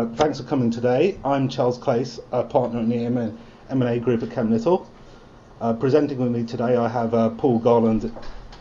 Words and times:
Uh, 0.00 0.06
thanks 0.14 0.40
for 0.40 0.46
coming 0.46 0.70
today. 0.70 1.18
I'm 1.26 1.46
Charles 1.46 1.76
Claisse, 1.76 2.18
a 2.32 2.42
partner 2.42 2.80
in 2.80 2.88
the 2.88 3.34
M&A 3.68 3.98
group 3.98 4.22
at 4.22 4.30
Kemp 4.30 4.48
Little. 4.48 4.90
Uh, 5.60 5.74
presenting 5.74 6.16
with 6.16 6.30
me 6.30 6.42
today, 6.42 6.74
I 6.74 6.88
have 6.88 7.12
uh, 7.12 7.28
Paul 7.28 7.58
Garland 7.58 8.10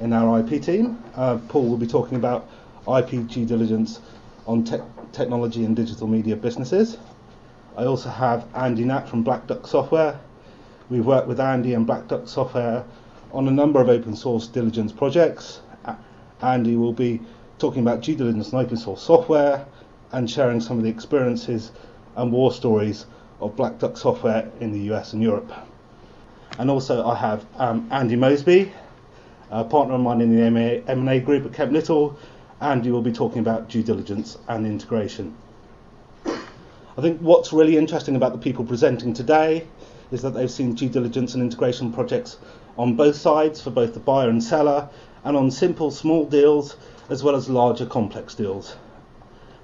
in 0.01 0.11
our 0.11 0.41
IP 0.41 0.61
team. 0.61 1.01
Paul 1.15 1.69
will 1.69 1.77
be 1.77 1.87
talking 1.87 2.17
about 2.17 2.49
IP 2.93 3.25
due 3.25 3.45
diligence 3.45 4.01
on 4.47 4.65
te- 4.65 4.81
technology 5.13 5.63
and 5.63 5.77
digital 5.77 6.07
media 6.07 6.35
businesses. 6.35 6.97
I 7.77 7.85
also 7.85 8.09
have 8.09 8.45
Andy 8.53 8.83
Knapp 8.83 9.07
from 9.07 9.23
Black 9.23 9.47
Duck 9.47 9.65
Software. 9.65 10.19
We've 10.89 11.05
worked 11.05 11.29
with 11.29 11.39
Andy 11.39 11.73
and 11.73 11.87
Black 11.87 12.09
Duck 12.09 12.27
Software 12.27 12.83
on 13.31 13.47
a 13.47 13.51
number 13.51 13.79
of 13.79 13.87
open 13.87 14.13
source 14.13 14.45
diligence 14.47 14.91
projects. 14.91 15.61
Andy 16.41 16.75
will 16.75 16.91
be 16.91 17.21
talking 17.59 17.81
about 17.81 18.01
due 18.01 18.17
diligence 18.17 18.51
and 18.51 18.59
open 18.59 18.75
source 18.75 19.01
software 19.01 19.65
and 20.11 20.29
sharing 20.29 20.59
some 20.59 20.77
of 20.77 20.83
the 20.83 20.89
experiences 20.89 21.71
and 22.15 22.31
war 22.31 22.51
stories 22.51 23.05
of 23.41 23.55
Black 23.55 23.79
Duck 23.79 23.97
software 23.97 24.49
in 24.59 24.71
the 24.71 24.93
US 24.93 25.13
and 25.13 25.21
Europe. 25.21 25.51
And 26.57 26.69
also, 26.69 27.05
I 27.07 27.15
have 27.15 27.45
um, 27.57 27.87
Andy 27.91 28.15
Moseby, 28.15 28.71
a 29.51 29.63
partner 29.63 29.95
of 29.95 30.01
mine 30.01 30.21
in 30.21 30.35
the 30.35 30.83
M&A 30.87 31.19
group 31.19 31.45
at 31.45 31.53
Kemp 31.53 31.71
Little. 31.71 32.17
Andy 32.61 32.91
will 32.91 33.01
be 33.01 33.13
talking 33.13 33.39
about 33.39 33.69
due 33.69 33.83
diligence 33.83 34.37
and 34.47 34.65
integration. 34.65 35.33
I 36.25 37.01
think 37.01 37.21
what's 37.21 37.53
really 37.53 37.77
interesting 37.77 38.17
about 38.17 38.33
the 38.33 38.37
people 38.37 38.65
presenting 38.65 39.13
today 39.13 39.65
is 40.11 40.21
that 40.21 40.31
they've 40.31 40.51
seen 40.51 40.73
due 40.73 40.89
diligence 40.89 41.33
and 41.33 41.41
integration 41.41 41.93
projects 41.93 42.37
on 42.77 42.95
both 42.95 43.15
sides 43.15 43.61
for 43.61 43.69
both 43.69 43.93
the 43.93 43.99
buyer 43.99 44.29
and 44.29 44.43
seller, 44.43 44.89
and 45.23 45.37
on 45.37 45.51
simple 45.51 45.91
small 45.91 46.25
deals 46.25 46.75
as 47.09 47.23
well 47.23 47.35
as 47.35 47.49
larger 47.49 47.85
complex 47.85 48.35
deals. 48.35 48.75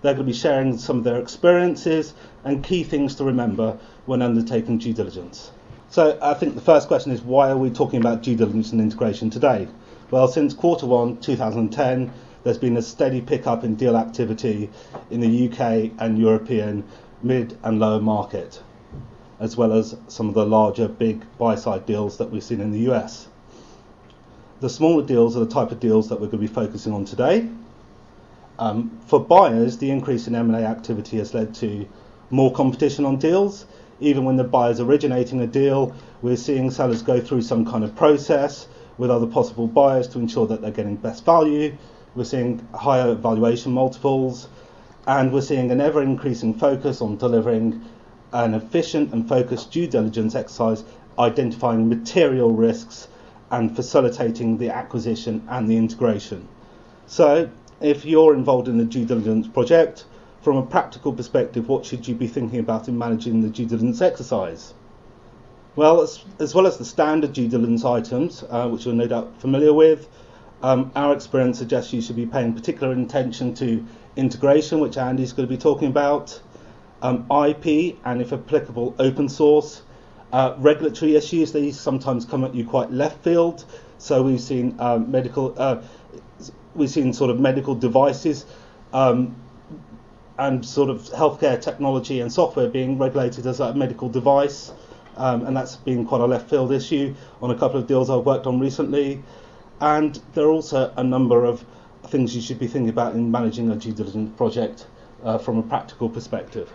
They're 0.05 0.13
going 0.13 0.27
to 0.27 0.31
be 0.31 0.37
sharing 0.37 0.77
some 0.77 0.99
of 0.99 1.03
their 1.03 1.19
experiences 1.19 2.13
and 2.43 2.63
key 2.63 2.83
things 2.83 3.15
to 3.15 3.23
remember 3.23 3.79
when 4.05 4.21
undertaking 4.21 4.77
due 4.77 4.93
diligence. 4.93 5.49
So 5.89 6.19
I 6.21 6.35
think 6.35 6.53
the 6.53 6.61
first 6.61 6.87
question 6.87 7.11
is 7.11 7.23
why 7.23 7.49
are 7.49 7.57
we 7.57 7.71
talking 7.71 8.01
about 8.01 8.21
due 8.21 8.35
diligence 8.35 8.71
and 8.71 8.79
integration 8.79 9.31
today? 9.31 9.67
Well, 10.11 10.27
since 10.27 10.53
quarter 10.53 10.85
one 10.85 11.17
2010, 11.17 12.13
there's 12.43 12.59
been 12.59 12.77
a 12.77 12.83
steady 12.83 13.19
pickup 13.19 13.63
in 13.63 13.73
deal 13.73 13.97
activity 13.97 14.69
in 15.09 15.21
the 15.21 15.49
UK 15.49 15.93
and 15.97 16.19
European 16.19 16.83
mid 17.23 17.57
and 17.63 17.79
lower 17.79 17.99
market, 17.99 18.61
as 19.39 19.57
well 19.57 19.73
as 19.73 19.97
some 20.07 20.29
of 20.29 20.35
the 20.35 20.45
larger 20.45 20.87
big 20.87 21.25
buy 21.39 21.55
side 21.55 21.87
deals 21.87 22.19
that 22.19 22.29
we've 22.29 22.43
seen 22.43 22.61
in 22.61 22.69
the 22.71 22.91
US. 22.91 23.27
The 24.59 24.69
smaller 24.69 25.03
deals 25.03 25.35
are 25.35 25.39
the 25.39 25.51
type 25.51 25.71
of 25.71 25.79
deals 25.79 26.09
that 26.09 26.17
we're 26.21 26.27
going 26.27 26.43
to 26.43 26.47
be 26.47 26.53
focusing 26.53 26.93
on 26.93 27.05
today. 27.05 27.49
Um, 28.57 28.99
for 29.07 29.19
buyers, 29.19 29.77
the 29.77 29.91
increase 29.91 30.27
in 30.27 30.35
M&A 30.35 30.59
activity 30.59 31.17
has 31.17 31.33
led 31.33 31.53
to 31.55 31.87
more 32.29 32.53
competition 32.53 33.05
on 33.05 33.17
deals. 33.17 33.65
Even 33.99 34.23
when 34.25 34.37
the 34.37 34.43
buyer's 34.43 34.79
originating 34.79 35.41
a 35.41 35.47
deal, 35.47 35.93
we're 36.21 36.37
seeing 36.37 36.71
sellers 36.71 37.01
go 37.01 37.19
through 37.19 37.41
some 37.41 37.65
kind 37.65 37.83
of 37.83 37.95
process 37.95 38.67
with 38.97 39.11
other 39.11 39.27
possible 39.27 39.67
buyers 39.67 40.07
to 40.09 40.19
ensure 40.19 40.47
that 40.47 40.61
they're 40.61 40.71
getting 40.71 40.95
best 40.95 41.25
value. 41.25 41.75
We're 42.15 42.23
seeing 42.23 42.65
higher 42.73 43.13
valuation 43.13 43.73
multiples, 43.73 44.47
and 45.05 45.33
we're 45.33 45.41
seeing 45.41 45.69
an 45.71 45.81
ever 45.81 46.01
increasing 46.01 46.53
focus 46.53 47.01
on 47.01 47.17
delivering 47.17 47.83
an 48.31 48.53
efficient 48.53 49.13
and 49.13 49.27
focused 49.27 49.71
due 49.71 49.87
diligence 49.87 50.33
exercise, 50.33 50.83
identifying 51.19 51.89
material 51.89 52.51
risks 52.51 53.07
and 53.51 53.75
facilitating 53.75 54.57
the 54.57 54.69
acquisition 54.69 55.45
and 55.49 55.69
the 55.69 55.77
integration. 55.77 56.47
So, 57.07 57.49
if 57.81 58.05
you're 58.05 58.33
involved 58.33 58.67
in 58.67 58.79
a 58.79 58.85
due 58.85 59.05
diligence 59.05 59.47
project, 59.47 60.05
from 60.41 60.57
a 60.57 60.63
practical 60.63 61.11
perspective, 61.11 61.67
what 61.67 61.85
should 61.85 62.07
you 62.07 62.13
be 62.13 62.27
thinking 62.27 62.59
about 62.59 62.87
in 62.87 62.97
managing 62.97 63.41
the 63.41 63.49
due 63.49 63.65
diligence 63.65 64.01
exercise? 64.01 64.73
Well, 65.75 66.01
as, 66.01 66.23
as 66.39 66.55
well 66.55 66.67
as 66.67 66.77
the 66.77 66.85
standard 66.85 67.33
due 67.33 67.47
diligence 67.47 67.83
items, 67.83 68.43
uh, 68.49 68.69
which 68.69 68.85
you're 68.85 68.93
no 68.93 69.07
doubt 69.07 69.33
familiar 69.39 69.73
with, 69.73 70.07
um, 70.61 70.91
our 70.95 71.13
experience 71.13 71.57
suggests 71.57 71.91
you 71.91 72.01
should 72.01 72.15
be 72.15 72.25
paying 72.25 72.53
particular 72.53 72.93
attention 72.93 73.53
to 73.55 73.85
integration, 74.15 74.79
which 74.79 74.97
Andy's 74.97 75.33
going 75.33 75.47
to 75.47 75.53
be 75.53 75.61
talking 75.61 75.89
about, 75.89 76.39
um, 77.01 77.25
IP, 77.29 77.97
and 78.05 78.21
if 78.21 78.31
applicable, 78.31 78.95
open 78.99 79.27
source. 79.27 79.81
Uh, 80.31 80.55
regulatory 80.57 81.15
issues, 81.15 81.51
these 81.51 81.79
sometimes 81.79 82.25
come 82.25 82.43
at 82.43 82.55
you 82.55 82.65
quite 82.65 82.91
left 82.91 83.23
field. 83.23 83.65
So 83.97 84.23
we've 84.23 84.41
seen 84.41 84.75
um, 84.79 85.11
medical, 85.11 85.53
uh, 85.57 85.81
we've 86.75 86.89
seen 86.89 87.13
sort 87.13 87.29
of 87.31 87.39
medical 87.39 87.75
devices 87.75 88.45
um, 88.93 89.35
and 90.37 90.65
sort 90.65 90.89
of 90.89 91.01
healthcare 91.03 91.61
technology 91.61 92.19
and 92.19 92.31
software 92.31 92.69
being 92.69 92.97
regulated 92.97 93.47
as 93.47 93.59
a 93.59 93.73
medical 93.73 94.09
device. 94.09 94.71
Um, 95.17 95.45
and 95.45 95.55
that's 95.55 95.77
been 95.77 96.05
quite 96.05 96.21
a 96.21 96.25
left 96.25 96.49
field 96.49 96.73
issue 96.73 97.15
on 97.41 97.51
a 97.51 97.55
couple 97.57 97.79
of 97.79 97.87
deals 97.87 98.09
I've 98.09 98.25
worked 98.25 98.45
on 98.45 98.59
recently. 98.59 99.23
And 99.79 100.19
there 100.33 100.45
are 100.45 100.51
also 100.51 100.93
a 100.97 101.03
number 101.03 101.45
of 101.45 101.65
things 102.07 102.35
you 102.35 102.41
should 102.41 102.59
be 102.59 102.67
thinking 102.67 102.89
about 102.89 103.15
in 103.15 103.31
managing 103.31 103.71
a 103.71 103.75
due 103.75 103.93
diligence 103.93 104.35
project 104.37 104.87
uh, 105.23 105.37
from 105.37 105.57
a 105.57 105.63
practical 105.63 106.09
perspective. 106.09 106.71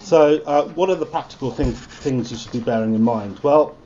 So, 0.00 0.42
uh, 0.46 0.68
what 0.70 0.90
are 0.90 0.96
the 0.96 1.06
practical 1.06 1.50
thing, 1.50 1.72
things 1.72 2.30
you 2.32 2.36
should 2.36 2.50
be 2.50 2.60
bearing 2.60 2.94
in 2.94 3.02
mind? 3.02 3.38
Well, 3.42 3.76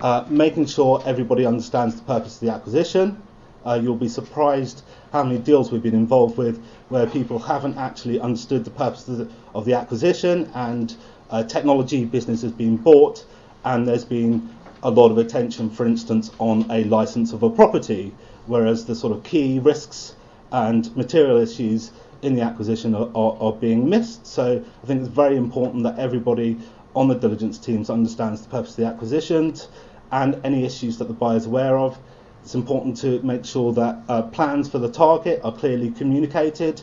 uh, 0.00 0.24
making 0.28 0.66
sure 0.66 1.02
everybody 1.04 1.44
understands 1.44 1.96
the 1.96 2.02
purpose 2.02 2.36
of 2.36 2.40
the 2.40 2.52
acquisition. 2.52 3.22
Uh, 3.64 3.80
you'll 3.82 3.96
be 3.96 4.08
surprised 4.08 4.82
how 5.12 5.22
many 5.22 5.38
deals 5.38 5.72
we've 5.72 5.82
been 5.82 5.94
involved 5.94 6.36
with 6.36 6.62
where 6.88 7.06
people 7.06 7.38
haven't 7.38 7.76
actually 7.78 8.20
understood 8.20 8.64
the 8.64 8.70
purpose 8.70 9.08
of 9.08 9.18
the, 9.18 9.28
of 9.54 9.64
the 9.64 9.72
acquisition 9.72 10.50
and 10.54 10.96
uh, 11.30 11.42
technology 11.42 12.04
business 12.04 12.42
has 12.42 12.52
been 12.52 12.76
bought 12.76 13.24
and 13.64 13.88
there's 13.88 14.04
been 14.04 14.48
a 14.82 14.90
lot 14.90 15.10
of 15.10 15.18
attention, 15.18 15.70
for 15.70 15.86
instance, 15.86 16.30
on 16.38 16.70
a 16.70 16.84
license 16.84 17.32
of 17.32 17.42
a 17.42 17.48
property, 17.48 18.12
whereas 18.46 18.84
the 18.84 18.94
sort 18.94 19.16
of 19.16 19.24
key 19.24 19.58
risks 19.58 20.14
and 20.52 20.94
material 20.94 21.38
issues 21.38 21.90
in 22.20 22.34
the 22.34 22.42
acquisition 22.42 22.94
are, 22.94 23.10
are, 23.14 23.36
are, 23.40 23.52
being 23.52 23.88
missed. 23.88 24.26
So 24.26 24.62
I 24.82 24.86
think 24.86 25.00
it's 25.00 25.08
very 25.08 25.36
important 25.36 25.82
that 25.84 25.98
everybody 25.98 26.58
on 26.94 27.08
the 27.08 27.14
diligence 27.14 27.58
teams 27.58 27.88
understands 27.90 28.42
the 28.42 28.48
purpose 28.48 28.70
of 28.70 28.76
the 28.76 28.86
acquisitions 28.86 29.68
and 30.12 30.38
any 30.44 30.64
issues 30.64 30.98
that 30.98 31.08
the 31.08 31.14
buyer 31.14 31.36
is 31.36 31.46
aware 31.46 31.78
of. 31.78 31.98
It's 32.44 32.54
important 32.54 32.98
to 32.98 33.22
make 33.22 33.46
sure 33.46 33.72
that 33.72 34.02
uh, 34.06 34.20
plans 34.20 34.68
for 34.68 34.78
the 34.78 34.90
target 34.90 35.40
are 35.42 35.50
clearly 35.50 35.90
communicated. 35.90 36.82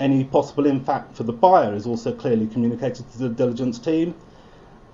Any 0.00 0.24
possible 0.24 0.64
impact 0.64 1.18
for 1.18 1.24
the 1.24 1.34
buyer 1.34 1.74
is 1.74 1.86
also 1.86 2.14
clearly 2.14 2.46
communicated 2.46 3.12
to 3.12 3.18
the 3.18 3.28
diligence 3.28 3.78
team. 3.78 4.14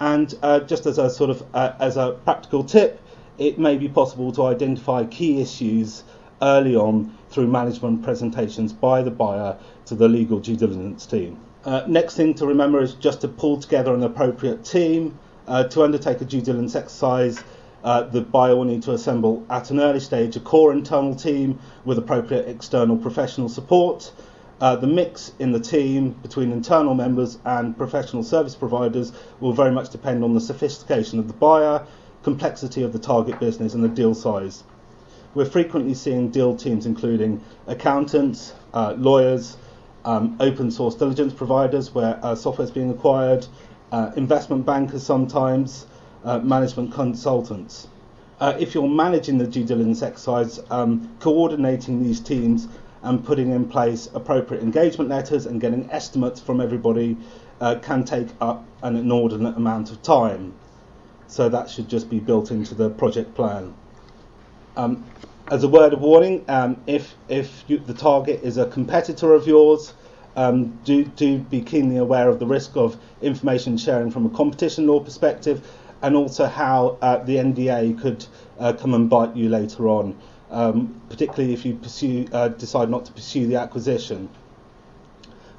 And 0.01 0.35
uh, 0.43 0.59
just 0.61 0.87
as 0.87 0.99
a 0.99 1.09
sort 1.09 1.31
of 1.31 1.45
uh, 1.55 1.75
as 1.79 1.97
a 1.97 2.19
practical 2.25 2.65
tip, 2.65 3.01
it 3.39 3.61
may 3.61 3.77
be 3.77 3.89
possible 3.89 4.33
to 4.33 4.47
identify 4.47 5.05
key 5.05 5.41
issues 5.41 6.03
early 6.43 6.75
on 6.75 7.17
through 7.31 7.47
management 7.47 8.03
presentations 8.03 8.73
by 8.73 9.03
the 9.03 9.13
buyer 9.13 9.57
to 9.87 9.95
the 9.95 10.09
legal 10.09 10.41
due 10.41 10.57
diligence 10.57 11.07
team. 11.07 11.39
Uh, 11.65 11.85
next 11.87 12.17
thing 12.17 12.35
to 12.35 12.45
remember 12.45 12.83
is 12.83 12.95
just 12.95 13.21
to 13.21 13.29
pull 13.29 13.61
together 13.61 13.95
an 13.95 14.03
appropriate 14.03 14.65
team 14.65 15.17
uh, 15.47 15.63
to 15.63 15.85
undertake 15.85 16.21
a 16.21 16.25
due 16.25 16.41
diligence 16.41 16.75
exercise. 16.75 17.41
Uh, 17.85 18.03
the 18.03 18.21
buyer 18.21 18.57
will 18.57 18.65
need 18.65 18.83
to 18.83 18.93
assemble 18.93 19.47
at 19.49 19.71
an 19.71 19.81
early 19.81 20.01
stage 20.01 20.35
a 20.37 20.41
core 20.41 20.73
internal 20.73 21.15
team 21.15 21.59
with 21.85 21.97
appropriate 21.99 22.49
external 22.49 22.97
professional 22.97 23.49
support. 23.49 24.13
Uh, 24.61 24.75
the 24.75 24.87
mix 24.87 25.33
in 25.39 25.53
the 25.53 25.61
team 25.61 26.11
between 26.23 26.51
internal 26.51 26.93
members 26.95 27.39
and 27.45 27.77
professional 27.77 28.25
service 28.25 28.57
providers 28.57 29.13
will 29.39 29.53
very 29.53 29.71
much 29.71 29.91
depend 29.91 30.25
on 30.25 30.35
the 30.35 30.41
sophistication 30.41 31.21
of 31.21 31.29
the 31.29 31.35
buyer, 31.35 31.87
complexity 32.25 32.83
of 32.83 32.93
the 32.93 32.99
target 32.99 33.39
business, 33.39 33.75
and 33.75 33.85
the 33.85 33.89
deal 33.89 34.15
size. 34.15 34.65
We're 35.35 35.45
frequently 35.45 35.95
seeing 35.95 36.31
deal 36.31 36.57
teams 36.57 36.87
including 36.87 37.41
accountants, 37.69 38.55
uh, 38.75 38.95
lawyers, 38.99 39.57
um, 40.05 40.37
open 40.41 40.71
source 40.73 40.97
diligence 40.97 41.33
providers 41.33 41.95
where 41.95 42.19
uh, 42.23 42.35
software 42.35 42.65
is 42.65 42.73
being 42.73 42.91
acquired, 42.91 43.47
uh, 43.93 44.11
investment 44.17 44.67
bankers 44.67 45.05
sometimes, 45.05 45.87
uh, 46.25 46.39
management 46.39 46.93
consultants. 46.93 47.89
Uh, 48.41 48.57
if 48.59 48.75
you're 48.75 48.89
managing 48.89 49.39
the 49.39 49.47
due 49.47 49.65
diligence 49.65 50.03
exercise, 50.03 50.61
um, 50.71 51.15
coordinating 51.19 52.03
these 52.03 52.21
teams 52.21 52.69
and 53.03 53.25
putting 53.25 53.51
in 53.51 53.69
place 53.69 54.09
appropriate 54.15 54.63
engagement 54.63 55.11
letters 55.11 55.47
and 55.47 55.61
getting 55.61 55.89
estimates 55.91 56.41
from 56.41 56.61
everybody 56.61 57.17
uh, 57.61 57.77
can 57.77 58.05
take 58.05 58.29
up 58.41 58.65
an 58.83 58.97
inordinate 58.97 59.57
amount 59.57 59.91
of 59.91 60.01
time. 60.03 60.55
So 61.27 61.49
that 61.49 61.69
should 61.69 61.89
just 61.89 62.09
be 62.09 62.21
built 62.21 62.51
into 62.51 62.75
the 62.75 62.91
project 62.91 63.35
plan. 63.35 63.75
Um, 64.77 65.05
as 65.51 65.65
a 65.65 65.69
word 65.69 65.93
of 65.93 66.01
warning, 66.01 66.45
um, 66.49 66.81
if 66.87 67.15
if 67.29 67.65
you, 67.69 67.79
the 67.79 67.95
target 67.95 68.41
is 68.43 68.59
a 68.59 68.67
competitor 68.67 69.35
of 69.35 69.47
yours, 69.47 69.95
um, 70.37 70.79
do 70.85 71.05
do 71.05 71.39
be 71.39 71.61
keenly 71.61 71.97
aware 71.97 72.29
of 72.29 72.39
the 72.39 72.47
risk 72.47 72.77
of 72.77 72.97
information 73.23 73.77
sharing 73.77 74.11
from 74.11 74.27
a 74.27 74.31
competition 74.31 74.87
law 74.87 75.01
perspective, 75.01 75.67
and 76.03 76.15
also 76.17 76.47
how 76.47 76.99
uh, 77.03 77.19
the 77.25 77.37
NDA 77.37 78.01
could 78.01 78.25
uh, 78.59 78.73
come 78.73 78.95
and 78.95 79.11
bite 79.11 79.35
you 79.37 79.49
later 79.49 79.89
on 79.89 80.17
um, 80.51 81.01
particularly 81.09 81.53
if 81.53 81.65
you 81.65 81.75
pursue, 81.75 82.27
uh, 82.33 82.49
decide 82.49 82.89
not 82.89 83.05
to 83.07 83.13
pursue 83.13 83.47
the 83.47 83.57
acquisition. 83.57 84.29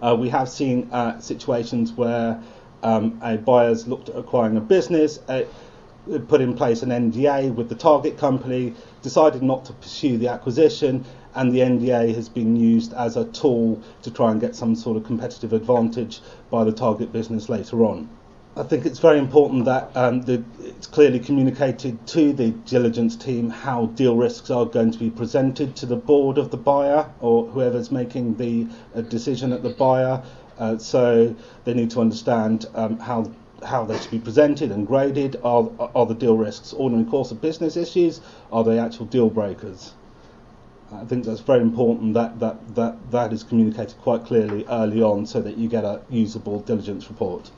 Uh, 0.02 0.16
we 0.18 0.30
have 0.30 0.50
seen 0.50 0.90
uh, 0.92 1.20
situations 1.20 1.92
where 1.94 2.42
um, 2.84 3.20
a 3.22 3.38
buyer's 3.38 3.88
looked 3.88 4.10
at 4.10 4.16
acquiring 4.16 4.58
a 4.58 4.62
business, 4.62 5.20
uh, 5.28 5.44
put 6.28 6.42
in 6.42 6.56
place 6.56 6.82
an 6.82 6.90
NDA 6.90 7.54
with 7.54 7.70
the 7.70 7.76
target 7.76 8.18
company, 8.18 8.74
decided 9.02 9.44
not 9.44 9.66
to 9.66 9.74
pursue 9.74 10.18
the 10.18 10.30
acquisition, 10.30 11.06
and 11.36 11.52
the 11.52 11.60
NDA 11.60 12.16
has 12.16 12.30
been 12.30 12.56
used 12.56 12.94
as 12.94 13.18
a 13.18 13.26
tool 13.26 13.80
to 14.02 14.10
try 14.10 14.32
and 14.32 14.42
get 14.42 14.56
some 14.56 14.76
sort 14.76 14.98
of 14.98 15.04
competitive 15.04 15.54
advantage 15.54 16.22
by 16.50 16.64
the 16.64 16.72
target 16.72 17.12
business 17.12 17.50
later 17.50 17.84
on. 17.86 18.10
I 18.58 18.64
think 18.64 18.86
it's 18.86 19.00
very 19.00 19.20
important 19.20 19.66
that 19.66 19.96
um, 19.96 20.24
the, 20.24 20.44
it's 20.60 20.88
clearly 20.88 21.20
communicated 21.20 22.06
to 22.08 22.34
the 22.34 22.50
diligence 22.50 23.16
team 23.16 23.50
how 23.50 23.86
deal 23.88 24.18
risks 24.18 24.50
are 24.50 24.66
going 24.66 24.92
to 24.92 24.98
be 24.98 25.10
presented 25.12 25.76
to 25.78 25.86
the 25.86 25.96
board 25.96 26.38
of 26.38 26.50
the 26.50 26.58
buyer 26.58 27.10
or 27.22 27.46
whoever's 27.46 27.92
making 27.92 28.36
the 28.36 28.68
uh, 28.96 29.02
decision 29.02 29.54
at 29.54 29.62
the 29.62 29.70
buyer. 29.70 30.24
Uh, 30.58 30.78
so 30.78 31.36
they 31.64 31.74
need 31.74 31.92
to 31.92 32.02
understand 32.02 32.66
um, 32.74 32.98
how 33.00 33.32
how 33.64 33.84
they 33.86 33.98
should 34.00 34.12
be 34.12 34.20
presented 34.20 34.72
and 34.72 34.88
graded. 34.88 35.36
Are, 35.44 35.70
are 35.94 36.06
the 36.06 36.16
deal 36.16 36.36
risks 36.36 36.74
ordinary 36.74 37.10
course 37.10 37.32
of 37.32 37.42
business 37.42 37.78
issues? 37.78 38.20
Are 38.52 38.64
they 38.64 38.80
actual 38.80 39.06
deal 39.06 39.30
breakers? 39.30 39.94
I 40.92 41.06
think 41.06 41.26
that's 41.26 41.42
very 41.42 41.62
important 41.62 42.16
that, 42.16 42.40
that, 42.40 42.76
that, 42.76 43.12
that 43.12 43.32
is 43.32 43.44
communicated 43.44 43.98
quite 44.00 44.26
clearly 44.26 44.66
early 44.68 45.04
on 45.04 45.28
so 45.28 45.40
that 45.42 45.58
you 45.58 45.70
get 45.70 45.84
a 45.84 46.02
usable 46.10 46.62
diligence 46.62 47.10
report. 47.10 47.52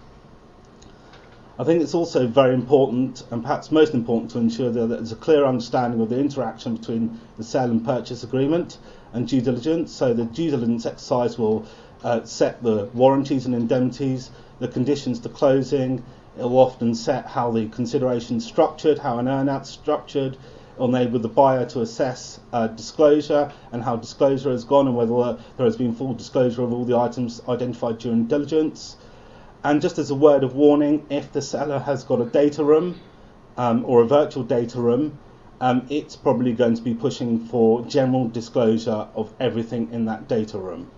I 1.60 1.66
think 1.66 1.82
it's 1.82 1.94
also 1.94 2.28
very 2.28 2.54
important, 2.54 3.24
and 3.30 3.42
perhaps 3.42 3.72
most 3.72 3.94
important, 3.94 4.32
to 4.32 4.40
ensure 4.40 4.72
that 4.72 4.88
there's 4.88 5.12
a 5.12 5.18
clear 5.18 5.46
understanding 5.46 6.00
of 6.00 6.10
the 6.10 6.18
interaction 6.18 6.78
between 6.78 7.20
the 7.38 7.44
sale 7.44 7.70
and 7.70 7.84
purchase 7.84 8.24
agreement 8.24 8.78
and 9.12 9.28
due 9.28 9.42
diligence. 9.42 9.92
So 9.92 10.14
the 10.14 10.24
due 10.24 10.50
diligence 10.50 10.86
exercise 10.86 11.38
will 11.38 11.66
uh, 12.04 12.24
set 12.24 12.64
the 12.64 12.86
warranties 12.94 13.46
and 13.46 13.54
indemnities, 13.54 14.32
the 14.60 14.70
conditions 14.70 15.20
to 15.20 15.30
closing. 15.30 16.04
It 16.40 16.44
will 16.44 16.60
often 16.60 16.96
set 16.96 17.28
how 17.28 17.52
the 17.52 17.68
consideration 17.68 18.38
is 18.38 18.46
structured, 18.46 19.00
how 19.00 19.20
an 19.20 19.26
earnout 19.26 19.64
is 19.64 19.70
structured. 19.70 20.36
It 20.36 20.80
will 20.80 20.96
enable 20.96 21.20
the 21.20 21.28
buyer 21.28 21.66
to 21.66 21.82
assess 21.82 22.40
uh, 22.54 22.68
disclosure 22.68 23.52
and 23.74 23.84
how 23.84 23.98
disclosure 23.98 24.52
has 24.52 24.64
gone 24.64 24.88
and 24.88 24.96
whether 24.96 25.38
there 25.58 25.66
has 25.66 25.76
been 25.76 25.94
full 25.94 26.14
disclosure 26.14 26.64
of 26.64 26.72
all 26.72 26.86
the 26.86 26.98
items 26.98 27.42
identified 27.50 27.98
during 27.98 28.26
diligence. 28.26 28.96
And 29.64 29.82
just 29.82 30.00
as 30.00 30.10
a 30.10 30.16
word 30.16 30.44
of 30.44 30.56
warning, 30.56 31.06
if 31.10 31.32
the 31.32 31.42
seller 31.42 31.80
has 31.80 32.04
got 32.04 32.20
a 32.20 32.26
data 32.26 32.64
room 32.64 33.00
um, 33.58 33.86
or 33.86 34.02
a 34.02 34.08
virtual 34.08 34.44
data 34.44 34.82
room, 34.82 35.20
um, 35.60 35.86
it's 35.90 36.16
probably 36.16 36.54
going 36.54 36.76
to 36.76 36.82
be 36.82 36.96
pushing 36.96 37.40
for 37.46 37.86
general 37.86 38.28
disclosure 38.28 39.08
of 39.14 39.32
everything 39.40 39.92
in 39.92 40.06
that 40.06 40.28
data 40.28 40.58
room. 40.58 40.90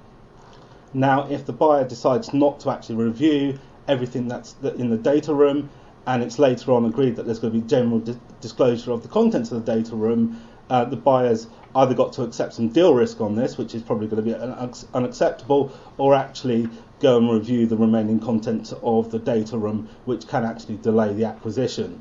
Now, 0.93 1.27
if 1.29 1.45
the 1.45 1.51
buyer 1.51 1.83
decides 1.83 2.33
not 2.33 2.61
to 2.61 2.69
actually 2.69 2.95
review 2.95 3.59
everything 3.87 4.29
that's 4.29 4.55
in 4.77 4.89
the 4.89 4.97
data 4.97 5.33
room, 5.33 5.69
and 6.05 6.23
it's 6.23 6.39
later 6.39 6.71
on 6.71 6.85
agreed 6.85 7.17
that 7.17 7.25
there's 7.25 7.39
going 7.39 7.53
to 7.53 7.59
be 7.59 7.67
general 7.67 7.99
di- 7.99 8.15
disclosure 8.39 8.91
of 8.91 9.01
the 9.01 9.09
contents 9.09 9.51
of 9.51 9.65
the 9.65 9.73
data 9.75 9.95
room, 9.95 10.39
uh, 10.69 10.85
the 10.85 10.95
buyer's 10.95 11.47
either 11.75 11.93
got 11.93 12.13
to 12.13 12.23
accept 12.23 12.53
some 12.53 12.69
deal 12.69 12.93
risk 12.93 13.19
on 13.19 13.35
this, 13.35 13.57
which 13.57 13.75
is 13.75 13.81
probably 13.81 14.07
going 14.07 14.23
to 14.23 14.29
be 14.31 14.33
un- 14.33 14.73
unacceptable, 14.93 15.73
or 15.97 16.13
actually 16.15 16.69
go 17.03 17.17
and 17.17 17.29
review 17.29 17.67
the 17.67 17.77
remaining 17.77 18.19
content 18.19 18.73
of 18.81 19.11
the 19.11 19.19
data 19.19 19.57
room, 19.57 19.89
which 20.05 20.27
can 20.27 20.43
actually 20.43 20.77
delay 20.77 21.13
the 21.13 21.25
acquisition. 21.25 21.99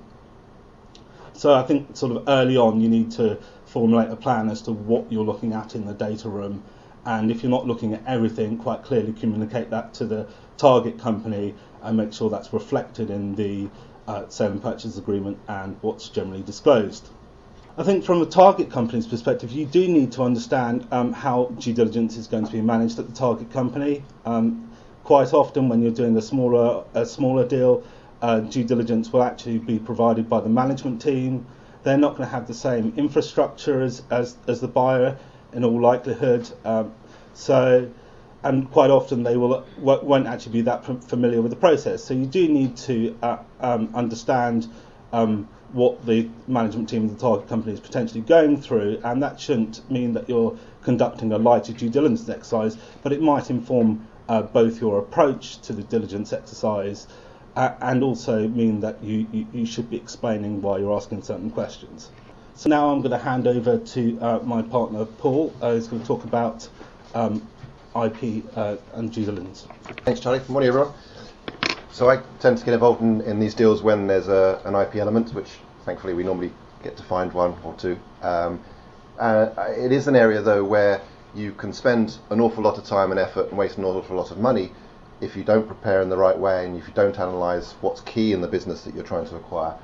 So 1.35 1.53
I 1.55 1.63
think 1.65 1.97
sort 1.97 2.17
of 2.17 2.29
early 2.29 2.57
on 2.57 2.81
you 2.81 2.89
need 2.89 3.11
to 3.13 3.39
formulate 3.67 4.11
a 4.11 4.17
plan 4.17 4.49
as 4.49 4.63
to 4.63 4.73
what 4.73 5.11
you're 5.11 5.25
looking 5.25 5.53
at 5.53 5.75
in 5.75 5.85
the 5.87 5.93
data 5.93 6.29
room, 6.29 6.63
and 7.05 7.31
if 7.31 7.43
you're 7.43 7.51
not 7.51 7.67
looking 7.67 7.95
at 7.95 8.03
everything, 8.07 8.57
quite 8.57 8.85
clearly 8.85 9.13
communicate 9.13 9.71
that 9.71 9.93
to 9.95 10.07
the 10.07 10.27
target 10.57 10.99
company 10.99 11.55
and 11.83 11.97
make 11.97 12.13
sure 12.13 12.31
that's 12.31 12.53
reflected 12.53 13.11
in 13.11 13.35
the 13.35 13.69
uh, 14.07 14.29
sale 14.29 14.53
and 14.53 14.63
purchase 14.63 14.99
agreement 14.99 15.39
and 15.49 15.77
what's 15.81 16.09
generally 16.09 16.43
disclosed. 16.43 17.09
I 17.77 17.83
think 17.83 18.05
from 18.05 18.21
the 18.21 18.27
target 18.27 18.71
company's 18.71 19.07
perspective, 19.07 19.51
you 19.51 19.65
do 19.65 19.89
need 19.89 20.13
to 20.13 20.23
understand 20.23 20.87
um, 20.93 21.13
how 21.13 21.47
due 21.59 21.73
diligence 21.73 22.17
is 22.19 22.27
going 22.27 22.45
to 22.45 22.53
be 22.53 22.61
managed 22.61 22.99
at 22.99 23.09
the 23.09 23.15
target 23.15 23.51
company. 23.51 24.05
Um, 24.27 24.71
quite 25.05 25.33
often 25.33 25.69
when 25.69 25.83
you're 25.83 25.93
doing 25.93 26.17
a 26.17 26.23
smaller 26.23 26.85
a 26.95 27.05
smaller 27.05 27.47
deal, 27.47 27.83
uh, 28.21 28.41
due 28.41 28.65
diligence 28.65 29.13
will 29.13 29.23
actually 29.23 29.59
be 29.59 29.79
provided 29.79 30.29
by 30.29 30.41
the 30.41 30.49
management 30.49 31.03
team. 31.03 31.47
They're 31.83 31.99
not 31.99 32.17
going 32.17 32.29
to 32.29 32.35
have 32.35 32.47
the 32.47 32.55
same 32.55 32.93
infrastructure 32.97 33.83
as, 33.83 34.03
as, 34.11 34.37
as 34.47 34.61
the 34.61 34.69
buyer 34.69 35.19
in 35.53 35.65
all 35.65 35.81
likelihood. 35.81 36.49
Um, 36.65 36.93
so, 37.35 37.91
and 38.45 38.71
quite 38.71 38.91
often 38.91 39.25
they 39.25 39.37
will 39.37 39.65
won't 39.79 40.27
actually 40.27 40.53
be 40.53 40.61
that 40.63 40.85
familiar 40.85 41.43
with 41.43 41.51
the 41.51 41.57
process. 41.57 42.05
So 42.05 42.15
you 42.15 42.27
do 42.27 42.49
need 42.49 42.77
to 42.79 43.17
uh, 43.23 43.39
um, 43.61 43.91
understand 43.95 44.69
um, 45.13 45.49
what 45.73 46.05
the 46.07 46.29
management 46.47 46.89
team 46.89 47.05
of 47.05 47.15
the 47.15 47.21
target 47.21 47.49
company 47.49 47.73
is 47.73 47.81
potentially 47.81 48.21
going 48.21 48.61
through, 48.61 49.01
and 49.05 49.23
that 49.23 49.41
shouldn't 49.41 49.89
mean 49.91 50.13
that 50.13 50.29
you're 50.29 50.57
conducting 50.83 51.33
a 51.33 51.39
lighter 51.39 51.73
due 51.73 51.89
diligence 51.89 52.29
exercise, 52.29 52.77
but 53.03 53.13
it 53.13 53.23
might 53.23 53.51
inform 53.51 54.07
uh, 54.33 54.41
both 54.41 54.81
your 54.81 54.99
approach 54.99 55.59
to 55.59 55.75
the 55.75 55.83
diligence 55.83 56.33
exercise 56.33 57.07
uh, 57.55 57.75
and 57.83 58.03
also 58.03 58.49
mean 58.49 58.81
that 58.81 59.05
you, 59.05 59.27
you, 59.31 59.47
you, 59.53 59.67
should 59.67 59.91
be 59.91 59.97
explaining 59.99 60.63
why 60.63 60.79
you're 60.79 60.97
asking 60.97 61.23
certain 61.23 61.51
questions. 61.51 62.09
So 62.55 62.71
now 62.71 62.89
I'm 62.89 63.03
going 63.03 63.11
to 63.11 63.19
hand 63.19 63.47
over 63.47 63.77
to 63.77 64.19
uh, 64.23 64.39
my 64.43 64.63
partner 64.63 65.05
Paul, 65.05 65.55
uh, 65.61 65.73
who's 65.73 65.87
going 65.87 66.01
to 66.01 66.09
talk 66.09 66.25
about 66.25 66.67
um, 67.15 67.47
IP 67.95 68.43
uh, 68.57 68.77
and 68.95 69.13
due 69.13 69.27
diligence. 69.27 69.67
Thanks, 70.07 70.19
Charlie. 70.19 70.39
Good 70.39 70.49
morning, 70.49 70.69
everyone. 70.69 70.95
So 71.91 72.09
I 72.09 72.23
tend 72.41 72.57
to 72.57 72.65
get 72.65 72.73
involved 72.73 73.03
in, 73.03 73.21
in 73.21 73.39
these 73.39 73.53
deals 73.53 73.83
when 73.83 74.07
there's 74.07 74.29
a, 74.29 74.63
an 74.65 74.75
IP 74.75 74.97
element, 74.97 75.35
which 75.35 75.51
thankfully 75.85 76.15
we 76.15 76.23
normally 76.23 76.53
get 76.83 76.97
to 76.97 77.03
find 77.03 77.31
one 77.35 77.55
or 77.63 77.75
two. 77.75 77.99
Um, 78.23 78.65
uh, 79.19 79.51
it 79.77 79.93
is 79.93 80.09
an 80.09 80.17
area 80.17 80.41
though 80.41 80.65
where 80.65 81.03
you 81.35 81.53
can 81.53 81.73
spend 81.73 82.19
an 82.31 82.41
awful 82.41 82.63
lot 82.63 82.79
of 82.79 82.85
time 82.85 83.11
and 83.11 83.19
effort 83.19 83.49
and 83.49 83.59
waste 83.59 83.79
an 83.79 83.85
awful 83.85 84.17
lot 84.17 84.31
of 84.31 84.39
money 84.39 84.71
if 85.21 85.37
you 85.37 85.45
don't 85.45 85.67
prepare 85.67 86.03
in 86.03 86.09
the 86.09 86.17
right 86.17 86.37
way 86.37 86.67
and 86.67 86.77
if 86.77 86.87
you 86.87 86.95
don't 86.95 87.19
analyze 87.19 87.75
what's 87.81 88.01
key 88.03 88.33
in 88.33 88.41
the 88.41 88.49
business 88.49 88.83
that 88.83 88.95
you're 88.95 89.05
trying 89.05 89.27
to 89.27 89.37
acquire. 89.37 89.75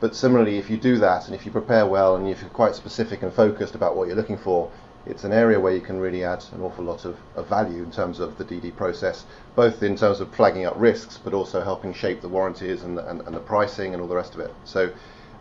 But 0.00 0.16
similarly, 0.16 0.58
if 0.58 0.70
you 0.70 0.76
do 0.76 0.96
that 0.98 1.26
and 1.26 1.34
if 1.34 1.46
you 1.46 1.52
prepare 1.52 1.86
well 1.86 2.16
and 2.16 2.28
if 2.28 2.40
you're 2.40 2.50
quite 2.50 2.74
specific 2.74 3.22
and 3.22 3.32
focused 3.32 3.74
about 3.74 3.94
what 3.96 4.08
you're 4.08 4.16
looking 4.16 4.38
for, 4.38 4.70
it's 5.06 5.24
an 5.24 5.32
area 5.32 5.60
where 5.60 5.74
you 5.74 5.82
can 5.82 6.00
really 6.00 6.24
add 6.24 6.42
an 6.52 6.62
awful 6.62 6.82
lot 6.82 7.04
of, 7.04 7.18
of 7.36 7.46
value 7.46 7.82
in 7.82 7.90
terms 7.90 8.20
of 8.20 8.38
the 8.38 8.44
DD 8.44 8.74
process, 8.74 9.26
both 9.54 9.82
in 9.82 9.96
terms 9.96 10.20
of 10.20 10.34
flagging 10.34 10.64
up 10.64 10.74
risks, 10.76 11.18
but 11.22 11.34
also 11.34 11.62
helping 11.62 11.92
shape 11.92 12.22
the 12.22 12.28
warranties 12.28 12.82
and 12.82 12.96
the, 12.96 13.06
and, 13.08 13.20
and 13.22 13.36
the 13.36 13.40
pricing 13.40 13.92
and 13.92 14.00
all 14.00 14.08
the 14.08 14.16
rest 14.16 14.34
of 14.34 14.40
it. 14.40 14.52
So 14.64 14.90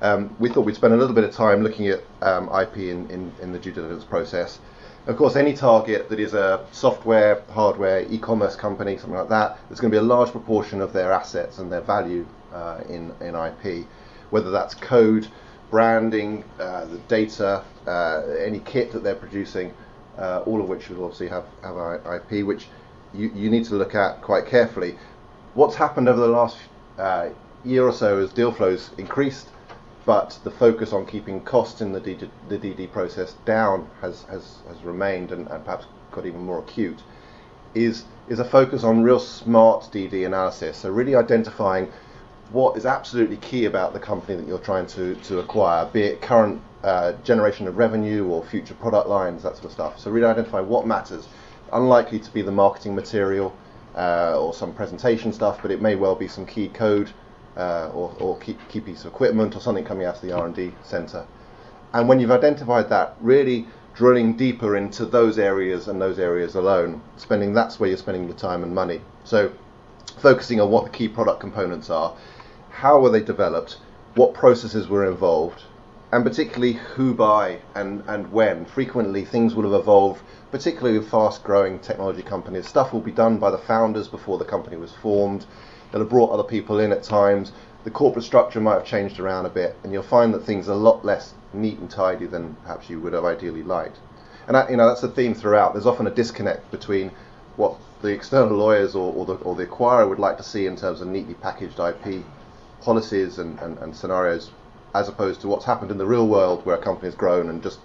um, 0.02 0.36
we 0.38 0.50
thought 0.50 0.66
we'd 0.66 0.76
spend 0.76 0.94
a 0.94 0.98
little 0.98 1.16
bit 1.16 1.24
of 1.24 1.32
time 1.32 1.64
looking 1.64 1.88
at 1.88 2.02
um, 2.22 2.50
IP 2.54 2.78
in, 2.78 3.10
in, 3.10 3.32
in 3.42 3.54
the 3.54 3.60
due 3.60 3.72
diligence 3.72 4.04
process 4.04 4.60
of 5.06 5.18
course, 5.18 5.36
any 5.36 5.54
target 5.54 6.08
that 6.10 6.20
is 6.20 6.34
a 6.34 6.66
software, 6.72 7.42
hardware, 7.52 8.06
e-commerce 8.10 8.56
company, 8.56 8.98
something 8.98 9.18
like 9.18 9.30
that, 9.30 9.60
there's 9.68 9.82
going 9.82 9.92
to 9.92 9.96
be 9.96 10.00
a 10.00 10.08
large 10.08 10.32
proportion 10.32 10.80
of 10.80 10.94
their 10.94 11.12
assets 11.12 11.60
and 11.60 11.72
their 11.72 11.82
value 11.82 12.26
uh, 12.54 12.80
in, 12.88 13.14
in 13.20 13.36
IP, 13.36 13.86
whether 14.30 14.50
that's 14.50 14.74
code, 14.76 15.28
branding, 15.70 16.44
uh, 16.60 16.86
the 16.86 16.98
data, 17.10 17.64
uh, 17.86 18.22
any 18.40 18.60
kit 18.60 18.94
that 18.94 19.04
they're 19.04 19.16
producing, 19.16 19.74
uh, 20.18 20.42
all 20.46 20.62
of 20.62 20.70
which 20.70 20.88
will 20.90 21.04
obviously 21.04 21.28
have, 21.28 21.46
have 21.64 21.76
IP, 22.06 22.46
which 22.46 22.68
you, 23.14 23.30
you 23.36 23.50
need 23.50 23.66
to 23.66 23.76
look 23.76 23.96
at 23.96 24.22
quite 24.22 24.46
carefully. 24.46 24.98
What's 25.54 25.76
happened 25.76 26.08
over 26.08 26.20
the 26.20 26.28
last 26.28 26.58
uh, 26.98 27.30
year 27.66 27.84
or 27.84 27.94
so 27.94 28.20
as 28.20 28.32
deal 28.32 28.52
flows 28.52 28.92
increased 28.98 29.50
but 30.06 30.38
the 30.44 30.52
focus 30.52 30.92
on 30.92 31.06
keeping 31.06 31.42
costs 31.42 31.82
in 31.82 31.94
the 31.94 32.02
DD, 32.02 32.30
the 32.50 32.58
DD 32.58 32.92
process 32.92 33.34
down 33.46 33.90
has, 34.02 34.24
has, 34.24 34.58
has 34.68 34.82
remained 34.84 35.32
and, 35.32 35.48
and, 35.48 35.64
perhaps 35.64 35.86
got 36.12 36.26
even 36.26 36.42
more 36.42 36.60
acute, 36.60 37.00
is, 37.74 38.04
is 38.28 38.40
a 38.40 38.46
focus 38.46 38.84
on 38.84 39.04
real 39.04 39.20
smart 39.20 39.90
DD 39.92 40.26
analysis. 40.26 40.78
So, 40.78 40.92
really 40.92 41.16
identifying 41.16 41.92
what 42.52 42.78
is 42.78 42.86
absolutely 42.86 43.38
key 43.38 43.66
about 43.66 43.94
the 43.94 44.00
company 44.00 44.38
that 44.38 44.48
you're 44.48 44.60
trying 44.60 44.88
to, 44.88 45.16
to 45.16 45.40
acquire, 45.40 45.86
be 45.86 46.02
it 46.02 46.22
current 46.22 46.62
uh, 46.84 47.14
generation 47.24 47.68
of 47.68 47.78
revenue 47.78 48.28
or 48.28 48.44
future 48.44 48.76
product 48.76 49.08
lines, 49.08 49.44
that 49.44 49.56
sort 49.56 49.66
of 49.66 49.72
stuff. 49.72 50.00
So, 50.00 50.12
really 50.12 50.28
identify 50.28 50.60
what 50.60 50.86
matters. 50.86 51.28
Unlikely 51.72 52.20
to 52.20 52.32
be 52.32 52.42
the 52.42 52.52
marketing 52.52 52.94
material 52.94 53.56
uh, 53.96 54.38
or 54.38 54.54
some 54.54 54.74
presentation 54.74 55.32
stuff, 55.32 55.60
but 55.62 55.72
it 55.72 55.82
may 55.82 55.96
well 55.96 56.14
be 56.14 56.28
some 56.28 56.46
key 56.46 56.68
code 56.68 57.10
uh, 57.58 57.90
or, 57.94 58.16
or 58.20 58.38
key, 58.40 58.58
key 58.70 58.80
piece 58.80 59.02
of 59.02 59.08
equipment 59.14 59.56
or 59.56 59.60
something 59.60 59.86
coming 59.86 60.06
out 60.06 60.16
of 60.16 60.22
the 60.22 60.32
R&D 60.32 60.74
centre. 60.84 61.26
And 61.94 62.08
when 62.08 62.20
you've 62.20 62.32
identified 62.32 62.90
that, 62.90 63.16
really 63.22 63.68
drilling 63.94 64.36
deeper 64.36 64.76
into 64.76 65.06
those 65.06 65.38
areas 65.38 65.88
and 65.88 66.02
those 66.02 66.18
areas 66.18 66.56
alone, 66.56 67.02
spending 67.18 67.54
that's 67.54 67.80
where 67.80 67.90
you're 67.90 67.98
spending 67.98 68.26
your 68.26 68.36
time 68.36 68.64
and 68.64 68.74
money. 68.74 69.02
So 69.24 69.52
focusing 70.18 70.60
on 70.60 70.72
what 70.72 70.86
the 70.86 70.90
key 70.90 71.08
product 71.08 71.40
components 71.40 71.90
are, 71.90 72.16
how 72.72 73.00
were 73.00 73.10
they 73.10 73.22
developed, 73.22 73.78
what 74.16 74.34
processes 74.34 74.88
were 74.88 75.06
involved, 75.06 75.64
and 76.12 76.24
particularly 76.24 76.74
who 76.74 77.14
by 77.14 77.60
and, 77.76 78.04
and 78.08 78.32
when. 78.32 78.66
Frequently, 78.66 79.26
things 79.26 79.56
will 79.56 79.64
have 79.64 79.82
evolved, 79.82 80.22
particularly 80.52 80.98
with 80.98 81.10
fast 81.10 81.44
growing 81.44 81.80
technology 81.80 82.22
companies. 82.22 82.68
Stuff 82.68 82.94
will 82.94 83.02
be 83.02 83.12
done 83.12 83.38
by 83.38 83.50
the 83.50 83.58
founders 83.58 84.08
before 84.08 84.38
the 84.38 84.46
company 84.46 84.78
was 84.78 84.92
formed. 84.92 85.46
They'll 85.94 86.02
have 86.02 86.10
brought 86.10 86.32
other 86.32 86.44
people 86.44 86.80
in 86.80 86.92
at 86.92 87.04
times. 87.04 87.52
The 87.84 87.92
corporate 87.92 88.26
structure 88.26 88.60
might 88.60 88.74
have 88.74 88.86
changed 88.86 89.20
around 89.20 89.46
a 89.46 89.50
bit, 89.50 89.76
and 89.84 89.94
you'll 89.94 90.02
find 90.02 90.34
that 90.34 90.44
things 90.44 90.68
are 90.68 90.72
a 90.72 90.76
lot 90.76 91.06
less 91.06 91.36
neat 91.54 91.78
and 91.78 91.88
tidy 91.88 92.26
than 92.26 92.58
perhaps 92.64 92.90
you 92.90 93.00
would 93.00 93.14
have 93.14 93.24
ideally 93.24 93.62
liked. 93.62 94.00
And 94.48 94.56
that, 94.56 94.72
you 94.72 94.76
know 94.76 94.88
that's 94.88 95.02
the 95.02 95.08
theme 95.08 95.36
throughout. 95.36 95.74
There's 95.74 95.86
often 95.86 96.08
a 96.08 96.12
disconnect 96.12 96.72
between 96.72 97.12
what 97.58 97.76
the 98.02 98.08
external 98.08 98.58
lawyers 98.58 98.96
or, 98.96 99.14
or, 99.14 99.26
the, 99.28 99.36
or 99.36 99.54
the 99.56 99.68
acquirer 99.68 100.10
would 100.10 100.18
like 100.18 100.38
to 100.38 100.44
see 100.44 100.66
in 100.66 100.76
terms 100.76 101.00
of 101.00 101.08
neatly 101.10 101.36
packaged 101.36 101.80
IP 101.80 102.24
policies 102.82 103.38
and, 103.38 103.60
and, 103.60 103.78
and 103.78 103.96
scenarios 103.96 104.50
as 104.96 105.08
opposed 105.08 105.42
to 105.42 105.48
what's 105.48 105.66
happened 105.66 105.92
in 105.92 106.00
the 106.00 106.06
real 106.06 106.28
world 106.28 106.66
where 106.66 106.76
a 106.76 106.82
company 106.82 107.08
has 107.08 107.16
grown 107.16 107.50
and 107.50 107.62
just 107.62 107.80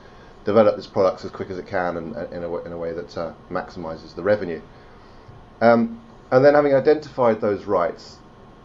developed 0.45 0.79
its 0.79 0.87
products 0.87 1.27
as 1.27 1.31
quick 1.31 1.51
as 1.51 1.59
it 1.59 1.67
can 1.67 1.99
and, 1.99 2.17
and 2.17 2.33
in, 2.33 2.43
a, 2.43 2.57
in 2.65 2.73
a 2.73 2.77
way 2.79 2.93
that 2.93 3.17
uh, 3.19 3.33
maximizes 3.51 4.15
the 4.15 4.23
revenue. 4.23 4.61
Um, 5.61 6.01
and 6.31 6.45
then 6.45 6.55
having 6.55 6.75
identified 6.75 7.41
those 7.41 7.65
rights, 7.65 8.19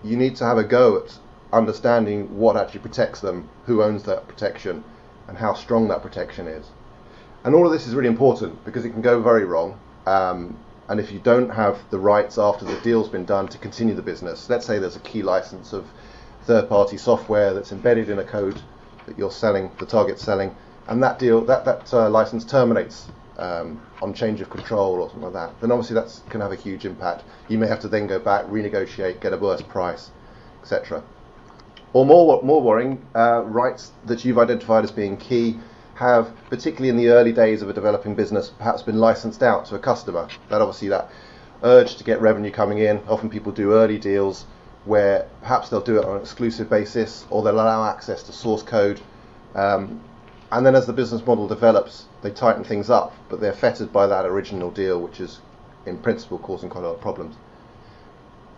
you 0.04 0.18
need 0.18 0.36
to 0.38 0.46
have 0.46 0.58
a 0.58 0.64
go 0.64 0.98
at 0.98 1.18
understanding 1.52 2.38
what 2.38 2.58
actually 2.58 2.82
protects 2.82 3.22
them, 3.22 3.50
who 3.66 3.82
owns 3.84 4.04
that 4.04 4.28
protection, 4.28 4.84
and 5.28 5.38
how 5.38 5.54
strong 5.54 5.88
that 5.88 6.02
protection 6.02 6.48
is. 6.48 6.66
And 7.44 7.56
all 7.56 7.66
of 7.66 7.72
this 7.72 7.88
is 7.88 7.96
really 7.96 8.10
important 8.10 8.64
because 8.66 8.86
it 8.86 8.90
can 8.90 9.02
go 9.02 9.22
very 9.22 9.46
wrong. 9.46 9.80
Um, 10.06 10.58
and 10.90 11.00
if 11.00 11.12
you 11.12 11.20
don't 11.20 11.50
have 11.50 11.80
the 11.90 12.00
rights 12.00 12.38
after 12.38 12.66
the 12.66 12.80
deal's 12.82 13.08
been 13.08 13.26
done 13.26 13.48
to 13.50 13.58
continue 13.58 13.96
the 13.96 14.02
business, 14.02 14.50
let's 14.50 14.66
say 14.66 14.80
there's 14.80 14.98
a 14.98 15.02
key 15.02 15.24
license 15.24 15.72
of 15.72 15.86
third-party 16.44 16.98
software 16.98 17.54
that's 17.54 17.72
embedded 17.72 18.10
in 18.10 18.20
a 18.20 18.24
code 18.24 18.62
that 19.06 19.18
you're 19.18 19.32
selling, 19.32 19.72
the 19.80 19.86
target's 19.86 20.22
selling, 20.22 20.54
and 20.88 21.02
that 21.02 21.20
deal, 21.20 21.42
that 21.46 21.64
that 21.64 21.94
uh, 21.94 22.10
license 22.10 22.44
terminates 22.44 23.08
um, 23.38 23.82
on 24.02 24.14
change 24.14 24.42
of 24.42 24.50
control 24.50 25.02
or 25.02 25.10
something 25.10 25.24
like 25.24 25.34
that, 25.34 25.62
then 25.62 25.72
obviously 25.72 25.96
that 25.96 26.20
can 26.30 26.42
have 26.42 26.52
a 26.52 26.56
huge 26.56 26.86
impact. 26.86 27.24
You 27.50 27.58
may 27.58 27.68
have 27.68 27.80
to 27.82 27.88
then 27.88 28.08
go 28.08 28.20
back, 28.20 28.46
renegotiate, 28.46 29.22
get 29.22 29.34
a 29.34 29.38
worse 29.38 29.62
price, 29.62 30.12
etc. 30.62 31.04
Or 31.94 32.06
more 32.06 32.42
more 32.44 32.62
worrying, 32.62 33.06
uh, 33.16 33.44
rights 33.46 33.92
that 34.06 34.26
you've 34.26 34.40
identified 34.40 34.84
as 34.84 34.92
being 34.92 35.18
key 35.18 35.58
have, 35.96 36.34
particularly 36.50 36.90
in 36.90 36.98
the 36.98 37.10
early 37.10 37.32
days 37.32 37.62
of 37.62 37.70
a 37.70 37.74
developing 37.74 38.16
business, 38.16 38.50
perhaps 38.50 38.82
been 38.82 39.00
licensed 39.00 39.44
out 39.44 39.66
to 39.66 39.76
a 39.76 39.80
customer. 39.80 40.28
That 40.50 40.62
obviously 40.62 40.90
that 40.90 41.10
urge 41.64 41.96
to 41.96 42.04
get 42.04 42.22
revenue 42.22 42.52
coming 42.52 42.80
in. 42.80 43.00
Often 43.08 43.30
people 43.30 43.52
do 43.52 43.74
early 43.74 43.98
deals 43.98 44.46
where 44.86 45.28
perhaps 45.42 45.70
they'll 45.70 45.82
do 45.82 45.98
it 45.98 46.06
on 46.06 46.18
an 46.18 46.22
exclusive 46.22 46.70
basis 46.70 47.26
or 47.30 47.42
they'll 47.42 47.54
allow 47.54 47.90
access 47.90 48.24
to 48.24 48.32
source 48.34 48.64
code. 48.64 49.00
Um, 49.56 50.02
and 50.54 50.64
then 50.64 50.76
as 50.76 50.86
the 50.86 50.94
business 50.94 51.26
model 51.26 51.48
develops, 51.48 52.06
they 52.22 52.30
tighten 52.30 52.64
things 52.64 52.90
up, 52.92 53.12
but 53.28 53.42
they're 53.42 53.54
fettered 53.54 53.92
by 53.92 54.06
that 54.06 54.24
original 54.24 54.70
deal, 54.70 55.02
which 55.02 55.20
is 55.20 55.40
in 55.88 55.98
principle 55.98 56.38
causing 56.38 56.70
quite 56.70 56.84
a 56.84 56.88
lot 56.88 56.94
of 56.94 57.02
problems. 57.02 57.36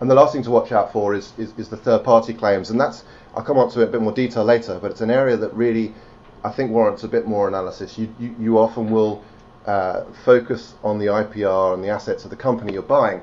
And 0.02 0.12
the 0.12 0.16
last 0.16 0.34
thing 0.34 0.44
to 0.44 0.52
watch 0.52 0.74
out 0.74 0.92
for 0.92 1.16
is, 1.16 1.32
is, 1.38 1.54
is 1.58 1.70
the 1.70 1.78
third 1.78 2.04
party 2.04 2.34
claims, 2.34 2.70
and 2.70 2.80
that's 2.80 3.06
I'll 3.34 3.44
come 3.44 3.58
on 3.58 3.72
to 3.72 3.82
it 3.82 3.86
a 3.86 3.92
bit 3.92 4.02
more 4.02 4.12
detail 4.12 4.44
later, 4.44 4.78
but 4.82 4.92
it's 4.92 5.00
an 5.00 5.10
area 5.10 5.38
that 5.38 5.54
really 5.54 5.94
I 6.44 6.52
think 6.52 6.72
warrants 6.72 7.04
a 7.04 7.08
bit 7.08 7.28
more 7.28 7.48
analysis. 7.48 7.98
You, 7.98 8.14
you, 8.20 8.36
you 8.38 8.60
often 8.60 8.92
will 8.92 9.24
uh, 9.66 10.04
focus 10.26 10.74
on 10.84 11.00
the 11.00 11.06
IPR 11.06 11.74
and 11.74 11.82
the 11.82 11.90
assets 11.90 12.26
of 12.26 12.30
the 12.30 12.36
company 12.36 12.74
you're 12.74 12.82
buying 12.82 13.22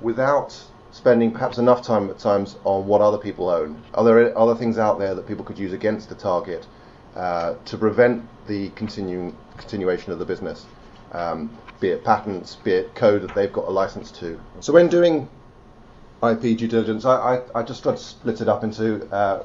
without 0.00 0.58
spending 0.92 1.30
perhaps 1.30 1.58
enough 1.58 1.82
time 1.82 2.08
at 2.08 2.18
times 2.18 2.56
on 2.64 2.86
what 2.86 3.02
other 3.02 3.18
people 3.18 3.50
own. 3.50 3.82
Are 3.92 4.02
there 4.02 4.36
other 4.36 4.54
things 4.54 4.78
out 4.78 4.98
there 4.98 5.14
that 5.14 5.28
people 5.28 5.44
could 5.44 5.58
use 5.58 5.74
against 5.74 6.08
the 6.08 6.14
target 6.14 6.66
uh, 7.14 7.54
to 7.64 7.78
prevent 7.78 8.24
the 8.46 8.70
continuing 8.70 9.36
continuation 9.56 10.12
of 10.12 10.18
the 10.18 10.24
business? 10.24 10.66
Um, 11.12 11.56
be 11.80 11.88
it 11.88 12.04
patents, 12.04 12.56
be 12.56 12.72
it 12.72 12.94
code 12.94 13.22
that 13.22 13.34
they've 13.34 13.52
got 13.52 13.66
a 13.66 13.70
license 13.70 14.10
to. 14.12 14.40
So 14.60 14.72
when 14.72 14.88
doing 14.88 15.28
IP 16.22 16.56
due 16.58 16.68
diligence, 16.68 17.04
I, 17.04 17.36
I, 17.36 17.60
I 17.60 17.62
just 17.62 17.82
tried 17.82 17.96
to 17.96 18.02
split 18.02 18.40
it 18.40 18.48
up 18.48 18.64
into 18.64 19.04
uh, 19.12 19.42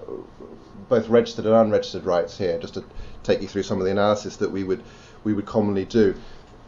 both 0.88 1.08
registered 1.10 1.46
and 1.46 1.54
unregistered 1.54 2.06
rights 2.06 2.38
here, 2.38 2.58
just 2.58 2.76
to 2.76 2.84
take 3.24 3.42
you 3.42 3.48
through 3.48 3.64
some 3.64 3.80
of 3.80 3.86
the 3.86 3.92
analysis 3.92 4.38
that 4.38 4.52
we 4.52 4.64
would 4.64 4.84
we 5.24 5.34
would 5.34 5.46
commonly 5.46 5.86
do. 5.86 6.16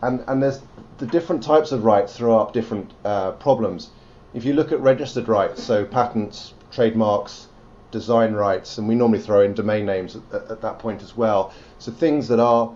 And, 0.01 0.24
and 0.27 0.41
there's 0.41 0.62
the 0.98 1.05
different 1.05 1.43
types 1.43 1.72
of 1.72 1.84
rights 1.84 2.17
throw 2.17 2.38
up 2.38 2.53
different 2.53 2.91
uh, 3.05 3.31
problems. 3.34 3.89
If 4.34 4.46
you 4.46 4.53
look 4.53 4.72
at 4.72 4.79
registered 4.79 5.27
rights, 5.27 5.63
so 5.63 5.86
patents, 5.86 6.53
trademarks, 6.72 7.48
design 7.91 8.33
rights, 8.33 8.77
and 8.77 8.88
we 8.88 8.95
normally 8.95 9.19
throw 9.19 9.41
in 9.41 9.53
domain 9.53 9.86
names 9.86 10.15
at, 10.15 10.24
at, 10.33 10.51
at 10.51 10.62
that 10.62 10.79
point 10.79 11.01
as 11.03 11.15
well. 11.15 11.53
So 11.79 11.91
things 11.91 12.27
that 12.29 12.39
are 12.39 12.74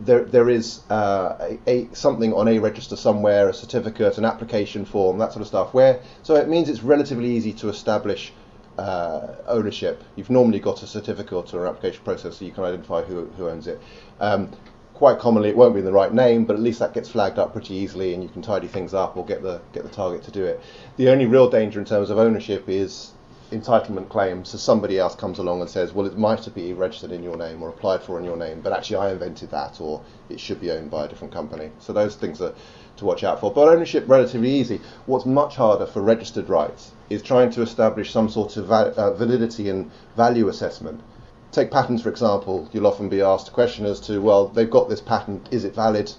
there, 0.00 0.24
there 0.24 0.48
is 0.48 0.80
uh, 0.90 1.36
a, 1.66 1.70
a, 1.70 1.94
something 1.94 2.32
on 2.32 2.48
a 2.48 2.58
register 2.58 2.96
somewhere, 2.96 3.48
a 3.48 3.54
certificate, 3.54 4.18
an 4.18 4.24
application 4.24 4.84
form, 4.84 5.18
that 5.18 5.32
sort 5.32 5.42
of 5.42 5.46
stuff. 5.48 5.74
Where 5.74 6.00
so 6.22 6.36
it 6.36 6.48
means 6.48 6.68
it's 6.68 6.82
relatively 6.82 7.30
easy 7.30 7.52
to 7.54 7.68
establish 7.68 8.32
uh, 8.78 9.34
ownership. 9.46 10.02
You've 10.16 10.30
normally 10.30 10.58
got 10.58 10.82
a 10.82 10.86
certificate 10.86 11.54
or 11.54 11.66
an 11.66 11.74
application 11.74 12.02
process, 12.04 12.38
so 12.38 12.44
you 12.44 12.52
can 12.52 12.64
identify 12.64 13.02
who, 13.02 13.26
who 13.36 13.48
owns 13.48 13.66
it. 13.66 13.80
Um, 14.20 14.50
quite 14.94 15.18
commonly 15.18 15.48
it 15.48 15.56
won't 15.56 15.74
be 15.74 15.80
in 15.80 15.84
the 15.84 15.92
right 15.92 16.12
name, 16.12 16.44
but 16.44 16.54
at 16.54 16.62
least 16.62 16.78
that 16.78 16.94
gets 16.94 17.08
flagged 17.08 17.38
up 17.38 17.52
pretty 17.52 17.74
easily, 17.74 18.14
and 18.14 18.22
you 18.22 18.28
can 18.28 18.42
tidy 18.42 18.68
things 18.68 18.94
up 18.94 19.16
or 19.16 19.24
get 19.24 19.42
the 19.42 19.60
get 19.72 19.82
the 19.82 19.88
target 19.88 20.22
to 20.24 20.30
do 20.30 20.44
it. 20.44 20.60
The 20.96 21.08
only 21.08 21.26
real 21.26 21.50
danger 21.50 21.78
in 21.78 21.84
terms 21.84 22.10
of 22.10 22.18
ownership 22.18 22.68
is 22.68 23.12
entitlement 23.54 24.08
claims. 24.08 24.50
So 24.50 24.58
somebody 24.58 24.98
else 24.98 25.14
comes 25.14 25.38
along 25.38 25.60
and 25.60 25.70
says, 25.70 25.92
well, 25.92 26.06
it 26.06 26.18
might 26.18 26.52
be 26.54 26.72
registered 26.72 27.12
in 27.12 27.22
your 27.22 27.36
name 27.36 27.62
or 27.62 27.68
applied 27.68 28.02
for 28.02 28.18
in 28.18 28.24
your 28.24 28.36
name, 28.36 28.60
but 28.60 28.72
actually 28.72 28.96
I 28.96 29.12
invented 29.12 29.50
that, 29.50 29.80
or 29.80 30.02
it 30.28 30.40
should 30.40 30.60
be 30.60 30.70
owned 30.70 30.90
by 30.90 31.04
a 31.04 31.08
different 31.08 31.32
company. 31.32 31.70
So 31.78 31.92
those 31.92 32.16
things 32.16 32.40
are 32.40 32.54
to 32.96 33.04
watch 33.04 33.24
out 33.24 33.40
for. 33.40 33.52
But 33.52 33.68
ownership 33.68 34.04
relatively 34.06 34.50
easy. 34.50 34.80
What's 35.06 35.26
much 35.26 35.56
harder 35.56 35.86
for 35.86 36.02
registered 36.02 36.48
rights 36.48 36.92
is 37.10 37.22
trying 37.22 37.50
to 37.52 37.62
establish 37.62 38.12
some 38.12 38.28
sort 38.28 38.56
of 38.56 38.66
va- 38.66 38.94
uh, 38.96 39.14
validity 39.14 39.68
and 39.68 39.90
value 40.16 40.48
assessment 40.48 41.00
take 41.54 41.70
patents 41.70 42.02
for 42.02 42.08
example, 42.08 42.68
you'll 42.72 42.86
often 42.86 43.08
be 43.08 43.22
asked 43.22 43.48
a 43.48 43.52
question 43.52 43.86
as 43.86 44.00
to, 44.00 44.20
well, 44.20 44.48
they've 44.48 44.70
got 44.70 44.88
this 44.88 45.00
patent, 45.00 45.48
is 45.52 45.64
it 45.64 45.74
valid? 45.74 46.12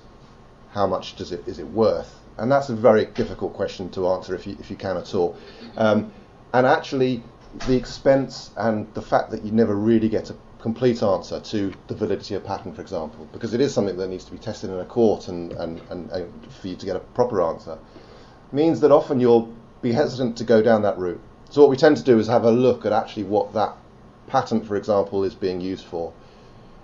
How 0.72 0.88
much 0.88 1.16
does 1.16 1.32
it 1.32 1.48
is 1.48 1.60
it 1.60 1.68
worth? 1.68 2.14
And 2.38 2.52
that's 2.52 2.70
a 2.70 2.76
very 2.76 3.06
difficult 3.06 3.54
question 3.54 3.90
to 3.92 4.10
answer 4.10 4.36
if 4.36 4.46
you 4.46 4.58
if 4.60 4.70
you 4.70 4.76
can 4.76 4.98
at 4.98 5.16
all. 5.16 5.38
Um, 5.78 6.12
and 6.56 6.66
actually, 6.66 7.22
the 7.68 7.76
expense 7.76 8.52
and 8.56 8.88
the 8.94 9.02
fact 9.02 9.30
that 9.32 9.44
you 9.44 9.52
never 9.52 9.76
really 9.76 10.08
get 10.08 10.30
a 10.30 10.36
complete 10.60 11.04
answer 11.04 11.42
to 11.42 11.74
the 11.88 11.96
validity 11.96 12.34
of 12.34 12.46
patent, 12.46 12.76
for 12.76 12.82
example, 12.82 13.28
because 13.34 13.54
it 13.54 13.60
is 13.60 13.74
something 13.74 13.98
that 13.98 14.08
needs 14.08 14.24
to 14.24 14.32
be 14.32 14.38
tested 14.38 14.70
in 14.70 14.80
a 14.80 14.86
court 14.86 15.28
and, 15.28 15.52
and, 15.52 15.82
and, 15.90 16.10
and 16.12 16.54
for 16.54 16.70
you 16.70 16.78
to 16.78 16.86
get 16.86 16.96
a 16.96 17.00
proper 17.00 17.42
answer, 17.42 17.78
means 18.54 18.80
that 18.80 18.90
often 18.90 19.20
you'll 19.20 19.54
be 19.82 19.92
hesitant 19.92 20.38
to 20.38 20.46
go 20.46 20.62
down 20.62 20.82
that 20.82 20.98
route. 20.98 21.20
So 21.50 21.60
what 21.60 21.70
we 21.70 21.76
tend 21.76 21.98
to 21.98 22.04
do 22.04 22.20
is 22.20 22.28
have 22.28 22.46
a 22.46 22.52
look 22.52 22.86
at 22.86 22.94
actually 22.94 23.24
what 23.24 23.54
that 23.54 23.76
patent, 24.28 24.66
for 24.66 24.78
example, 24.78 25.26
is 25.26 25.36
being 25.36 25.60
used 25.60 25.84
for. 25.84 26.14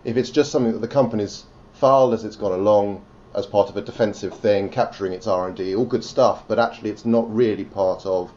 If 0.03 0.17
it's 0.17 0.31
just 0.31 0.51
something 0.51 0.73
that 0.73 0.79
the 0.79 0.87
company's 0.89 1.45
filed 1.71 2.13
as 2.13 2.25
it's 2.25 2.35
gone 2.35 2.51
along 2.51 3.05
as 3.33 3.45
part 3.45 3.69
of 3.69 3.77
a 3.77 3.81
defensive 3.81 4.33
thing, 4.33 4.67
capturing 4.67 5.13
its 5.13 5.27
R&D, 5.27 5.75
all 5.75 5.85
good 5.85 6.03
stuff, 6.03 6.43
but 6.49 6.59
actually 6.59 6.89
it's 6.89 7.05
not 7.05 7.33
really 7.33 7.63
part 7.63 8.05
of 8.05 8.33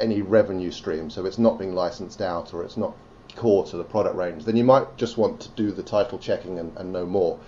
any 0.00 0.22
revenue 0.22 0.70
stream, 0.70 1.10
so 1.10 1.26
it's 1.26 1.38
not 1.38 1.58
being 1.58 1.74
licensed 1.74 2.20
out 2.20 2.54
or 2.54 2.62
it's 2.64 2.76
not 2.76 2.96
core 3.36 3.64
to 3.66 3.76
the 3.76 3.84
product 3.84 4.16
range, 4.16 4.44
then 4.44 4.56
you 4.56 4.64
might 4.64 4.96
just 4.96 5.16
want 5.16 5.40
to 5.40 5.48
do 5.50 5.70
the 5.70 5.82
title 5.82 6.18
checking 6.18 6.58
and, 6.58 6.76
and 6.76 7.08
more. 7.08 7.38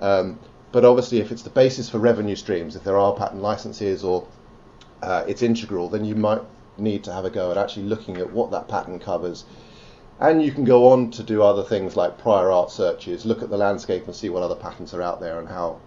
Um, 0.00 0.38
but 0.70 0.84
obviously, 0.84 1.18
if 1.18 1.32
it's 1.32 1.42
the 1.42 1.50
basis 1.50 1.88
for 1.88 1.98
revenue 1.98 2.36
streams, 2.36 2.76
if 2.76 2.84
there 2.84 2.96
are 2.96 3.14
patent 3.14 3.42
licenses 3.42 4.04
or 4.04 4.26
uh, 5.02 5.24
it's 5.26 5.42
integral, 5.42 5.88
then 5.88 6.04
you 6.04 6.14
might 6.14 6.42
need 6.78 7.04
to 7.04 7.12
have 7.12 7.24
a 7.24 7.30
go 7.30 7.50
at 7.50 7.58
actually 7.58 7.84
looking 7.84 8.16
at 8.16 8.32
what 8.32 8.50
that 8.50 8.68
patent 8.68 9.02
covers 9.02 9.44
and 10.22 10.40
you 10.40 10.52
can 10.52 10.64
go 10.64 10.88
on 10.88 11.10
to 11.10 11.22
do 11.22 11.42
other 11.42 11.64
things 11.64 11.96
like 11.96 12.16
prior 12.16 12.50
art 12.52 12.70
searches, 12.70 13.26
look 13.26 13.42
at 13.42 13.50
the 13.50 13.56
landscape 13.56 14.06
and 14.06 14.14
see 14.14 14.28
what 14.28 14.42
other 14.42 14.54
patents 14.54 14.94
are 14.94 15.02
out 15.02 15.20
there 15.20 15.40
and 15.40 15.48
how 15.48 15.80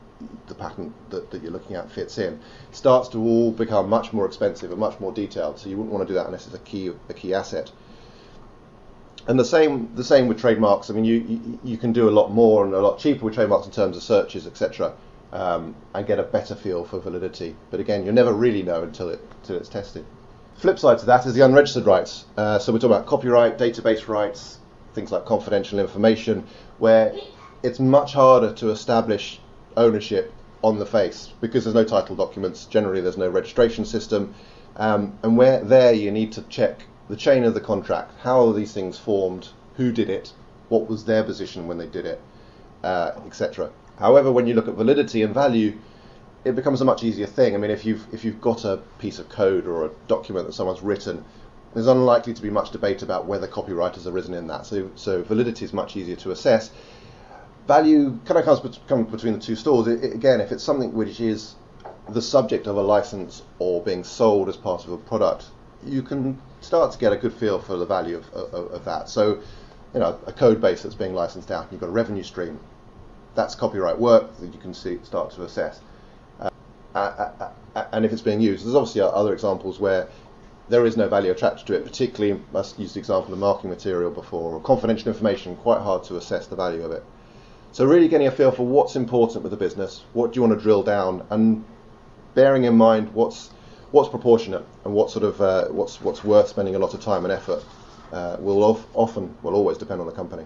the 0.48 0.56
patent 0.56 0.94
that, 1.10 1.30
that 1.32 1.42
you're 1.42 1.52
looking 1.52 1.76
at 1.76 1.92
fits 1.92 2.18
in. 2.18 2.40
Starts 2.72 3.10
to 3.10 3.18
all 3.20 3.52
become 3.52 3.90
much 3.90 4.14
more 4.14 4.26
expensive 4.26 4.72
and 4.72 4.80
much 4.80 5.00
more 5.00 5.12
detailed, 5.12 5.60
so 5.60 5.70
you 5.70 5.78
wouldn't 5.78 5.94
want 5.94 6.08
to 6.08 6.12
do 6.12 6.16
that 6.16 6.26
unless 6.26 6.46
it's 6.46 6.56
a 6.56 6.60
key 6.60 6.92
a 7.10 7.14
key 7.14 7.34
asset. 7.34 7.72
And 9.28 9.40
the 9.40 9.46
same 9.46 9.94
the 9.96 10.04
same 10.04 10.28
with 10.28 10.40
trademarks. 10.40 10.90
I 10.90 10.94
mean, 10.94 11.06
you, 11.06 11.16
you, 11.16 11.60
you 11.64 11.78
can 11.78 11.92
do 11.92 12.08
a 12.08 12.12
lot 12.12 12.32
more 12.32 12.64
and 12.64 12.74
a 12.74 12.80
lot 12.80 13.00
cheaper 13.00 13.26
with 13.26 13.34
trademarks 13.34 13.66
in 13.66 13.72
terms 13.72 13.98
of 13.98 14.04
searches, 14.04 14.46
etc., 14.48 14.94
um, 15.34 15.76
and 15.94 16.06
get 16.06 16.20
a 16.20 16.24
better 16.24 16.56
feel 16.56 16.86
for 16.86 17.00
validity. 17.00 17.56
But 17.72 17.80
again, 17.80 18.06
you'll 18.06 18.14
never 18.14 18.34
really 18.34 18.64
know 18.64 18.84
until 18.84 19.10
it 19.10 19.20
until 19.42 19.58
it's 19.58 19.70
tested. 19.70 20.06
Flip 20.58 20.80
side 20.80 21.00
to 21.00 21.06
that 21.08 21.26
is 21.26 21.34
the 21.34 21.42
unregistered 21.42 21.86
rights. 21.86 22.26
Uh, 22.38 22.60
so 22.60 22.72
we're 22.72 22.80
talking 22.80 22.96
about 22.96 23.08
copyright, 23.08 23.58
database 23.58 24.08
rights, 24.08 24.60
things 24.94 25.12
like 25.12 25.26
confidential 25.26 25.80
information, 25.80 26.46
where 26.78 27.14
it's 27.62 27.80
much 27.80 28.14
harder 28.14 28.54
to 28.54 28.70
establish 28.70 29.42
ownership 29.78 30.34
on 30.64 30.80
the 30.80 30.86
face 30.86 31.34
because 31.42 31.64
there's 31.64 31.76
no 31.76 31.84
title 31.84 32.16
documents. 32.16 32.66
Generally, 32.66 33.02
there's 33.02 33.18
no 33.18 33.30
registration 33.30 33.86
system, 33.86 34.34
um, 34.78 35.18
and 35.24 35.38
where 35.38 35.64
there 35.64 35.94
you 35.94 36.12
need 36.12 36.32
to 36.34 36.42
check 36.44 36.86
the 37.10 37.16
chain 37.16 37.44
of 37.44 37.54
the 37.54 37.62
contract. 37.62 38.12
How 38.22 38.48
are 38.48 38.54
these 38.54 38.74
things 38.74 38.98
formed? 38.98 39.50
Who 39.78 39.92
did 39.92 40.10
it? 40.10 40.34
what 40.70 40.90
was 40.90 41.06
their 41.06 41.24
position 41.24 41.68
when 41.68 41.78
they 41.78 41.88
did 41.88 42.06
it, 42.06 42.22
uh, 42.84 43.12
etc. 43.26 43.72
However, 43.98 44.32
when 44.32 44.48
you 44.48 44.54
look 44.54 44.68
at 44.68 44.76
validity 44.76 45.22
and 45.22 45.34
value, 45.34 45.78
it 46.44 46.56
becomes 46.56 46.82
a 46.82 46.86
much 46.86 47.04
easier 47.04 47.28
thing. 47.28 47.56
I 47.56 47.58
mean, 47.58 47.72
if 47.72 47.86
you've 47.86 48.06
if 48.14 48.24
you've 48.26 48.42
got 48.42 48.66
a 48.66 48.78
piece 49.00 49.20
of 49.20 49.30
code 49.30 49.68
or 49.68 49.86
a 49.86 49.92
document 50.08 50.48
that 50.48 50.54
someone's 50.54 50.82
written, 50.82 51.24
there's 51.74 51.88
unlikely 51.88 52.34
to 52.34 52.42
be 52.42 52.50
much 52.50 52.72
debate 52.72 53.02
about 53.02 53.26
whether 53.26 53.48
copyright 53.48 53.96
has 53.96 54.08
arisen 54.08 54.34
in 54.34 54.48
that. 54.48 54.66
So 54.66 54.92
so 54.96 55.24
validity 55.24 55.66
is 55.66 55.74
much 55.74 55.96
easier 55.96 56.16
to 56.18 56.32
assess. 56.32 56.72
Value 57.68 58.20
kind 58.26 58.40
of 58.40 58.46
comes, 58.46 58.80
comes 58.88 59.12
between 59.12 59.34
the 59.34 59.40
two 59.40 59.56
stores. 59.56 59.88
It, 59.88 60.04
it, 60.04 60.14
again, 60.14 60.40
if 60.40 60.52
it's 60.52 60.64
something 60.64 60.94
which 60.94 61.20
is 61.20 61.56
the 62.10 62.22
subject 62.22 62.68
of 62.68 62.78
a 62.78 62.82
license 62.82 63.42
or 63.58 63.82
being 63.82 64.04
sold 64.04 64.50
as 64.50 64.56
part 64.56 64.86
of 64.86 64.92
a 64.92 64.98
product, 64.98 65.46
you 65.84 66.04
can 66.04 66.40
start 66.62 66.92
to 66.92 66.98
get 66.98 67.12
a 67.12 67.18
good 67.18 67.34
feel 67.34 67.60
for 67.60 67.78
the 67.78 67.86
value 67.86 68.18
of, 68.18 68.32
of, 68.34 68.72
of 68.72 68.86
that. 68.86 69.10
So, 69.10 69.40
you 69.94 70.00
know, 70.00 70.20
a 70.28 70.32
code 70.32 70.62
base 70.62 70.84
that's 70.84 70.96
being 70.96 71.16
licensed 71.16 71.50
out, 71.50 71.64
and 71.64 71.72
you've 71.72 71.82
got 71.82 71.88
a 71.88 71.92
revenue 71.92 72.24
stream. 72.24 72.60
That's 73.34 73.56
copyright 73.56 74.00
work 74.00 74.38
that 74.40 74.54
you 74.54 74.60
can 74.60 74.74
see 74.74 75.00
start 75.04 75.32
to 75.32 75.44
assess. 75.44 75.82
Uh, 76.40 76.50
uh, 76.94 76.98
uh, 76.98 77.50
uh 77.76 77.86
and 77.92 78.06
if 78.06 78.14
it's 78.14 78.22
being 78.22 78.42
used, 78.42 78.66
there's 78.66 78.76
obviously 78.76 79.02
other 79.02 79.34
examples 79.34 79.80
where 79.80 80.08
there 80.70 80.86
is 80.86 80.98
no 80.98 81.08
value 81.10 81.32
attached 81.32 81.68
to 81.68 81.74
it. 81.74 81.84
Particularly, 81.84 82.42
I 82.54 82.64
used 82.78 82.96
the 82.96 83.00
example 83.00 83.34
of 83.34 83.40
marketing 83.40 83.72
material 83.72 84.12
before, 84.12 84.54
or 84.54 84.62
confidential 84.62 85.10
information. 85.10 85.56
Quite 85.58 85.82
hard 85.82 86.04
to 86.06 86.18
assess 86.18 86.48
the 86.48 86.56
value 86.56 86.84
of 86.84 86.92
it. 86.92 87.04
So 87.76 87.84
really 87.84 88.08
getting 88.08 88.28
a 88.28 88.32
feel 88.32 88.54
for 88.54 88.66
what's 88.66 88.96
important 88.96 89.44
with 89.44 89.52
the 89.52 89.58
business, 89.58 90.06
what 90.14 90.32
do 90.32 90.38
you 90.38 90.48
want 90.48 90.58
to 90.58 90.64
drill 90.64 90.82
down, 90.82 91.28
and 91.30 91.66
bearing 92.34 92.64
in 92.64 92.78
mind 92.78 93.14
what's 93.14 93.50
what's 93.92 94.08
proportionate 94.08 94.66
and 94.86 94.94
what 94.94 95.12
sort 95.12 95.26
of 95.26 95.42
uh, 95.42 95.68
what's 95.68 96.00
what's 96.00 96.24
worth 96.24 96.48
spending 96.48 96.76
a 96.76 96.80
lot 96.80 96.94
of 96.94 97.02
time 97.02 97.26
and 97.26 97.34
effort 97.34 97.62
uh, 98.14 98.38
will 98.40 98.64
of, 98.64 98.86
often 98.94 99.36
will 99.44 99.56
always 99.56 99.78
depend 99.78 100.00
on 100.00 100.08
the 100.08 100.14
company. 100.14 100.46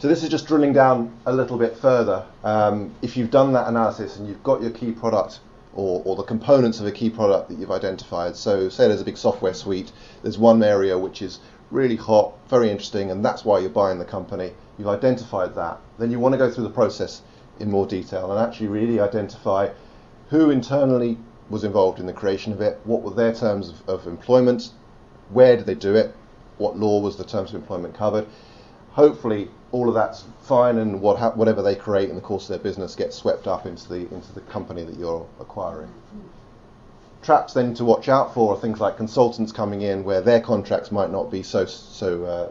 So 0.00 0.06
this 0.06 0.22
is 0.22 0.28
just 0.28 0.46
drilling 0.46 0.74
down 0.74 1.18
a 1.24 1.32
little 1.32 1.56
bit 1.56 1.78
further. 1.78 2.26
Um, 2.44 2.94
if 3.00 3.16
you've 3.16 3.30
done 3.30 3.54
that 3.54 3.68
analysis 3.68 4.18
and 4.18 4.28
you've 4.28 4.42
got 4.42 4.60
your 4.60 4.70
key 4.70 4.92
product 4.92 5.40
or, 5.74 6.02
or 6.04 6.14
the 6.14 6.24
components 6.24 6.78
of 6.78 6.84
a 6.84 6.92
key 6.92 7.08
product 7.08 7.48
that 7.48 7.58
you've 7.58 7.70
identified, 7.70 8.36
so 8.36 8.68
say 8.68 8.86
there's 8.86 9.00
a 9.00 9.04
big 9.04 9.16
software 9.16 9.54
suite, 9.54 9.92
there's 10.20 10.36
one 10.36 10.62
area 10.62 10.98
which 10.98 11.22
is 11.22 11.40
really 11.70 11.96
hot, 11.96 12.34
very 12.48 12.70
interesting, 12.70 13.10
and 13.10 13.24
that's 13.24 13.44
why 13.44 13.58
you're 13.58 13.70
buying 13.70 13.98
the 13.98 14.04
company. 14.04 14.52
You've 14.78 14.88
identified 14.88 15.54
that. 15.54 15.80
Then 15.98 16.10
you 16.10 16.18
want 16.18 16.32
to 16.32 16.38
go 16.38 16.50
through 16.50 16.64
the 16.64 16.70
process 16.70 17.22
in 17.58 17.70
more 17.70 17.86
detail 17.86 18.30
and 18.30 18.40
actually 18.40 18.68
really 18.68 19.00
identify 19.00 19.70
who 20.28 20.50
internally 20.50 21.18
was 21.48 21.64
involved 21.64 22.00
in 22.00 22.06
the 22.06 22.12
creation 22.12 22.52
of 22.52 22.60
it, 22.60 22.80
what 22.84 23.02
were 23.02 23.10
their 23.10 23.32
terms 23.32 23.68
of, 23.68 23.88
of 23.88 24.06
employment, 24.06 24.70
where 25.30 25.56
did 25.56 25.66
they 25.66 25.74
do 25.74 25.94
it, 25.94 26.14
what 26.58 26.76
law 26.76 27.00
was 27.00 27.16
the 27.16 27.24
terms 27.24 27.50
of 27.50 27.56
employment 27.56 27.94
covered. 27.94 28.26
Hopefully, 28.90 29.48
all 29.72 29.88
of 29.88 29.94
that's 29.94 30.24
fine, 30.42 30.78
and 30.78 31.00
what 31.00 31.18
ha- 31.18 31.32
whatever 31.32 31.62
they 31.62 31.74
create 31.74 32.08
in 32.08 32.16
the 32.16 32.20
course 32.20 32.44
of 32.44 32.48
their 32.48 32.58
business 32.58 32.94
gets 32.94 33.16
swept 33.16 33.46
up 33.46 33.66
into 33.66 33.88
the 33.88 34.12
into 34.14 34.32
the 34.32 34.40
company 34.42 34.84
that 34.84 34.96
you're 34.96 35.26
acquiring 35.38 35.92
traps 37.26 37.52
then 37.52 37.74
to 37.74 37.84
watch 37.84 38.08
out 38.08 38.32
for 38.32 38.54
are 38.54 38.60
things 38.60 38.80
like 38.80 38.96
consultants 38.96 39.50
coming 39.50 39.82
in 39.82 40.04
where 40.04 40.20
their 40.20 40.40
contracts 40.40 40.92
might 40.92 41.10
not 41.10 41.28
be 41.28 41.42
so 41.42 41.66
so 41.66 42.24
uh, 42.24 42.50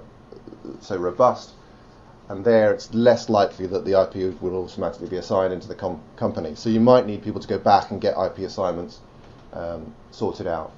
so 0.82 0.98
robust, 0.98 1.52
and 2.28 2.44
there 2.44 2.74
it's 2.74 2.94
less 2.94 3.30
likely 3.30 3.66
that 3.68 3.86
the 3.86 4.00
IP 4.00 4.40
will 4.42 4.56
automatically 4.58 5.08
be 5.08 5.16
assigned 5.16 5.54
into 5.54 5.68
the 5.68 5.76
com- 5.76 6.02
company. 6.18 6.56
So 6.56 6.70
you 6.70 6.82
might 6.82 7.08
need 7.08 7.24
people 7.24 7.40
to 7.40 7.48
go 7.48 7.58
back 7.58 7.92
and 7.92 8.02
get 8.02 8.16
IP 8.18 8.40
assignments 8.40 9.00
um, 9.54 9.94
sorted 10.12 10.46
out. 10.46 10.74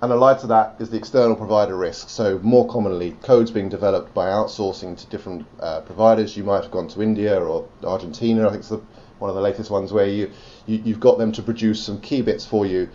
And 0.00 0.12
allied 0.12 0.38
to 0.40 0.46
that 0.48 0.76
is 0.78 0.90
the 0.90 0.98
external 0.98 1.34
provider 1.34 1.76
risk. 1.76 2.10
So 2.10 2.38
more 2.42 2.68
commonly, 2.68 3.12
codes 3.22 3.50
being 3.50 3.70
developed 3.70 4.12
by 4.14 4.26
outsourcing 4.26 4.98
to 4.98 5.06
different 5.06 5.46
uh, 5.58 5.80
providers. 5.80 6.36
You 6.36 6.44
might 6.44 6.62
have 6.62 6.70
gone 6.70 6.88
to 6.88 7.02
India 7.02 7.40
or 7.40 7.66
Argentina. 7.82 8.46
I 8.46 8.50
think 8.50 8.60
it's 8.60 8.68
the 8.68 8.82
one 9.18 9.30
of 9.30 9.36
the 9.36 9.42
latest 9.42 9.70
ones 9.70 9.92
where 9.92 10.06
you, 10.06 10.30
you 10.66 10.82
you've 10.84 11.00
got 11.00 11.18
them 11.18 11.32
to 11.32 11.42
produce 11.42 11.82
some 11.82 12.00
key 12.00 12.22
bits 12.22 12.44
for 12.46 12.66
you. 12.66 12.88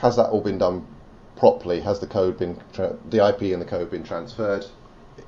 Has 0.00 0.16
that 0.16 0.28
all 0.30 0.40
been 0.40 0.58
done 0.58 0.86
properly? 1.36 1.80
Has 1.80 2.00
the 2.00 2.06
code 2.06 2.38
been 2.38 2.58
tra- 2.72 2.96
the 3.10 3.26
IP 3.26 3.52
and 3.52 3.60
the 3.60 3.66
code 3.66 3.90
been 3.90 4.04
transferred? 4.04 4.66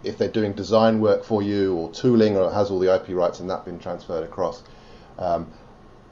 If 0.05 0.19
they're 0.19 0.29
doing 0.29 0.53
design 0.53 1.01
work 1.01 1.25
for 1.25 1.43
you 1.43 1.75
or 1.75 1.91
tooling, 1.91 2.37
or 2.37 2.53
has 2.53 2.71
all 2.71 2.79
the 2.79 2.95
IP 2.95 3.09
rights 3.11 3.41
and 3.41 3.49
that 3.51 3.65
been 3.65 3.79
transferred 3.79 4.25
across? 4.25 4.63
Um, 5.19 5.51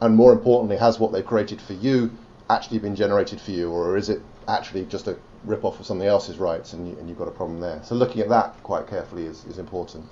and 0.00 0.14
more 0.14 0.32
importantly, 0.32 0.76
has 0.76 0.98
what 0.98 1.12
they've 1.12 1.24
created 1.24 1.60
for 1.60 1.72
you 1.74 2.10
actually 2.50 2.78
been 2.78 2.94
generated 2.94 3.40
for 3.40 3.50
you, 3.50 3.70
or 3.70 3.96
is 3.96 4.08
it 4.08 4.22
actually 4.48 4.84
just 4.86 5.08
a 5.08 5.16
rip 5.44 5.64
off 5.64 5.80
of 5.80 5.86
something 5.86 6.06
else's 6.06 6.38
rights 6.38 6.72
and, 6.72 6.88
you, 6.88 6.96
and 6.98 7.08
you've 7.08 7.18
got 7.18 7.28
a 7.28 7.32
problem 7.32 7.60
there? 7.60 7.80
So 7.82 7.94
looking 7.94 8.20
at 8.20 8.28
that 8.28 8.62
quite 8.62 8.86
carefully 8.86 9.24
is, 9.26 9.44
is 9.46 9.58
important. 9.58 10.04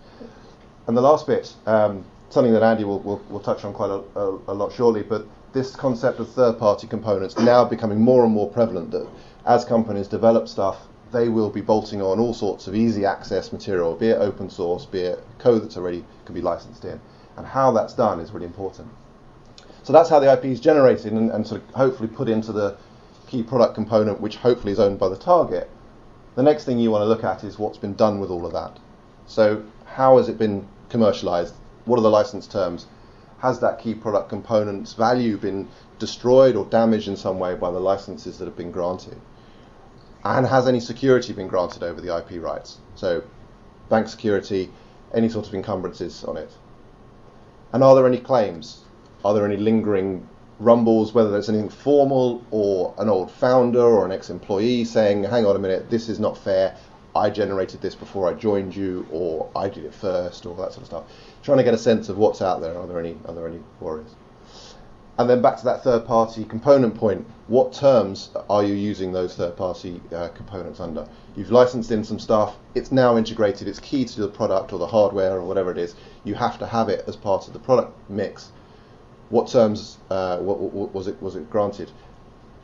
And 0.86 0.96
the 0.96 1.00
last 1.00 1.26
bit, 1.26 1.52
um, 1.66 2.04
something 2.30 2.52
that 2.52 2.62
Andy 2.62 2.84
will, 2.84 3.00
will, 3.00 3.22
will 3.28 3.40
touch 3.40 3.64
on 3.64 3.72
quite 3.72 3.90
a, 3.90 4.02
a, 4.18 4.38
a, 4.48 4.54
lot 4.54 4.72
shortly, 4.72 5.02
but 5.02 5.26
this 5.54 5.74
concept 5.74 6.20
of 6.20 6.28
third 6.28 6.58
party 6.58 6.86
components 6.86 7.38
now 7.38 7.64
becoming 7.64 8.00
more 8.00 8.24
and 8.24 8.34
more 8.34 8.50
prevalent 8.50 8.90
that 8.90 9.08
as 9.46 9.64
companies 9.64 10.08
develop 10.08 10.48
stuff, 10.48 10.78
they 11.12 11.28
will 11.28 11.48
be 11.48 11.60
bolting 11.60 12.02
on 12.02 12.18
all 12.18 12.34
sorts 12.34 12.66
of 12.66 12.74
easy 12.74 13.06
access 13.06 13.52
material, 13.52 13.94
be 13.94 14.08
it 14.08 14.18
open 14.20 14.50
source, 14.50 14.84
be 14.84 14.98
it 14.98 15.24
code 15.38 15.62
that's 15.62 15.76
already 15.76 16.04
can 16.24 16.34
be 16.34 16.42
licensed 16.42 16.84
in. 16.84 17.00
And 17.36 17.46
how 17.46 17.70
that's 17.70 17.94
done 17.94 18.20
is 18.20 18.32
really 18.32 18.46
important. 18.46 18.88
So 19.84 19.92
that's 19.92 20.10
how 20.10 20.18
the 20.18 20.32
IP 20.32 20.46
is 20.46 20.60
generated 20.60 21.12
and, 21.12 21.30
and 21.30 21.46
sort 21.46 21.62
of 21.62 21.74
hopefully 21.74 22.08
put 22.08 22.28
into 22.28 22.52
the 22.52 22.76
key 23.28 23.42
product 23.42 23.74
component, 23.74 24.20
which 24.20 24.36
hopefully 24.36 24.72
is 24.72 24.80
owned 24.80 24.98
by 24.98 25.08
the 25.08 25.16
target. 25.16 25.70
The 26.34 26.42
next 26.42 26.64
thing 26.64 26.78
you 26.78 26.90
want 26.90 27.02
to 27.02 27.06
look 27.06 27.22
at 27.22 27.44
is 27.44 27.58
what's 27.58 27.78
been 27.78 27.94
done 27.94 28.18
with 28.18 28.30
all 28.30 28.44
of 28.44 28.52
that. 28.52 28.78
So 29.26 29.62
how 29.84 30.18
has 30.18 30.28
it 30.28 30.36
been 30.36 30.66
commercialized? 30.88 31.54
what 31.84 31.98
are 31.98 32.02
the 32.02 32.10
license 32.10 32.46
terms? 32.46 32.86
Has 33.44 33.58
that 33.60 33.78
key 33.78 33.92
product 33.92 34.30
component's 34.30 34.94
value 34.94 35.36
been 35.36 35.68
destroyed 35.98 36.56
or 36.56 36.64
damaged 36.64 37.08
in 37.08 37.16
some 37.18 37.38
way 37.38 37.54
by 37.54 37.70
the 37.70 37.78
licenses 37.78 38.38
that 38.38 38.46
have 38.46 38.56
been 38.56 38.70
granted? 38.70 39.20
And 40.24 40.46
has 40.46 40.66
any 40.66 40.80
security 40.80 41.34
been 41.34 41.46
granted 41.46 41.82
over 41.82 42.00
the 42.00 42.16
IP 42.16 42.42
rights? 42.42 42.78
So, 42.94 43.22
bank 43.90 44.08
security, 44.08 44.70
any 45.12 45.28
sort 45.28 45.46
of 45.46 45.52
encumbrances 45.52 46.24
on 46.24 46.38
it? 46.38 46.52
And 47.74 47.84
are 47.84 47.94
there 47.94 48.06
any 48.06 48.16
claims? 48.16 48.80
Are 49.26 49.34
there 49.34 49.44
any 49.44 49.58
lingering 49.58 50.26
rumbles, 50.58 51.12
whether 51.12 51.30
there's 51.30 51.50
anything 51.50 51.68
formal 51.68 52.42
or 52.50 52.94
an 52.96 53.10
old 53.10 53.30
founder 53.30 53.82
or 53.82 54.06
an 54.06 54.12
ex 54.12 54.30
employee 54.30 54.86
saying, 54.86 55.24
hang 55.24 55.44
on 55.44 55.54
a 55.54 55.58
minute, 55.58 55.90
this 55.90 56.08
is 56.08 56.18
not 56.18 56.38
fair, 56.38 56.78
I 57.16 57.30
generated 57.30 57.80
this 57.80 57.94
before 57.94 58.28
I 58.28 58.34
joined 58.34 58.74
you, 58.74 59.06
or 59.10 59.50
I 59.54 59.68
did 59.68 59.84
it 59.84 59.94
first, 59.94 60.46
or 60.46 60.56
that 60.56 60.72
sort 60.72 60.82
of 60.82 60.86
stuff. 60.86 61.04
Trying 61.42 61.58
to 61.58 61.64
get 61.64 61.74
a 61.74 61.78
sense 61.78 62.08
of 62.08 62.18
what's 62.18 62.42
out 62.42 62.60
there. 62.60 62.76
Are 62.76 62.86
there 62.86 62.98
any? 62.98 63.16
Are 63.26 63.34
there 63.34 63.46
any 63.46 63.60
worries? 63.80 64.14
And 65.16 65.30
then 65.30 65.40
back 65.40 65.58
to 65.58 65.64
that 65.66 65.84
third-party 65.84 66.44
component 66.46 66.96
point. 66.96 67.24
What 67.46 67.72
terms 67.72 68.30
are 68.50 68.64
you 68.64 68.74
using 68.74 69.12
those 69.12 69.36
third-party 69.36 70.00
uh, 70.12 70.28
components 70.30 70.80
under? 70.80 71.06
You've 71.36 71.52
licensed 71.52 71.92
in 71.92 72.02
some 72.02 72.18
stuff. 72.18 72.56
It's 72.74 72.90
now 72.90 73.16
integrated. 73.16 73.68
It's 73.68 73.78
key 73.78 74.04
to 74.06 74.20
the 74.22 74.28
product 74.28 74.72
or 74.72 74.80
the 74.80 74.88
hardware 74.88 75.36
or 75.36 75.42
whatever 75.42 75.70
it 75.70 75.78
is. 75.78 75.94
You 76.24 76.34
have 76.34 76.58
to 76.58 76.66
have 76.66 76.88
it 76.88 77.04
as 77.06 77.14
part 77.14 77.46
of 77.46 77.52
the 77.52 77.60
product 77.60 77.92
mix. 78.10 78.50
What 79.28 79.46
terms 79.46 79.98
uh, 80.10 80.38
what, 80.38 80.58
what, 80.58 80.92
was 80.92 81.06
it 81.06 81.22
was 81.22 81.36
it 81.36 81.48
granted? 81.48 81.92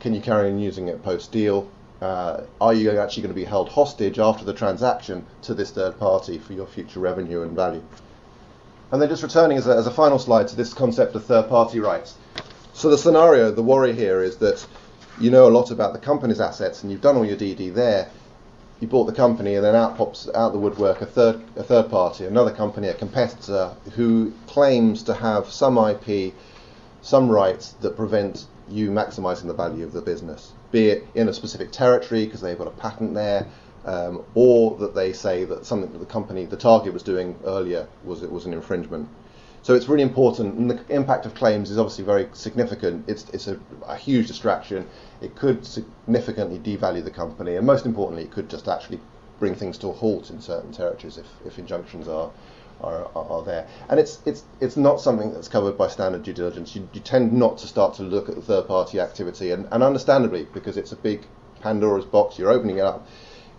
Can 0.01 0.13
you 0.13 0.19
carry 0.19 0.49
on 0.49 0.59
using 0.59 0.89
it 0.89 1.01
post 1.03 1.31
deal? 1.31 1.69
Uh, 2.01 2.41
are 2.59 2.73
you 2.73 2.89
actually 2.99 3.21
going 3.21 3.33
to 3.33 3.39
be 3.39 3.45
held 3.45 3.69
hostage 3.69 4.17
after 4.17 4.43
the 4.43 4.53
transaction 4.53 5.23
to 5.43 5.53
this 5.53 5.69
third 5.69 5.99
party 5.99 6.39
for 6.39 6.53
your 6.53 6.65
future 6.65 6.99
revenue 6.99 7.43
and 7.43 7.55
value? 7.55 7.83
And 8.91 9.01
then 9.01 9.07
just 9.07 9.23
returning 9.23 9.57
as 9.57 9.67
a, 9.67 9.75
as 9.75 9.85
a 9.85 9.91
final 9.91 10.17
slide 10.17 10.47
to 10.49 10.55
this 10.55 10.73
concept 10.73 11.15
of 11.15 11.23
third 11.23 11.47
party 11.47 11.79
rights. 11.79 12.15
So 12.73 12.89
the 12.89 12.97
scenario, 12.97 13.51
the 13.51 13.61
worry 13.61 13.93
here 13.93 14.23
is 14.23 14.37
that 14.37 14.65
you 15.19 15.29
know 15.29 15.47
a 15.47 15.51
lot 15.51 15.69
about 15.69 15.93
the 15.93 15.99
company's 15.99 16.41
assets 16.41 16.81
and 16.81 16.91
you've 16.91 17.01
done 17.01 17.15
all 17.15 17.25
your 17.25 17.37
DD 17.37 17.73
there. 17.73 18.09
You 18.79 18.87
bought 18.87 19.05
the 19.05 19.13
company 19.13 19.53
and 19.53 19.63
then 19.63 19.75
out 19.75 19.95
pops 19.95 20.27
out 20.33 20.53
the 20.53 20.57
woodwork 20.57 21.01
a 21.01 21.05
third 21.05 21.39
a 21.55 21.61
third 21.61 21.91
party, 21.91 22.25
another 22.25 22.51
company, 22.51 22.87
a 22.87 22.95
competitor 22.95 23.75
who 23.93 24.33
claims 24.47 25.03
to 25.03 25.13
have 25.13 25.51
some 25.51 25.77
IP, 25.77 26.33
some 27.03 27.29
rights 27.29 27.73
that 27.81 27.95
prevent 27.95 28.47
you 28.67 28.89
maximising 28.89 29.45
the 29.45 29.53
value 29.53 29.83
of 29.83 29.93
the 29.93 30.01
business 30.01 30.53
be 30.71 30.89
it 30.89 31.07
in 31.15 31.27
a 31.27 31.33
specific 31.33 31.71
territory 31.71 32.25
because 32.25 32.41
they've 32.41 32.57
got 32.57 32.67
a 32.67 32.71
patent 32.71 33.13
there, 33.13 33.47
um, 33.85 34.23
or 34.35 34.77
that 34.77 34.95
they 34.95 35.13
say 35.13 35.43
that 35.45 35.65
something 35.65 35.91
that 35.91 35.99
the 35.99 36.05
company, 36.05 36.45
the 36.45 36.57
target, 36.57 36.93
was 36.93 37.03
doing 37.03 37.37
earlier 37.45 37.87
was 38.03 38.23
it 38.23 38.31
was 38.31 38.45
an 38.45 38.53
infringement. 38.53 39.07
So 39.63 39.75
it's 39.75 39.87
really 39.87 40.01
important, 40.03 40.55
and 40.55 40.71
the 40.71 40.83
impact 40.89 41.27
of 41.27 41.35
claims 41.35 41.69
is 41.69 41.77
obviously 41.77 42.03
very 42.03 42.27
significant. 42.33 43.07
It's 43.07 43.29
it's 43.29 43.47
a, 43.47 43.59
a 43.87 43.95
huge 43.95 44.27
distraction. 44.27 44.87
It 45.21 45.35
could 45.35 45.65
significantly 45.65 46.57
devalue 46.57 47.03
the 47.03 47.11
company, 47.11 47.57
and 47.57 47.65
most 47.65 47.85
importantly, 47.85 48.23
it 48.23 48.31
could 48.31 48.49
just 48.49 48.67
actually 48.67 48.99
bring 49.39 49.55
things 49.55 49.77
to 49.79 49.87
a 49.87 49.91
halt 49.91 50.29
in 50.29 50.39
certain 50.39 50.71
territories 50.71 51.17
if, 51.17 51.25
if 51.45 51.57
injunctions 51.57 52.07
are 52.07 52.29
are, 52.83 53.09
are, 53.15 53.43
there. 53.43 53.67
And 53.89 53.99
it's, 53.99 54.19
it's, 54.25 54.43
it's 54.59 54.77
not 54.77 54.99
something 54.99 55.33
that's 55.33 55.47
covered 55.47 55.77
by 55.77 55.87
standard 55.87 56.23
due 56.23 56.33
diligence. 56.33 56.75
You, 56.75 56.87
you 56.93 56.99
tend 56.99 57.33
not 57.33 57.57
to 57.59 57.67
start 57.67 57.95
to 57.95 58.03
look 58.03 58.29
at 58.29 58.41
third 58.43 58.67
party 58.67 58.99
activity, 58.99 59.51
and, 59.51 59.67
and 59.71 59.83
understandably, 59.83 60.47
because 60.53 60.77
it's 60.77 60.91
a 60.91 60.95
big 60.95 61.25
Pandora's 61.61 62.05
box, 62.05 62.37
you're 62.37 62.51
opening 62.51 62.77
it 62.77 62.83
up, 62.83 63.07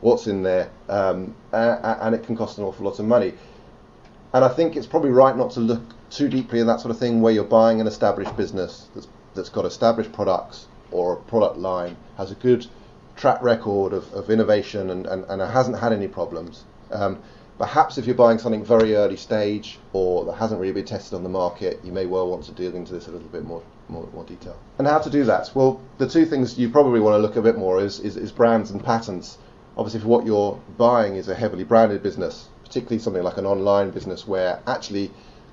what's 0.00 0.26
in 0.26 0.42
there, 0.42 0.70
um, 0.88 1.34
and, 1.52 1.78
and 1.84 2.14
it 2.14 2.24
can 2.24 2.36
cost 2.36 2.58
an 2.58 2.64
awful 2.64 2.84
lot 2.84 2.98
of 2.98 3.06
money. 3.06 3.32
And 4.32 4.44
I 4.44 4.48
think 4.48 4.76
it's 4.76 4.86
probably 4.86 5.10
right 5.10 5.36
not 5.36 5.52
to 5.52 5.60
look 5.60 5.82
too 6.10 6.28
deeply 6.28 6.60
in 6.60 6.66
that 6.66 6.80
sort 6.80 6.90
of 6.90 6.98
thing 6.98 7.20
where 7.20 7.32
you're 7.32 7.44
buying 7.44 7.80
an 7.80 7.86
established 7.86 8.36
business 8.36 8.88
that's, 8.94 9.08
that's 9.34 9.48
got 9.48 9.64
established 9.64 10.12
products 10.12 10.66
or 10.90 11.14
a 11.14 11.16
product 11.16 11.58
line, 11.58 11.96
has 12.16 12.30
a 12.30 12.34
good 12.34 12.66
track 13.16 13.42
record 13.42 13.92
of, 13.92 14.12
of 14.12 14.30
innovation 14.30 14.90
and, 14.90 15.06
and, 15.06 15.24
and 15.28 15.40
hasn't 15.42 15.78
had 15.78 15.92
any 15.92 16.08
problems. 16.08 16.64
Um, 16.90 17.22
perhaps 17.62 17.96
if 17.96 18.06
you're 18.06 18.16
buying 18.16 18.38
something 18.38 18.64
very 18.64 18.96
early 18.96 19.16
stage 19.16 19.78
or 19.92 20.24
that 20.24 20.32
hasn't 20.32 20.60
really 20.60 20.72
been 20.72 20.84
tested 20.84 21.14
on 21.14 21.22
the 21.22 21.28
market, 21.28 21.78
you 21.84 21.92
may 21.92 22.06
well 22.06 22.28
want 22.28 22.42
to 22.42 22.50
deal 22.50 22.74
into 22.74 22.92
this 22.92 23.06
a 23.06 23.10
little 23.12 23.28
bit 23.28 23.44
more, 23.44 23.62
more, 23.88 24.04
more 24.12 24.24
detail. 24.24 24.56
And 24.78 24.86
how 24.88 24.98
to 24.98 25.08
do 25.08 25.22
that? 25.26 25.48
Well, 25.54 25.80
the 25.98 26.08
two 26.08 26.26
things 26.26 26.58
you 26.58 26.68
probably 26.70 26.98
want 26.98 27.14
to 27.14 27.18
look 27.18 27.36
a 27.36 27.40
bit 27.40 27.56
more 27.56 27.80
is, 27.80 28.00
is, 28.00 28.16
is 28.16 28.32
brands 28.32 28.72
and 28.72 28.84
patents. 28.84 29.38
Obviously, 29.76 30.00
if 30.00 30.06
what 30.06 30.26
you're 30.26 30.60
buying 30.76 31.14
is 31.14 31.28
a 31.28 31.36
heavily 31.36 31.62
branded 31.62 32.02
business, 32.02 32.48
particularly 32.64 32.98
something 32.98 33.22
like 33.22 33.36
an 33.36 33.46
online 33.46 33.92
business 33.92 34.26
where 34.26 34.60
actually 34.66 35.12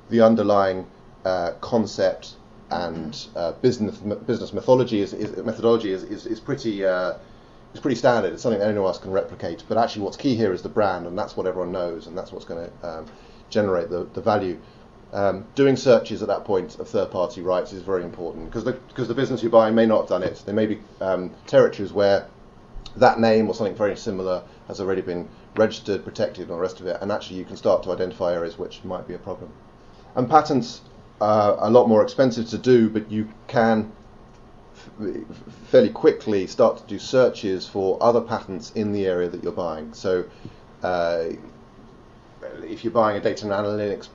the 0.10 0.22
underlying 0.22 0.88
uh, 1.26 1.52
concept 1.62 2.34
and 2.72 3.28
uh, 3.36 3.52
business 3.52 3.98
business 3.98 4.52
methodology 4.52 5.02
is, 5.02 5.14
is 5.14 5.38
methodology 5.44 5.92
is, 5.92 6.04
is, 6.04 6.26
is 6.26 6.40
pretty 6.40 6.84
uh, 6.86 7.14
is 7.74 7.80
pretty 7.80 7.96
standard. 7.96 8.34
It's 8.34 8.42
something 8.42 8.62
anyone 8.62 8.88
else 8.88 8.98
can 8.98 9.12
replicate. 9.12 9.64
But 9.68 9.78
actually, 9.78 10.04
what's 10.04 10.18
key 10.18 10.36
here 10.36 10.54
is 10.54 10.62
the 10.62 10.70
brand, 10.70 11.06
and 11.08 11.18
that's 11.18 11.38
what 11.38 11.46
everyone 11.46 11.72
knows, 11.72 12.08
and 12.08 12.18
that's 12.18 12.32
what's 12.32 12.46
going 12.46 12.70
to 12.70 12.88
um, 12.88 13.06
generate 13.50 13.90
the, 13.90 14.06
the 14.14 14.22
value. 14.22 14.60
Um, 15.12 15.48
doing 15.56 15.76
searches 15.76 16.22
at 16.22 16.28
that 16.28 16.46
point 16.46 16.78
of 16.78 16.88
third-party 16.88 17.42
rights 17.42 17.74
is 17.74 17.82
very 17.82 18.04
important 18.04 18.46
because 18.46 18.64
the, 18.64 18.74
because 18.74 19.08
the 19.08 19.16
business 19.16 19.42
you're 19.42 19.52
buying 19.52 19.74
may 19.74 19.88
not 19.88 20.02
have 20.02 20.10
done 20.10 20.24
it. 20.24 20.44
There 20.46 20.54
may 20.54 20.68
be 20.68 20.80
um, 21.02 21.32
territories 21.48 21.92
where 21.92 22.28
that 22.96 23.20
name 23.20 23.48
or 23.48 23.56
something 23.56 23.76
very 23.76 23.96
similar 23.98 24.44
has 24.68 24.80
already 24.80 25.02
been 25.02 25.28
registered, 25.56 26.04
protected, 26.04 26.44
and 26.44 26.52
the 26.52 26.62
rest 26.62 26.80
of 26.80 26.86
it, 26.86 26.98
and 27.02 27.12
actually 27.12 27.38
you 27.38 27.46
can 27.46 27.58
start 27.58 27.82
to 27.84 27.92
identify 27.92 28.34
areas 28.34 28.60
which 28.60 28.84
might 28.84 29.08
be 29.08 29.16
a 29.16 29.18
problem. 29.18 29.52
And 30.16 30.30
patents 30.30 30.82
are 31.22 31.58
a 31.60 31.70
lot 31.70 31.88
more 31.88 32.04
expensive 32.04 32.48
to 32.50 32.58
do, 32.58 32.90
but 32.90 33.12
you 33.12 33.30
can 33.48 33.92
fairly 35.68 35.90
quickly 35.90 36.48
start 36.48 36.78
to 36.78 36.84
do 36.84 37.00
searches 37.00 37.68
for 37.68 38.02
other 38.02 38.22
patents 38.22 38.72
in 38.72 38.92
the 38.92 39.06
area 39.06 39.30
that 39.30 39.44
you're 39.44 39.52
buying. 39.52 39.94
So, 39.94 40.26
uh, 40.84 41.30
if 42.64 42.84
you're 42.84 42.94
buying 42.94 43.18
a 43.18 43.20
data 43.20 43.46
analytics 43.46 44.08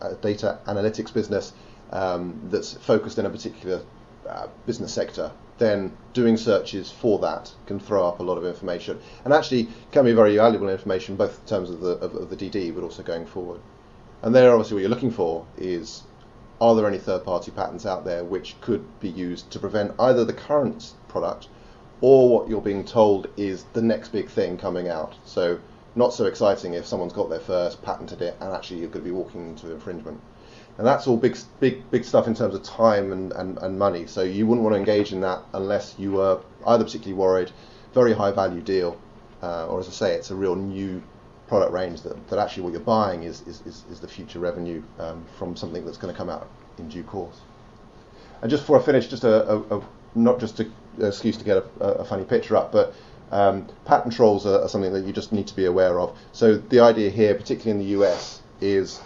a 0.00 0.14
data 0.16 0.58
analytics 0.66 1.12
business 1.12 1.52
um, 1.90 2.40
that's 2.50 2.74
focused 2.74 3.18
in 3.18 3.26
a 3.26 3.30
particular 3.30 3.82
uh, 4.28 4.46
business 4.66 4.92
sector, 4.92 5.32
then 5.58 5.92
doing 6.12 6.36
searches 6.36 6.90
for 6.90 7.18
that 7.20 7.52
can 7.66 7.78
throw 7.78 8.06
up 8.06 8.20
a 8.20 8.22
lot 8.22 8.38
of 8.38 8.44
information, 8.44 8.98
and 9.24 9.32
actually 9.32 9.68
can 9.90 10.04
be 10.04 10.12
very 10.12 10.36
valuable 10.36 10.68
information 10.68 11.16
both 11.16 11.40
in 11.40 11.46
terms 11.46 11.70
of 11.70 11.80
the 11.80 11.92
of, 11.98 12.14
of 12.14 12.30
the 12.30 12.36
DD, 12.36 12.74
but 12.74 12.82
also 12.82 13.02
going 13.02 13.26
forward. 13.26 13.60
And 14.22 14.34
there, 14.34 14.52
obviously, 14.52 14.76
what 14.76 14.80
you're 14.80 14.90
looking 14.90 15.10
for 15.10 15.46
is 15.58 16.04
are 16.62 16.76
there 16.76 16.86
any 16.86 16.98
third 16.98 17.24
party 17.24 17.50
patents 17.50 17.84
out 17.84 18.04
there 18.04 18.22
which 18.22 18.54
could 18.60 18.84
be 19.00 19.08
used 19.08 19.50
to 19.50 19.58
prevent 19.58 19.92
either 19.98 20.24
the 20.24 20.32
current 20.32 20.92
product 21.08 21.48
or 22.00 22.28
what 22.28 22.48
you're 22.48 22.60
being 22.60 22.84
told 22.84 23.26
is 23.36 23.64
the 23.72 23.82
next 23.82 24.10
big 24.10 24.28
thing 24.28 24.56
coming 24.56 24.88
out? 24.88 25.12
So, 25.24 25.58
not 25.96 26.14
so 26.14 26.24
exciting 26.24 26.74
if 26.74 26.86
someone's 26.86 27.12
got 27.12 27.28
their 27.28 27.40
first, 27.40 27.82
patented 27.82 28.22
it, 28.22 28.36
and 28.40 28.54
actually 28.54 28.78
you're 28.78 28.90
going 28.90 29.04
to 29.04 29.10
be 29.10 29.14
walking 29.14 29.48
into 29.48 29.72
infringement. 29.72 30.20
And 30.78 30.86
that's 30.86 31.08
all 31.08 31.16
big, 31.16 31.36
big, 31.58 31.90
big 31.90 32.04
stuff 32.04 32.28
in 32.28 32.34
terms 32.34 32.54
of 32.54 32.62
time 32.62 33.10
and, 33.10 33.32
and, 33.32 33.58
and 33.58 33.76
money. 33.76 34.06
So 34.06 34.22
you 34.22 34.46
wouldn't 34.46 34.62
want 34.62 34.74
to 34.74 34.78
engage 34.78 35.12
in 35.12 35.20
that 35.22 35.42
unless 35.52 35.96
you 35.98 36.12
were 36.12 36.40
either 36.64 36.84
particularly 36.84 37.14
worried, 37.14 37.50
very 37.92 38.12
high 38.12 38.30
value 38.30 38.60
deal, 38.60 38.96
uh, 39.42 39.66
or 39.66 39.80
as 39.80 39.88
I 39.88 39.90
say, 39.90 40.14
it's 40.14 40.30
a 40.30 40.36
real 40.36 40.54
new 40.54 41.02
product 41.52 41.70
range 41.70 42.00
that, 42.00 42.16
that 42.30 42.38
actually 42.38 42.62
what 42.62 42.72
you're 42.72 42.80
buying 42.80 43.24
is, 43.24 43.42
is, 43.42 43.60
is, 43.66 43.84
is 43.90 44.00
the 44.00 44.08
future 44.08 44.38
revenue 44.38 44.82
um, 44.98 45.22
from 45.36 45.54
something 45.54 45.84
that's 45.84 45.98
going 45.98 46.10
to 46.10 46.16
come 46.16 46.30
out 46.30 46.48
in 46.78 46.88
due 46.88 47.02
course. 47.02 47.40
And 48.40 48.50
just 48.50 48.62
before 48.62 48.80
I 48.80 48.82
finish, 48.82 49.06
just 49.08 49.24
a, 49.24 49.50
a, 49.52 49.78
a 49.78 49.82
not 50.14 50.40
just 50.40 50.60
an 50.60 50.72
excuse 50.98 51.36
to 51.36 51.44
get 51.44 51.58
a, 51.58 51.84
a, 51.84 52.04
funny 52.06 52.24
picture 52.24 52.56
up, 52.56 52.72
but 52.72 52.94
um, 53.32 53.68
patent 53.84 54.14
trolls 54.14 54.46
are, 54.46 54.62
are, 54.62 54.68
something 54.68 54.94
that 54.94 55.04
you 55.04 55.12
just 55.12 55.30
need 55.30 55.46
to 55.46 55.54
be 55.54 55.66
aware 55.66 56.00
of. 56.00 56.16
So 56.32 56.56
the 56.56 56.80
idea 56.80 57.10
here, 57.10 57.34
particularly 57.34 57.72
in 57.72 57.86
the 57.86 58.02
US, 58.02 58.40
is 58.62 58.98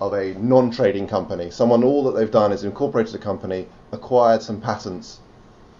of 0.00 0.12
a 0.12 0.34
non-trading 0.34 1.08
company. 1.08 1.50
Someone 1.50 1.82
all 1.82 2.04
that 2.04 2.12
they've 2.12 2.30
done 2.30 2.52
is 2.52 2.62
incorporated 2.62 3.16
a 3.16 3.18
company, 3.18 3.66
acquired 3.90 4.42
some 4.42 4.60
patents 4.60 5.18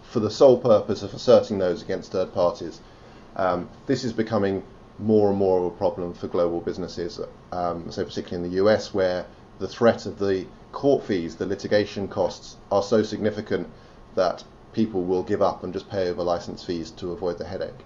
for 0.03 0.19
the 0.19 0.33
sole 0.33 0.59
purpose 0.59 1.05
of 1.05 1.15
asserting 1.15 1.59
those 1.59 1.81
against 1.81 2.11
third 2.11 2.35
parties. 2.35 2.81
Um, 3.37 3.69
this 3.87 4.03
is 4.03 4.13
becoming 4.13 4.65
more 4.99 5.31
and 5.31 5.39
more 5.39 5.59
of 5.59 5.65
a 5.65 5.77
problem 5.77 6.13
for 6.13 6.29
global 6.29 6.61
businesses. 6.61 7.21
Um, 7.53 7.91
so 7.91 8.05
particularly 8.05 8.45
in 8.45 8.51
the 8.51 8.65
US, 8.65 8.93
where 8.93 9.27
the 9.59 9.69
threat 9.69 10.07
of 10.07 10.19
the 10.19 10.47
court 10.73 11.05
fees, 11.05 11.37
the 11.37 11.47
litigation 11.47 12.09
costs, 12.09 12.57
are 12.71 12.83
so 12.83 13.03
significant 13.03 13.69
that 14.15 14.45
people 14.73 15.03
will 15.03 15.23
give 15.23 15.43
up 15.43 15.65
and 15.65 15.73
just 15.73 15.89
pay 15.89 16.09
over 16.09 16.23
license 16.23 16.65
fees 16.65 16.91
to 16.93 17.13
avoid 17.13 17.39
the 17.39 17.45
headache. 17.45 17.85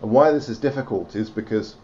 And 0.00 0.10
why 0.10 0.30
this 0.30 0.48
is 0.48 0.58
difficult 0.58 1.14
is 1.14 1.30
because 1.30 1.76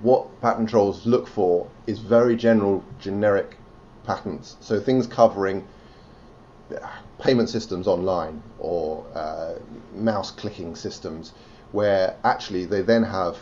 what 0.00 0.40
patent 0.40 0.68
trolls 0.68 1.06
look 1.06 1.26
for 1.26 1.66
is 1.86 1.98
very 1.98 2.36
general, 2.36 2.84
generic 3.00 3.56
patents. 4.04 4.56
So 4.60 4.80
things 4.80 5.06
covering 5.06 5.66
uh, 6.70 6.86
payment 7.18 7.48
systems 7.48 7.86
online 7.86 8.42
or 8.58 9.04
uh, 9.14 9.54
mouse 9.94 10.30
clicking 10.30 10.76
systems, 10.76 11.32
where 11.72 12.16
actually 12.24 12.64
they 12.64 12.82
then 12.82 13.02
have 13.02 13.38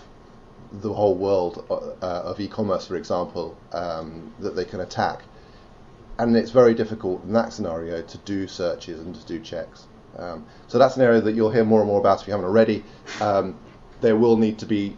the 0.72 0.92
whole 0.92 1.14
world 1.14 1.64
uh, 1.70 1.74
of 2.02 2.40
e-commerce, 2.40 2.86
for 2.86 2.96
example, 2.96 3.56
um, 3.72 4.32
that 4.40 4.56
they 4.56 4.64
can 4.64 4.80
attack. 4.80 5.22
And 6.18 6.36
it's 6.36 6.50
very 6.50 6.74
difficult 6.74 7.24
in 7.24 7.32
that 7.32 7.52
scenario 7.52 8.02
to 8.02 8.18
do 8.18 8.46
searches 8.46 9.00
and 9.00 9.14
to 9.14 9.26
do 9.26 9.40
checks. 9.40 9.86
Um, 10.16 10.46
so 10.68 10.78
that's 10.78 10.96
an 10.96 11.02
area 11.02 11.20
that 11.20 11.34
you'll 11.34 11.50
hear 11.50 11.64
more 11.64 11.80
and 11.80 11.88
more 11.88 12.00
about 12.00 12.20
if 12.20 12.26
you 12.26 12.32
haven't 12.32 12.46
already. 12.46 12.84
Um, 13.20 13.58
there 14.00 14.16
will 14.16 14.36
need 14.36 14.58
to 14.58 14.66
be 14.66 14.96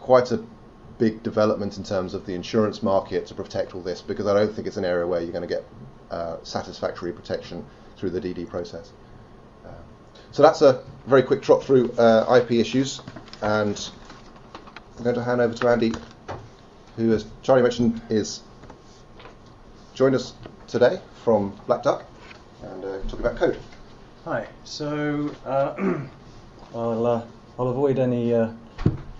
quite 0.00 0.32
a 0.32 0.42
big 0.98 1.22
development 1.22 1.76
in 1.76 1.84
terms 1.84 2.14
of 2.14 2.26
the 2.26 2.34
insurance 2.34 2.82
market 2.82 3.26
to 3.26 3.34
protect 3.34 3.74
all 3.74 3.82
this 3.82 4.00
because 4.00 4.26
I 4.26 4.34
don't 4.34 4.52
think 4.52 4.66
it's 4.66 4.76
an 4.76 4.84
area 4.84 5.06
where 5.06 5.20
you're 5.20 5.32
going 5.32 5.46
to 5.46 5.54
get 5.54 5.64
uh, 6.10 6.38
satisfactory 6.42 7.12
protection 7.12 7.64
through 7.96 8.10
the 8.10 8.20
DD 8.20 8.48
process. 8.48 8.92
Uh, 9.64 9.70
so 10.30 10.42
that's 10.42 10.62
a 10.62 10.82
very 11.06 11.22
quick 11.22 11.42
trot 11.42 11.62
through 11.62 11.92
uh, 11.92 12.40
IP 12.40 12.52
issues 12.52 13.00
and 13.42 13.90
I'm 14.96 15.04
going 15.04 15.16
to 15.16 15.22
hand 15.22 15.40
over 15.42 15.52
to 15.52 15.68
Andy, 15.68 15.92
who, 16.96 17.12
as 17.12 17.26
Charlie 17.42 17.62
mentioned, 17.62 18.00
is 18.08 18.40
joined 19.94 20.14
us 20.14 20.32
today 20.66 21.00
from 21.22 21.54
Black 21.66 21.82
Duck 21.82 22.04
and 22.62 22.84
uh, 22.84 22.98
talk 23.02 23.20
about 23.20 23.36
code. 23.36 23.58
Hi. 24.24 24.48
So 24.64 25.34
uh, 25.44 25.74
I'll 26.74 27.06
uh, 27.06 27.26
I'll 27.58 27.68
avoid 27.68 27.98
any 27.98 28.32
uh, 28.32 28.50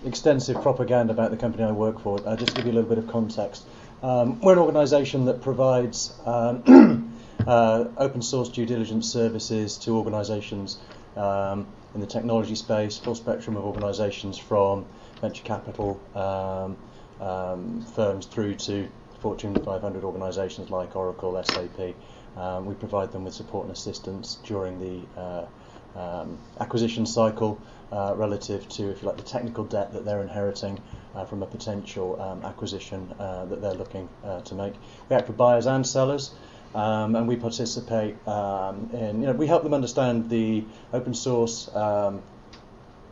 extensive 0.03 0.61
propaganda 0.63 1.13
about 1.13 1.29
the 1.29 1.37
company 1.37 1.63
I 1.63 1.71
work 1.71 1.99
for. 2.01 2.19
I'll 2.27 2.35
just 2.35 2.55
give 2.55 2.65
you 2.65 2.71
a 2.71 2.73
little 2.73 2.89
bit 2.89 2.97
of 2.97 3.07
context. 3.07 3.63
Um, 4.01 4.41
we're 4.41 4.53
an 4.53 4.59
organisation 4.59 5.25
that 5.25 5.41
provides 5.41 6.13
um, 6.25 7.13
uh, 7.47 7.85
open 7.97 8.23
source 8.23 8.49
due 8.49 8.65
diligence 8.65 9.11
services 9.11 9.77
to 9.79 9.95
organisations 9.95 10.79
um, 11.17 11.67
in 11.93 12.01
the 12.01 12.07
technology 12.07 12.55
space, 12.55 12.97
full 12.97 13.15
spectrum 13.15 13.57
of 13.57 13.65
organisations 13.65 14.37
from 14.37 14.85
venture 15.21 15.43
capital 15.43 15.99
um, 16.15 16.77
um, 17.25 17.81
firms 17.95 18.25
through 18.25 18.55
to 18.55 18.87
Fortune 19.19 19.55
500 19.55 20.03
organisations 20.03 20.69
like 20.69 20.95
Oracle, 20.95 21.41
SAP. 21.43 21.95
Um, 22.37 22.65
we 22.65 22.75
provide 22.75 23.11
them 23.11 23.23
with 23.23 23.33
support 23.33 23.65
and 23.65 23.75
assistance 23.75 24.37
during 24.43 24.79
the 24.79 25.19
uh, 25.19 25.45
um, 25.95 26.37
acquisition 26.59 27.05
cycle 27.05 27.59
uh, 27.91 28.13
relative 28.15 28.67
to, 28.69 28.91
if 28.91 29.01
you 29.01 29.07
like, 29.07 29.17
the 29.17 29.23
technical 29.23 29.63
debt 29.63 29.91
that 29.93 30.05
they're 30.05 30.21
inheriting 30.21 30.79
uh, 31.15 31.25
from 31.25 31.41
a 31.41 31.47
potential 31.47 32.21
um, 32.21 32.45
acquisition 32.45 33.11
uh, 33.19 33.45
that 33.45 33.61
they're 33.61 33.73
looking 33.73 34.07
uh, 34.23 34.41
to 34.41 34.53
make. 34.53 34.73
We 35.09 35.15
act 35.15 35.25
for 35.27 35.33
buyers 35.33 35.65
and 35.65 35.85
sellers. 35.85 36.31
Um, 36.75 37.15
and 37.15 37.27
we 37.27 37.35
participate 37.35 38.15
um, 38.27 38.89
in, 38.93 39.21
you 39.21 39.27
know, 39.27 39.33
we 39.33 39.47
help 39.47 39.63
them 39.63 39.73
understand 39.73 40.29
the 40.29 40.63
open 40.93 41.13
source 41.13 41.73
um, 41.75 42.21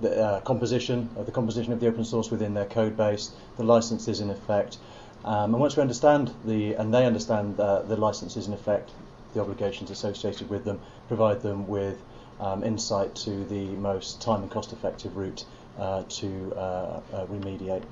the 0.02 0.24
uh, 0.24 0.42
composition, 0.42 1.10
uh, 1.18 1.24
the 1.24 1.32
composition 1.32 1.74
of 1.74 1.80
the 1.80 1.88
open 1.88 2.04
source 2.04 2.30
within 2.30 2.54
their 2.54 2.66
code 2.66 2.98
base, 2.98 3.32
the 3.58 3.64
licenses 3.64 4.20
in 4.20 4.30
effect. 4.30 4.78
Um, 5.24 5.54
and 5.54 5.60
once 5.60 5.76
we 5.76 5.82
understand 5.82 6.34
the, 6.46 6.74
and 6.74 6.94
they 6.94 7.06
understand 7.06 7.60
uh, 7.60 7.82
the 7.84 7.96
licenses 7.96 8.48
in 8.48 8.54
effect, 8.54 8.92
the 9.34 9.42
obligations 9.42 9.90
associated 9.90 10.50
with 10.50 10.66
them, 10.66 10.80
provide 11.08 11.42
them 11.42 11.68
with 11.68 12.02
um, 12.40 12.64
insight 12.64 13.16
to 13.16 13.46
the 13.46 13.66
most 13.76 14.22
time 14.22 14.42
and 14.42 14.52
cost 14.52 14.74
effective 14.74 15.16
route 15.16 15.46
uh, 15.80 16.04
to 16.10 16.54
uh, 16.56 17.02
remediate. 17.28 17.84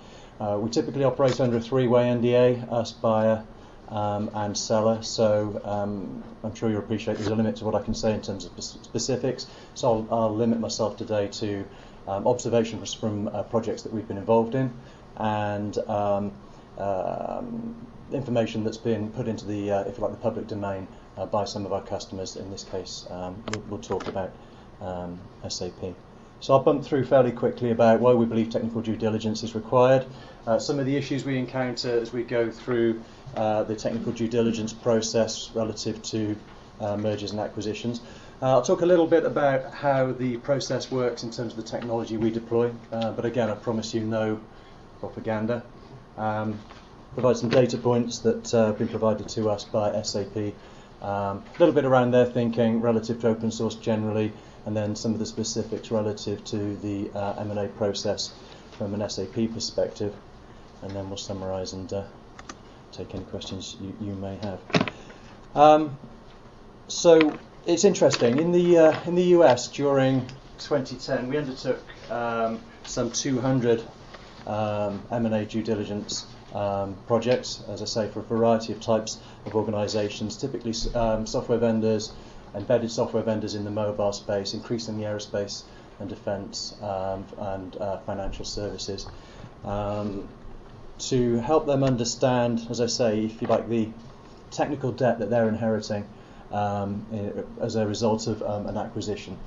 we 0.59 0.69
typically 0.69 1.03
operate 1.03 1.39
under 1.39 1.57
a 1.57 1.61
three-way 1.61 2.03
NDA, 2.03 2.71
us, 2.71 2.91
buyer, 2.91 3.45
um, 3.93 4.31
and 4.33 4.57
seller. 4.57 5.01
So 5.03 5.61
um, 5.63 6.23
I'm 6.43 6.53
sure 6.55 6.69
you'll 6.69 6.79
appreciate 6.79 7.17
there's 7.17 7.29
a 7.29 7.35
limit 7.35 7.55
to 7.57 7.65
what 7.65 7.75
I 7.75 7.81
can 7.81 7.93
say 7.93 8.13
in 8.13 8.21
terms 8.21 8.45
of 8.45 8.63
specifics. 8.63 9.45
So 9.75 10.07
I'll, 10.09 10.19
I'll 10.19 10.35
limit 10.35 10.59
myself 10.59 10.97
today 10.97 11.27
to 11.27 11.63
um, 12.07 12.27
observations 12.27 12.93
from 12.93 13.27
uh, 13.27 13.43
projects 13.43 13.83
that 13.83 13.93
we've 13.93 14.07
been 14.07 14.17
involved 14.17 14.55
in 14.55 14.73
and 15.17 15.77
um, 15.87 16.31
um, 16.79 17.87
information 18.11 18.63
that's 18.63 18.77
been 18.77 19.11
put 19.11 19.27
into 19.27 19.45
the, 19.45 19.71
uh, 19.71 19.81
if 19.81 19.97
you 19.97 20.03
like, 20.03 20.11
the 20.11 20.17
public 20.17 20.47
domain 20.47 20.87
uh, 21.15 21.27
by 21.27 21.45
some 21.45 21.63
of 21.65 21.71
our 21.71 21.83
customers. 21.83 22.35
In 22.35 22.49
this 22.49 22.63
case, 22.63 23.05
um, 23.11 23.41
we'll, 23.51 23.63
we'll, 23.69 23.79
talk 23.79 24.07
about 24.07 24.31
SAP. 25.47 25.93
So 26.39 26.53
I'll 26.53 26.63
bump 26.63 26.83
through 26.83 27.05
fairly 27.05 27.31
quickly 27.31 27.69
about 27.71 27.99
why 27.99 28.13
we 28.13 28.25
believe 28.25 28.49
technical 28.49 28.81
due 28.81 28.97
diligence 28.97 29.43
is 29.43 29.55
required, 29.55 30.05
uh, 30.45 30.59
some 30.59 30.79
of 30.79 30.85
the 30.85 30.95
issues 30.95 31.23
we 31.23 31.37
encounter 31.37 31.99
as 31.99 32.11
we 32.11 32.23
go 32.23 32.51
through 32.51 33.01
uh, 33.35 33.63
the 33.63 33.75
technical 33.75 34.11
due 34.11 34.27
diligence 34.27 34.73
process 34.73 35.49
relative 35.53 36.01
to 36.03 36.35
uh, 36.79 36.97
mergers 36.97 37.31
and 37.31 37.39
acquisitions. 37.39 38.01
Uh, 38.41 38.47
I'll 38.47 38.61
talk 38.61 38.81
a 38.81 38.85
little 38.85 39.07
bit 39.07 39.25
about 39.25 39.73
how 39.73 40.11
the 40.11 40.37
process 40.37 40.91
works 40.91 41.23
in 41.23 41.31
terms 41.31 41.53
of 41.53 41.57
the 41.57 41.63
technology 41.63 42.17
we 42.17 42.29
deploy, 42.29 42.71
uh, 42.91 43.11
but 43.11 43.25
again, 43.25 43.49
I 43.49 43.55
promise 43.55 43.93
you 43.93 44.01
no 44.01 44.39
propaganda. 44.99 45.63
Um, 46.17 46.59
provide 47.13 47.37
some 47.37 47.49
data 47.49 47.77
points 47.77 48.19
that 48.19 48.53
uh, 48.53 48.67
have 48.67 48.77
been 48.77 48.87
provided 48.87 49.29
to 49.29 49.49
us 49.49 49.63
by 49.63 50.01
SAP. 50.01 50.53
Um, 51.01 51.43
a 51.55 51.59
little 51.59 51.73
bit 51.73 51.85
around 51.85 52.11
their 52.11 52.25
thinking 52.25 52.81
relative 52.81 53.21
to 53.21 53.29
open 53.29 53.51
source 53.51 53.75
generally, 53.75 54.33
and 54.65 54.75
then 54.75 54.95
some 54.95 55.13
of 55.13 55.19
the 55.19 55.25
specifics 55.25 55.91
relative 55.91 56.43
to 56.45 56.75
the 56.77 57.09
M&A 57.39 57.67
process 57.69 58.33
from 58.77 58.93
an 58.93 59.09
SAP 59.09 59.53
perspective, 59.53 60.13
and 60.83 60.91
then 60.91 61.09
we'll 61.09 61.17
summarise 61.17 61.73
and 61.73 61.91
uh, 61.91 62.03
take 62.91 63.13
any 63.15 63.23
questions 63.25 63.77
you, 63.81 63.95
you 64.01 64.13
may 64.15 64.37
have. 64.37 64.59
Um, 65.55 65.97
so 66.87 67.37
it's 67.65 67.83
interesting 67.83 68.39
in 68.39 68.51
the 68.51 68.77
uh, 68.77 68.99
in 69.05 69.15
the 69.15 69.23
US 69.37 69.67
during 69.69 70.25
2010 70.59 71.27
we 71.29 71.37
undertook 71.37 71.81
um, 72.11 72.59
some 72.83 73.11
200 73.11 73.83
um, 74.45 75.01
M&A 75.11 75.45
due 75.45 75.63
diligence 75.63 76.25
um, 76.53 76.95
projects, 77.07 77.63
as 77.69 77.81
I 77.81 77.85
say, 77.85 78.09
for 78.09 78.19
a 78.19 78.23
variety 78.23 78.73
of 78.73 78.81
types 78.81 79.19
of 79.45 79.55
organisations, 79.55 80.37
typically 80.37 80.73
um, 80.93 81.25
software 81.25 81.57
vendors, 81.57 82.11
embedded 82.53 82.91
software 82.91 83.23
vendors 83.23 83.55
in 83.55 83.63
the 83.63 83.71
mobile 83.71 84.13
space, 84.13 84.53
increasingly 84.53 85.05
aerospace 85.05 85.63
and 85.99 86.09
defence 86.09 86.75
um, 86.81 87.25
and 87.37 87.77
uh, 87.77 87.97
financial 87.99 88.45
services, 88.45 89.07
um, 89.63 90.27
to 91.09 91.37
help 91.37 91.65
them 91.65 91.83
understand, 91.83 92.65
as 92.69 92.79
I 92.79 92.87
say, 92.87 93.25
if 93.25 93.41
you 93.41 93.47
like, 93.47 93.67
the 93.69 93.89
technical 94.51 94.91
debt 94.91 95.19
that 95.19 95.29
they're 95.29 95.49
inheriting 95.49 96.05
um, 96.51 97.05
as 97.61 97.75
a 97.75 97.85
result 97.85 98.27
of 98.27 98.41
um, 98.43 98.67
an 98.67 98.77
acquisition. 98.77 99.37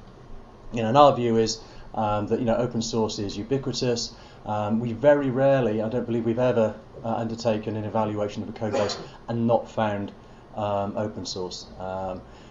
You 0.72 0.82
know, 0.82 0.88
and 0.88 0.98
our 0.98 1.14
view 1.14 1.36
is 1.36 1.60
um, 1.94 2.26
that 2.26 2.40
you 2.40 2.44
know 2.44 2.56
open 2.56 2.82
source 2.82 3.18
is 3.18 3.36
ubiquitous. 3.36 4.14
Um, 4.44 4.80
we 4.80 4.92
very 4.92 5.30
rarely, 5.30 5.82
I 5.82 5.88
don't 5.88 6.06
believe 6.06 6.24
we've 6.24 6.38
ever 6.38 6.74
uh, 7.04 7.14
undertaken 7.14 7.76
an 7.76 7.84
evaluation 7.84 8.42
of 8.42 8.48
a 8.48 8.52
code 8.52 8.72
base 8.72 8.96
and 9.28 9.46
not 9.46 9.68
found 9.70 10.12
open 10.56 11.26
source. 11.26 11.66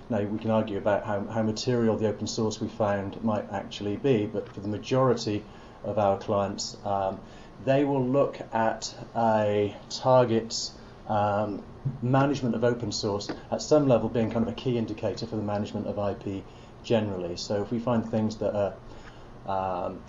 Now, 0.08 0.22
we 0.22 0.38
can 0.38 0.52
argue 0.52 0.78
about 0.78 1.04
how, 1.04 1.24
how 1.26 1.42
material 1.42 1.98
the 1.98 2.08
open 2.08 2.28
source 2.28 2.62
we 2.62 2.68
found 2.68 3.24
might 3.24 3.52
actually 3.52 3.96
be, 3.98 4.28
but 4.28 4.48
for 4.54 4.60
the 4.60 4.68
majority 4.68 5.44
of 5.84 5.98
our 5.98 6.18
clients, 6.18 6.78
um, 6.86 7.20
they 7.64 7.84
will 7.84 8.06
look 8.06 8.40
at 8.54 8.94
a 9.16 9.76
target's 9.90 10.72
um, 11.08 11.64
management 12.02 12.56
of 12.56 12.64
open 12.64 12.92
source 12.92 13.30
at 13.52 13.62
some 13.62 13.88
level 13.88 14.10
being 14.10 14.32
kind 14.32 14.48
of 14.48 14.52
a 14.52 14.56
key 14.56 14.78
indicator 14.78 15.26
for 15.26 15.36
the 15.36 15.42
management 15.42 15.88
of 15.88 15.98
IP 15.98 16.44
generally. 16.84 17.36
So 17.38 17.62
if 17.62 17.72
we 17.72 17.80
find 17.80 18.10
things 18.10 18.38
that 18.38 18.56
are 18.56 19.86
um, 19.86 20.02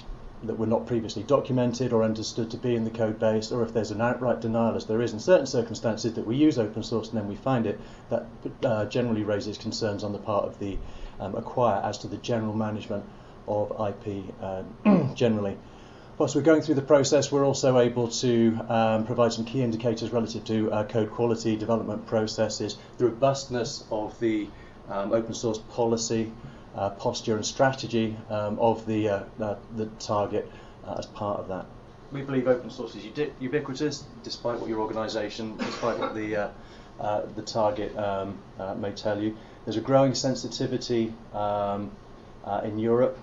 that 0.43 0.59
were 0.59 0.67
not 0.67 0.87
previously 0.87 1.23
documented 1.23 1.93
or 1.93 2.03
understood 2.03 2.51
to 2.51 2.57
be 2.57 2.75
in 2.75 2.85
the 2.85 2.91
code 2.91 3.19
base, 3.19 3.51
or 3.51 3.63
if 3.63 3.73
there's 3.73 3.91
an 3.91 4.01
outright 4.01 4.41
denial, 4.41 4.77
as 4.77 4.87
there 4.87 5.01
is 5.01 5.13
in 5.13 5.19
certain 5.19 5.47
circumstances, 5.47 6.13
that 6.15 6.27
we 6.27 6.37
use 6.37 6.59
open 6.59 6.83
source 6.83 7.09
and 7.09 7.19
then 7.19 7.27
we 7.27 7.37
find 7.37 7.67
it, 7.67 7.81
that 8.11 8.27
uh, 8.63 8.85
generally 8.87 9.25
raises 9.25 9.57
concerns 9.57 10.05
on 10.05 10.13
the 10.13 10.19
part 10.19 10.45
of 10.45 10.59
the 10.59 10.77
um, 11.21 11.33
acquirer 11.33 11.83
as 11.85 11.99
to 11.99 12.07
the 12.07 12.19
general 12.19 12.53
management 12.53 13.05
of 13.49 13.71
IP 13.89 14.25
uh, 14.41 14.63
generally. 15.15 15.57
Whilst 16.19 16.35
we're 16.35 16.41
going 16.41 16.63
through 16.63 16.77
the 16.77 16.83
process, 16.83 17.31
we're 17.31 17.45
also 17.45 17.79
able 17.79 18.09
to 18.09 18.59
um, 18.71 19.05
provide 19.05 19.35
some 19.35 19.45
key 19.45 19.61
indicators 19.61 20.13
relative 20.13 20.45
to 20.47 20.73
uh, 20.73 20.85
code 20.85 21.11
quality, 21.11 21.57
development 21.57 22.07
processes, 22.07 22.79
the 22.97 23.05
robustness 23.05 23.85
of 23.91 24.19
the 24.19 24.49
um, 24.89 25.13
open 25.13 25.35
source 25.35 25.59
policy, 25.59 26.33
uh, 26.75 26.89
posture 26.89 27.37
and 27.37 27.45
strategy 27.45 28.17
um, 28.31 28.59
of 28.59 28.87
the, 28.87 29.11
uh, 29.11 29.25
uh, 29.43 29.57
the 29.77 29.85
target 29.99 30.51
uh, 30.87 30.95
as 30.99 31.05
part 31.05 31.39
of 31.39 31.49
that. 31.49 31.67
We 32.13 32.23
believe 32.23 32.49
open 32.49 32.71
source 32.71 32.95
is 32.95 33.05
ubiquitous, 33.39 34.05
despite 34.23 34.59
what 34.59 34.71
your 34.71 34.81
organisation, 34.81 35.55
despite 35.59 35.99
what 35.99 36.15
the 36.15 36.51
the 37.35 37.43
target 37.43 37.95
um, 37.99 38.39
may 38.81 38.93
tell 38.93 39.21
you. 39.21 39.37
There's 39.67 39.77
a 39.77 39.83
growing 39.83 40.15
sensitivity 40.15 41.13
um, 41.35 41.91
in 42.65 42.79
Europe 42.79 43.19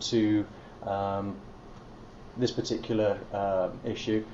to 0.00 0.46
um, 0.84 1.36
this 2.36 2.50
particular 2.50 3.18
uh, 3.32 3.70
issue. 3.84 4.24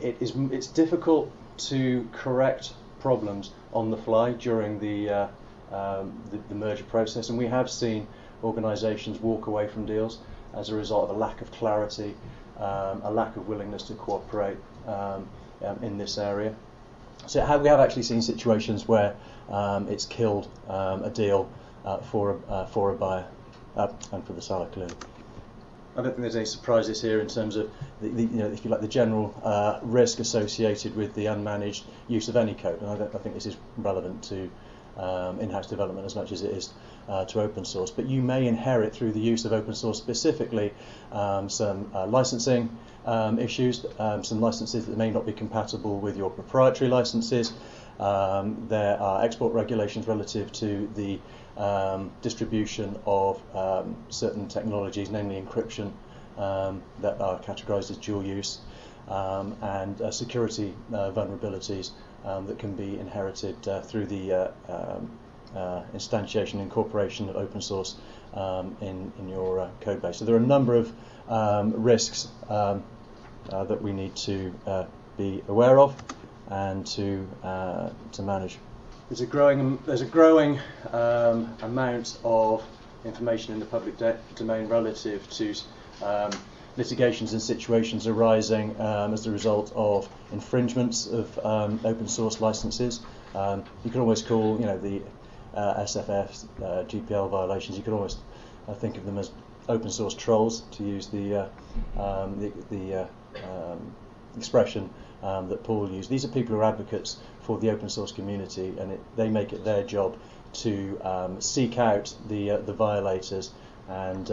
It 0.00 0.16
is 0.20 0.32
it's 0.50 0.66
difficult 0.66 1.30
to 1.68 2.08
correct 2.12 2.72
problems 3.00 3.50
on 3.72 3.90
the 3.90 3.96
fly 3.96 4.32
during 4.32 4.78
the 4.78 5.10
uh, 5.10 5.28
um, 5.72 6.12
the, 6.30 6.38
the, 6.48 6.54
merger 6.54 6.84
process, 6.84 7.30
and 7.30 7.38
we 7.38 7.46
have 7.46 7.70
seen 7.70 8.06
organisations 8.44 9.18
walk 9.20 9.46
away 9.46 9.68
from 9.68 9.86
deals 9.86 10.18
as 10.54 10.68
a 10.68 10.74
result 10.74 11.08
of 11.08 11.16
a 11.16 11.18
lack 11.18 11.40
of 11.40 11.50
clarity, 11.52 12.14
um, 12.58 13.00
a 13.04 13.10
lack 13.10 13.36
of 13.36 13.48
willingness 13.48 13.84
to 13.84 13.94
cooperate 13.94 14.58
um, 14.86 15.26
um 15.64 15.78
in 15.82 15.96
this 15.96 16.18
area. 16.18 16.54
So 17.26 17.40
we 17.58 17.68
have 17.68 17.80
actually 17.80 18.02
seen 18.02 18.20
situations 18.20 18.88
where 18.88 19.14
um, 19.48 19.88
it's 19.88 20.04
killed 20.04 20.48
um, 20.68 21.04
a 21.04 21.10
deal 21.10 21.48
uh, 21.84 21.98
for 21.98 22.32
a, 22.48 22.52
uh, 22.52 22.66
for 22.66 22.90
a 22.90 22.94
buyer 22.94 23.26
uh, 23.76 23.88
and 24.12 24.26
for 24.26 24.32
the 24.32 24.42
seller 24.42 24.66
clearly. 24.66 24.94
I 25.94 26.00
don't 26.00 26.12
think 26.12 26.22
there's 26.22 26.36
any 26.36 26.46
surprises 26.46 27.02
here 27.02 27.20
in 27.20 27.28
terms 27.28 27.56
of 27.56 27.70
the, 28.00 28.08
the 28.08 28.22
you 28.22 28.38
know, 28.38 28.46
if 28.46 28.64
you 28.64 28.70
like, 28.70 28.80
the 28.80 28.88
general 28.88 29.34
uh, 29.44 29.78
risk 29.82 30.20
associated 30.20 30.96
with 30.96 31.14
the 31.14 31.26
unmanaged 31.26 31.84
use 32.08 32.28
of 32.28 32.36
any 32.36 32.54
code, 32.54 32.80
and 32.80 32.90
I, 32.90 33.06
I 33.06 33.18
think 33.18 33.34
this 33.34 33.46
is 33.46 33.56
relevant 33.76 34.22
to 34.24 34.50
um, 34.96 35.40
in-house 35.40 35.68
development 35.68 36.06
as 36.06 36.14
much 36.14 36.32
as 36.32 36.42
it 36.42 36.50
is 36.50 36.70
uh, 37.08 37.24
to 37.26 37.40
open 37.40 37.64
source. 37.64 37.90
But 37.90 38.06
you 38.06 38.22
may 38.22 38.46
inherit 38.46 38.94
through 38.94 39.12
the 39.12 39.20
use 39.20 39.44
of 39.44 39.52
open 39.52 39.74
source 39.74 39.98
specifically 39.98 40.72
um, 41.10 41.48
some 41.48 41.90
uh, 41.94 42.06
licensing 42.06 42.74
um, 43.04 43.38
issues, 43.38 43.84
um, 43.98 44.24
some 44.24 44.40
licenses 44.40 44.86
that 44.86 44.96
may 44.96 45.10
not 45.10 45.26
be 45.26 45.32
compatible 45.32 45.98
with 45.98 46.16
your 46.16 46.30
proprietary 46.30 46.88
licenses. 46.90 47.52
Um, 48.00 48.66
there 48.68 48.98
are 49.00 49.22
export 49.22 49.52
regulations 49.52 50.06
relative 50.08 50.50
to 50.52 50.90
the 50.94 51.20
um, 51.56 52.10
distribution 52.22 52.98
of 53.06 53.40
certain 54.08 54.48
technologies, 54.48 55.10
namely 55.10 55.40
encryption, 55.40 55.92
that 56.36 57.20
are 57.20 57.38
categorized 57.40 57.90
as 57.90 57.96
dual 57.98 58.24
use. 58.24 58.60
and 59.08 60.00
uh, 60.00 60.10
security 60.10 60.74
uh, 60.92 61.10
vulnerabilities 61.10 61.90
um, 62.24 62.46
that 62.46 62.58
can 62.58 62.74
be 62.74 62.98
inherited 62.98 63.56
uh, 63.68 63.80
through 63.82 64.06
the 64.06 64.32
uh, 64.32 64.50
um, 64.68 65.10
uh, 65.54 65.82
instantiation 65.94 66.54
and 66.54 66.62
incorporation 66.62 67.28
of 67.28 67.36
open 67.36 67.60
source 67.60 67.96
um, 68.34 68.76
in, 68.80 69.12
in 69.18 69.28
your 69.28 69.70
code 69.80 70.00
base. 70.00 70.18
So 70.18 70.24
there 70.24 70.34
are 70.34 70.38
a 70.38 70.40
number 70.40 70.74
of 70.74 70.92
um, 71.28 71.82
risks 71.82 72.28
um, 72.48 72.82
that 73.50 73.82
we 73.82 73.92
need 73.92 74.14
to 74.16 74.54
be 75.18 75.42
aware 75.48 75.78
of 75.78 75.94
and 76.48 76.86
to 76.86 77.26
to 78.12 78.22
manage. 78.22 78.58
There's 79.12 79.20
a 79.20 79.26
growing 79.26 79.78
there's 79.84 80.00
a 80.00 80.06
growing 80.06 80.58
um, 80.90 81.54
amount 81.60 82.16
of 82.24 82.64
information 83.04 83.52
in 83.52 83.60
the 83.60 83.66
public 83.66 83.96
domain 84.36 84.68
relative 84.68 85.28
to 85.32 85.54
litigations 86.78 87.34
and 87.34 87.42
situations 87.42 88.06
arising 88.06 88.74
um, 88.80 89.12
as 89.12 89.26
a 89.26 89.30
result 89.30 89.70
of 89.76 90.08
infringements 90.32 91.08
of 91.08 91.38
um, 91.44 91.78
open 91.84 92.08
source 92.08 92.40
licenses. 92.40 93.00
Um, 93.34 93.64
you 93.84 93.90
can 93.90 94.00
always 94.00 94.22
call, 94.22 94.58
you 94.58 94.64
know, 94.64 94.78
the 94.78 95.02
uh, 95.54 95.82
SFF, 95.82 96.46
uh, 96.62 96.84
GPL 96.84 97.28
violations. 97.28 97.76
You 97.76 97.84
can 97.84 97.92
almost 97.92 98.16
uh, 98.66 98.72
think 98.72 98.96
of 98.96 99.04
them 99.04 99.18
as 99.18 99.30
open 99.68 99.90
source 99.90 100.14
trolls, 100.14 100.62
to 100.70 100.84
use 100.84 101.08
the 101.08 101.50
uh, 101.98 102.02
um, 102.02 102.40
the, 102.40 102.50
the 102.74 102.94
uh, 103.02 103.06
um, 103.44 103.94
expression 104.38 104.88
um, 105.22 105.48
that 105.50 105.62
Paul 105.62 105.90
used. 105.90 106.08
These 106.08 106.24
are 106.24 106.28
people 106.28 106.54
who 106.54 106.62
are 106.62 106.64
advocates 106.64 107.18
for 107.42 107.58
the 107.58 107.70
open 107.70 107.88
source 107.88 108.12
community, 108.12 108.74
and 108.78 108.92
it, 108.92 109.00
they 109.16 109.28
make 109.28 109.52
it 109.52 109.64
their 109.64 109.84
job 109.84 110.16
to 110.52 110.98
seek 111.38 111.78
out 111.78 112.14
the 112.28 112.50
uh, 112.50 112.56
the 112.58 112.72
violators 112.72 113.52
and 113.88 114.30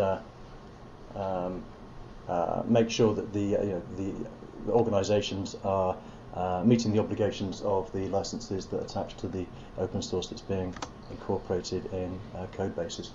um, 1.16 1.64
uh, 2.28 2.62
make 2.68 2.90
sure 2.90 3.14
that 3.14 3.34
the, 3.34 3.58
uh, 3.58 3.64
you 3.64 3.70
know, 3.70 3.82
the, 3.98 4.14
the 4.66 4.72
organisations 4.72 5.56
are 5.64 5.98
uh, 6.36 6.62
meeting 6.64 6.94
the 6.94 7.00
obligations 7.00 7.62
of 7.62 7.92
the 7.92 8.08
licenses 8.10 8.68
that 8.68 8.82
attach 8.82 9.18
to 9.18 9.28
the 9.28 9.46
open 9.80 10.02
source 10.02 10.28
that's 10.28 10.44
being 10.44 10.74
incorporated 11.10 11.84
in 11.92 12.20
uh, 12.36 12.46
code 12.52 12.76
bases. 12.76 13.12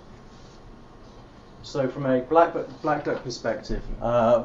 So 1.63 1.87
from 1.87 2.05
a 2.05 2.19
Black, 2.21 2.53
Black 2.81 3.05
Duck 3.05 3.23
perspective, 3.23 3.81
uh, 4.01 4.43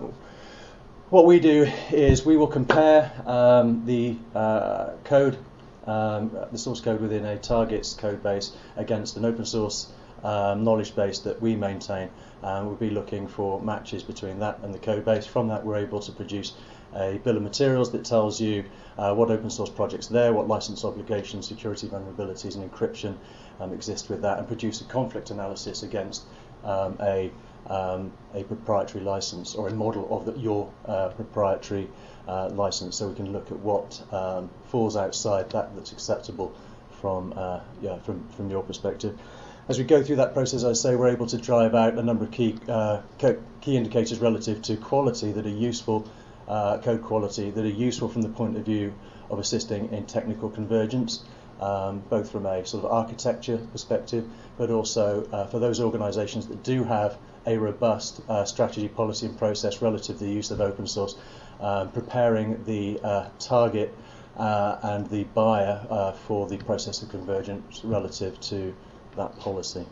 what 1.11 1.27
we 1.27 1.41
do 1.41 1.69
is 1.91 2.25
we 2.25 2.37
will 2.37 2.47
compare 2.47 3.11
um, 3.27 3.85
the 3.85 4.17
uh, 4.35 4.91
code, 5.03 5.37
um, 5.87 6.31
the 6.53 6.59
source 6.59 6.81
code 6.81 7.01
within 7.01 7.25
a 7.25 7.37
target's 7.37 7.95
code 7.95 8.23
base 8.23 8.53
against 8.77 9.17
an 9.17 9.25
open 9.25 9.45
source 9.45 9.89
um, 10.23 10.63
knowledge 10.63 10.95
base 10.95 11.19
that 11.21 11.41
we 11.43 11.57
maintain. 11.57 12.09
And 12.43 12.67
we'll 12.67 12.77
be 12.77 12.91
looking 12.91 13.27
for 13.27 13.61
matches 13.61 14.05
between 14.05 14.39
that 14.39 14.61
and 14.63 14.73
the 14.73 14.79
code 14.79 15.05
base. 15.05 15.27
From 15.27 15.49
that, 15.49 15.65
we're 15.65 15.79
able 15.79 15.99
to 16.01 16.13
produce 16.13 16.53
a 16.95 17.19
bill 17.25 17.37
of 17.37 17.43
materials 17.43 17.91
that 17.91 18.05
tells 18.05 18.41
you 18.41 18.65
uh, 18.97 19.13
what 19.13 19.31
open 19.31 19.51
source 19.51 19.71
projects 19.71 20.07
there, 20.07 20.33
what 20.33 20.47
license 20.47 20.85
obligations, 20.85 21.47
security 21.47 21.89
vulnerabilities, 21.89 22.55
and 22.55 22.71
encryption 22.71 23.17
um, 23.59 23.73
exist 23.73 24.11
with 24.11 24.23
that, 24.23 24.39
and 24.39 24.47
produce 24.47 24.81
a 24.81 24.85
conflict 24.85 25.31
analysis 25.31 25.83
against 25.83 26.23
um, 26.65 26.97
a 27.01 27.33
um, 27.67 28.13
a 28.35 28.43
proprietary 28.45 29.05
license 29.05 29.55
or 29.55 29.69
a 29.69 29.75
model 29.75 30.07
of 30.11 30.27
the, 30.27 30.41
your 30.41 30.73
uh, 30.87 31.09
proprietary 31.11 31.89
uh, 32.29 32.49
license, 32.51 32.97
so 32.97 33.09
we 33.09 33.15
can 33.15 33.33
look 33.33 33.51
at 33.51 33.59
what 33.59 34.03
um, 34.13 34.51
falls 34.67 34.97
outside 34.97 35.51
that 35.51 35.75
that's 35.75 35.93
acceptable 35.93 36.55
from 37.01 37.33
uh, 37.37 37.61
yeah 37.81 37.99
from 38.01 38.27
from 38.37 38.51
your 38.51 38.63
perspective. 38.63 39.19
As 39.69 39.79
we 39.79 39.85
go 39.85 40.03
through 40.03 40.17
that 40.17 40.35
process, 40.35 40.65
I 40.65 40.73
say 40.73 40.97
we're 40.97 41.09
able 41.09 41.27
to 41.29 41.39
drive 41.39 41.75
out 41.75 41.95
a 41.95 42.03
number 42.03 42.25
of 42.25 42.31
key 42.31 42.59
uh, 42.69 43.03
key 43.61 43.77
indicators 43.77 44.19
relative 44.19 44.63
to 44.63 44.77
quality 44.77 45.33
that 45.33 45.47
are 45.47 45.49
useful, 45.49 46.09
uh, 46.49 46.79
code 46.79 47.03
quality 47.03 47.51
that 47.51 47.65
are 47.65 47.69
useful 47.69 48.09
from 48.09 48.23
the 48.23 48.29
point 48.29 48.57
of 48.57 48.65
view 48.65 48.95
of 49.31 49.39
assisting 49.39 49.93
in 49.93 50.07
technical 50.07 50.51
convergence 50.51 51.23
um, 51.61 52.03
both 52.09 52.31
from 52.31 52.47
a 52.47 52.65
sort 52.67 52.85
of 52.85 52.91
architecture 52.91 53.59
perspective, 53.73 54.27
but 54.57 54.71
also 54.71 55.29
uh, 55.31 55.47
for 55.47 55.59
those 55.59 55.81
organisations 55.81 56.47
that 56.49 56.63
do 56.63 56.85
have 56.85 57.17
a 57.47 57.57
robust 57.57 58.21
uh, 58.29 58.45
strategy, 58.45 58.89
policy, 58.89 59.27
and 59.27 59.39
process 59.39 59.83
relative 59.83 60.19
to 60.19 60.25
the 60.25 60.31
use 60.31 60.51
of 60.51 60.61
open 60.61 60.87
source, 60.87 61.17
um, 61.61 61.91
preparing 61.93 62.63
the 62.65 63.01
uh, 63.03 63.29
target 63.39 63.95
uh, 64.37 64.79
and 64.83 65.09
the 65.11 65.25
buyer 65.25 65.85
uh, 65.91 66.13
for 66.13 66.47
the 66.47 66.57
process 66.59 67.03
of 67.03 67.09
convergence 67.11 67.83
relative 67.85 68.41
to 68.41 68.75
that 69.17 69.39
policy. 69.39 69.85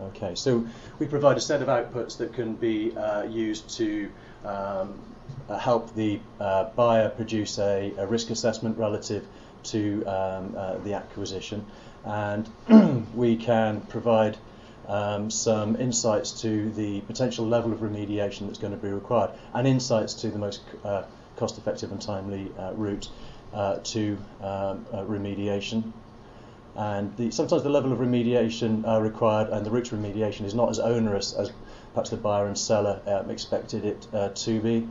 Okay, 0.00 0.36
so 0.36 0.64
we 1.00 1.06
provide 1.06 1.36
a 1.36 1.40
set 1.40 1.60
of 1.60 1.66
outputs 1.66 2.16
that 2.18 2.32
can 2.32 2.54
be 2.54 2.96
uh, 2.96 3.24
used 3.24 3.68
to 3.78 4.08
um, 4.44 4.96
uh, 5.48 5.58
help 5.58 5.92
the 5.96 6.20
uh, 6.38 6.64
buyer 6.76 7.08
produce 7.08 7.58
a, 7.58 7.92
a, 7.98 8.06
risk 8.06 8.30
assessment 8.30 8.78
relative 8.78 9.26
to 9.64 10.04
um, 10.06 10.54
uh, 10.56 10.78
the 10.78 10.94
acquisition, 10.94 11.66
and 12.04 12.48
we 13.14 13.36
can 13.36 13.80
provide 13.82 14.38
um, 14.88 15.30
some 15.30 15.76
insights 15.76 16.40
to 16.42 16.70
the 16.70 17.00
potential 17.02 17.46
level 17.46 17.72
of 17.72 17.80
remediation 17.80 18.46
that's 18.46 18.58
going 18.58 18.72
to 18.72 18.78
be 18.78 18.88
required, 18.88 19.30
and 19.54 19.66
insights 19.66 20.14
to 20.14 20.30
the 20.30 20.38
most 20.38 20.62
uh, 20.84 21.04
cost-effective 21.36 21.92
and 21.92 22.00
timely 22.00 22.50
uh, 22.58 22.72
route 22.74 23.08
uh, 23.52 23.76
to 23.76 24.18
um, 24.42 24.84
remediation. 24.92 25.92
And 26.74 27.16
the, 27.16 27.30
sometimes 27.30 27.62
the 27.64 27.70
level 27.70 27.92
of 27.92 27.98
remediation 27.98 28.84
required 29.02 29.48
and 29.48 29.66
the 29.66 29.70
route 29.70 29.86
to 29.86 29.96
remediation 29.96 30.44
is 30.44 30.54
not 30.54 30.70
as 30.70 30.78
onerous 30.78 31.32
as 31.32 31.50
perhaps 31.92 32.10
the 32.10 32.16
buyer 32.16 32.46
and 32.46 32.56
seller 32.56 33.00
um, 33.06 33.30
expected 33.30 33.84
it 33.84 34.06
to 34.36 34.60
be. 34.60 34.88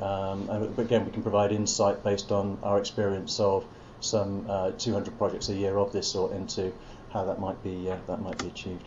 Um, 0.00 0.48
and 0.48 0.78
again, 0.78 1.04
we 1.04 1.12
can 1.12 1.22
provide 1.22 1.52
insight 1.52 2.02
based 2.02 2.32
on 2.32 2.58
our 2.62 2.78
experience 2.78 3.38
of 3.40 3.64
some 4.00 4.46
uh, 4.48 4.70
200 4.72 5.16
projects 5.18 5.48
a 5.48 5.54
year 5.54 5.78
of 5.78 5.92
this 5.92 6.08
sort 6.08 6.32
into 6.32 6.72
how 7.12 7.24
that 7.24 7.38
might 7.38 7.62
be 7.62 7.90
uh, 7.90 7.96
that 8.06 8.22
might 8.22 8.38
be 8.38 8.46
achieved. 8.46 8.84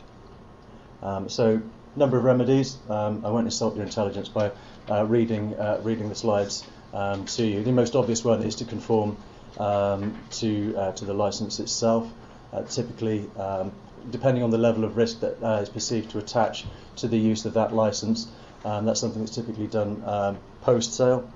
Um, 1.04 1.30
so, 1.30 1.62
number 1.96 2.18
of 2.18 2.24
remedies. 2.24 2.78
Um, 2.90 3.24
I 3.26 3.30
won't 3.30 3.46
insult 3.46 3.76
your 3.76 3.86
intelligence 3.86 4.30
by 4.30 4.52
uh, 4.90 5.06
reading 5.06 5.54
uh, 5.56 5.80
reading 5.84 6.10
the 6.10 6.16
slides 6.16 6.64
um, 6.94 7.26
to 7.26 7.46
you. 7.46 7.64
The 7.64 7.72
most 7.72 7.96
obvious 7.96 8.24
one 8.24 8.42
is 8.42 8.56
to 8.56 8.66
conform 8.66 9.18
um, 9.60 10.18
to 10.32 10.76
uh, 10.78 10.92
to 10.94 11.06
the 11.06 11.14
license 11.14 11.60
itself. 11.60 12.10
Uh, 12.52 12.64
typically, 12.64 13.30
um, 13.38 13.72
depending 14.10 14.44
on 14.44 14.50
the 14.50 14.58
level 14.58 14.84
of 14.84 14.96
risk 14.96 15.20
that 15.20 15.38
is 15.62 15.70
perceived 15.70 16.12
to 16.12 16.20
attach 16.20 16.66
to 16.96 17.08
the 17.08 17.18
use 17.18 17.46
of 17.46 17.54
that 17.56 17.74
license, 17.74 18.28
that's 18.64 19.00
something 19.00 19.22
that's 19.22 19.36
typically 19.36 19.68
done 19.68 20.38
post 20.62 20.94
sale. 20.94 21.30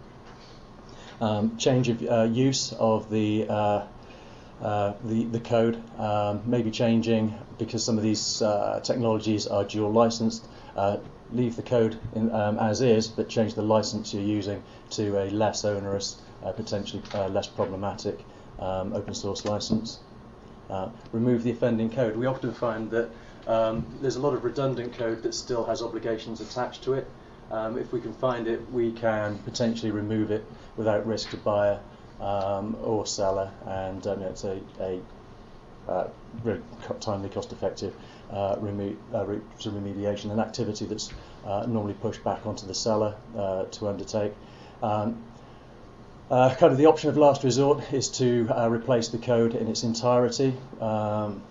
Um, 1.20 1.58
change 1.58 1.90
of 1.90 2.04
uh, 2.04 2.24
use 2.32 2.74
of 2.74 3.10
the, 3.10 3.50
uh, 4.62 4.66
uh, 4.66 4.94
the, 5.04 5.26
the 5.26 5.40
code 5.40 5.82
um, 6.00 6.42
may 6.46 6.62
be 6.62 6.72
changing 6.72 7.38
because 7.58 7.84
some 7.84 7.98
of 7.98 8.04
these 8.04 8.42
uh, 8.42 8.80
technologies 8.84 9.48
are 9.48 9.64
dual 9.64 9.92
licensed. 9.92 10.48
Uh, 10.76 10.98
leave 11.32 11.56
the 11.56 11.62
code 11.62 12.00
in, 12.16 12.32
um, 12.32 12.58
as 12.58 12.82
is, 12.82 13.08
but 13.08 13.28
change 13.28 13.54
the 13.54 13.62
license 13.62 14.14
you're 14.14 14.24
using 14.24 14.64
to 14.90 15.18
a 15.18 15.30
less 15.30 15.66
onerous, 15.66 16.22
uh, 16.44 16.52
potentially 16.52 17.02
less 17.30 17.48
problematic 17.48 18.20
um, 18.60 18.94
open 18.94 19.14
source 19.14 19.44
license. 19.46 20.00
remove 21.12 21.44
the 21.44 21.52
offending 21.52 21.90
code. 21.90 22.16
We 22.16 22.26
often 22.28 22.54
find 22.54 22.90
that 22.92 23.10
um, 23.48 23.86
there's 24.02 24.16
a 24.16 24.22
lot 24.22 24.34
of 24.34 24.44
redundant 24.44 24.94
code 24.94 25.24
that 25.24 25.34
still 25.34 25.66
has 25.66 25.82
obligations 25.82 26.40
attached 26.42 26.84
to 26.84 26.94
it. 26.94 27.08
Um, 27.52 27.78
if 27.78 27.92
we 27.94 28.02
can 28.02 28.14
find 28.14 28.48
it, 28.48 28.62
we 28.72 28.92
can 28.92 29.38
potentially 29.40 29.92
remove 29.92 30.32
it 30.32 30.46
without 30.76 31.06
risk 31.06 31.30
to 31.32 31.38
buyer 31.38 31.80
um, 32.20 32.76
or 32.84 33.06
seller, 33.06 33.52
and 33.66 34.06
um, 34.08 34.22
it's 34.22 34.44
a, 34.44 34.60
a 34.80 35.00
uh, 35.88 36.08
very 36.44 36.62
timely, 37.00 37.30
cost-effective 37.30 37.94
uh, 38.32 38.36
uh, 38.36 38.58
route 38.60 39.60
to 39.60 39.70
remediation, 39.70 40.32
an 40.32 40.40
activity 40.40 40.86
that's 40.86 41.12
uh, 41.46 41.66
normally 41.66 41.94
pushed 41.94 42.24
back 42.24 42.46
onto 42.46 42.68
the 42.68 42.74
seller 42.74 43.16
uh, 43.38 43.64
to 43.66 43.88
undertake. 43.88 44.34
Um, 44.84 45.24
uh, 46.30 46.54
kind 46.56 46.74
of 46.74 46.78
the 46.78 46.88
option 46.88 47.10
of 47.10 47.16
last 47.16 47.46
resort 47.46 47.94
is 47.94 48.10
to 48.10 48.50
replace 48.70 49.08
the 49.08 49.18
code 49.18 49.56
in 49.56 49.70
its 49.70 49.84
entirety, 49.84 50.54
um, 50.82 51.42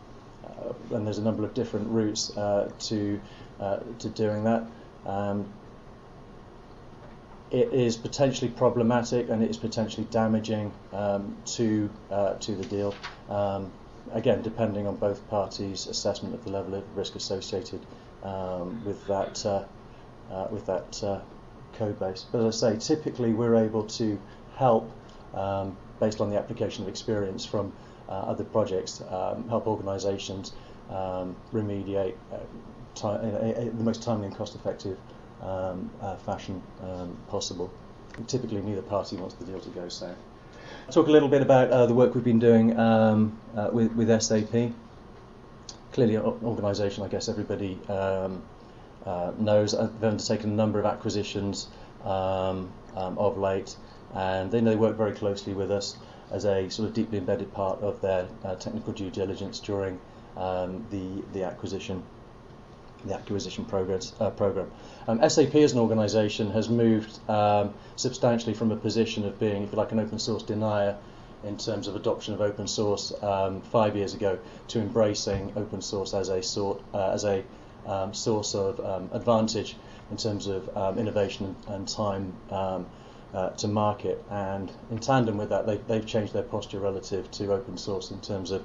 and 0.91 1.07
there's 1.07 1.17
a 1.19 1.23
number 1.23 1.45
of 1.45 1.55
different 1.55 1.89
routes 1.89 2.29
to 2.29 3.21
to 3.59 4.09
doing 4.15 4.45
that. 4.45 4.67
Um, 5.07 5.49
it 7.51 7.73
is 7.73 7.97
potentially 7.97 8.51
problematic 8.51 9.29
and 9.29 9.43
it 9.43 9.51
is 9.51 9.57
potentially 9.57 10.07
damaging 10.11 10.73
um, 10.93 11.37
to 11.45 11.91
uh, 12.11 12.35
to 12.35 12.55
the 12.55 12.65
deal. 12.65 12.95
Um, 13.29 13.71
again, 14.13 14.43
depending 14.43 14.87
on 14.87 14.97
both 14.97 15.29
parties' 15.29 15.87
assessment 15.87 16.35
of 16.35 16.45
the 16.45 16.51
level 16.51 16.75
of 16.75 16.97
risk 16.97 17.15
associated 17.15 17.81
um, 18.23 18.85
with 18.85 19.07
that 19.07 19.45
uh, 19.47 19.65
uh, 20.31 20.49
with 20.51 20.67
that 20.67 21.03
uh, 21.05 21.21
code 21.75 21.99
base. 21.99 22.27
But 22.31 22.45
as 22.45 22.63
I 22.63 22.73
say, 22.79 22.95
typically 22.95 23.33
we're 23.33 23.57
able 23.57 23.85
to 23.85 24.19
help 24.57 24.91
um, 25.35 25.77
based 26.01 26.21
on 26.21 26.31
the 26.31 26.39
application 26.39 26.83
of 26.83 26.89
experience 26.89 27.45
from 27.45 27.73
uh, 28.09 28.13
other 28.13 28.45
projects, 28.45 29.03
um, 29.11 29.49
help 29.49 29.67
organisations 29.67 30.53
um, 30.91 31.37
remediate 31.53 32.15
uh, 32.33 32.39
the 33.03 33.71
most 33.83 34.03
timely 34.03 34.27
and 34.27 34.37
cost-effective 34.37 34.97
um, 35.43 35.91
uh, 36.01 36.17
fashion 36.17 36.63
um, 36.83 37.17
possible. 37.29 37.71
typically, 38.27 38.63
neither 38.63 38.83
party 38.83 39.17
wants 39.17 39.35
the 39.35 39.45
deal 39.45 39.61
to 39.61 39.69
go 39.71 39.89
south. 39.89 40.17
Talk 40.91 41.09
a 41.09 41.11
little 41.11 41.29
bit 41.29 41.43
about 41.43 41.71
uh, 41.71 41.87
the 41.87 41.95
work 41.95 42.15
we've 42.15 42.25
been 42.25 42.39
doing 42.39 42.79
um, 42.79 43.39
uh, 43.57 43.71
with, 43.73 43.93
with, 43.93 44.23
SAP. 44.23 44.73
Clearly, 45.93 46.15
an 46.17 46.23
organisation 46.23 47.05
I 47.05 47.09
guess 47.09 47.29
everybody 47.29 47.79
um, 47.89 48.43
uh, 49.05 49.33
knows. 49.39 49.75
Uh, 49.75 49.89
they've 50.01 50.11
undertaken 50.11 50.51
a 50.51 50.55
number 50.55 50.79
of 50.79 50.87
acquisitions 50.87 51.69
um, 52.05 52.71
um, 52.95 53.19
of 53.19 53.37
late, 53.37 53.77
and 54.15 54.51
they 54.51 54.61
they 54.61 54.77
work 54.77 54.97
very 54.97 55.13
closely 55.13 55.55
with 55.55 55.71
us 55.71 55.97
as 56.31 56.45
a 56.45 56.69
sort 56.71 56.89
of 56.89 56.95
deeply 56.95 57.19
embedded 57.19 57.53
part 57.53 57.81
of 57.81 58.01
their 58.01 58.27
uh, 58.45 58.55
technical 58.57 58.93
due 58.93 59.11
diligence 59.11 59.61
during 59.61 59.99
the 60.37 61.23
the 61.33 61.43
acquisition 61.43 62.03
the 63.07 63.15
acquisition 63.15 63.65
progress, 63.65 64.13
uh, 64.21 64.31
program. 64.31 64.71
Um, 65.09 65.29
SAP 65.29 65.55
as 65.57 65.73
an 65.73 65.79
organisation 65.79 66.51
has 66.51 66.69
moved 66.69 67.19
um, 67.29 67.75
substantially 67.97 68.55
from 68.55 68.73
a 68.73 68.77
position 68.77 69.25
of 69.25 69.39
being, 69.39 69.63
if 69.63 69.73
you 69.73 69.79
like, 69.79 69.93
an 69.93 70.01
open 70.01 70.19
source 70.19 70.43
denier 70.43 70.97
in 71.45 71.57
terms 71.57 71.87
of 71.87 71.95
adoption 71.95 72.35
of 72.35 72.41
open 72.41 72.67
source 72.67 73.13
um, 73.23 73.61
five 73.61 73.97
years 73.97 74.15
ago 74.15 74.39
to 74.69 74.81
embracing 74.81 75.53
open 75.57 75.81
source 75.81 76.15
as 76.15 76.29
a 76.29 76.43
sort 76.43 76.83
uh, 76.93 77.11
as 77.11 77.25
a 77.25 77.45
um, 77.87 78.13
source 78.13 78.55
of 78.55 78.81
um, 78.81 79.09
advantage 79.13 79.77
in 80.11 80.17
terms 80.17 80.49
of 80.49 80.77
um, 80.77 80.99
innovation 80.99 81.55
and 81.69 81.87
time 81.87 82.33
uh, 82.51 83.51
to 83.51 83.69
market. 83.69 84.25
And 84.31 84.73
in 84.91 84.99
tandem 84.99 85.37
with 85.37 85.51
that, 85.51 85.67
they, 85.67 85.77
they've 85.77 86.07
changed 86.07 86.33
their 86.33 86.43
posture 86.43 86.81
relative 86.81 87.31
to 87.33 87.53
open 87.53 87.77
source 87.77 88.11
in 88.11 88.21
terms 88.21 88.51
of 88.51 88.65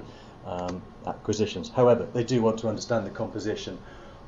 acquisitions. 1.06 1.70
However, 1.70 2.08
they 2.14 2.24
do 2.24 2.42
want 2.42 2.58
to 2.60 2.68
understand 2.68 3.06
the 3.06 3.12
composition 3.12 3.78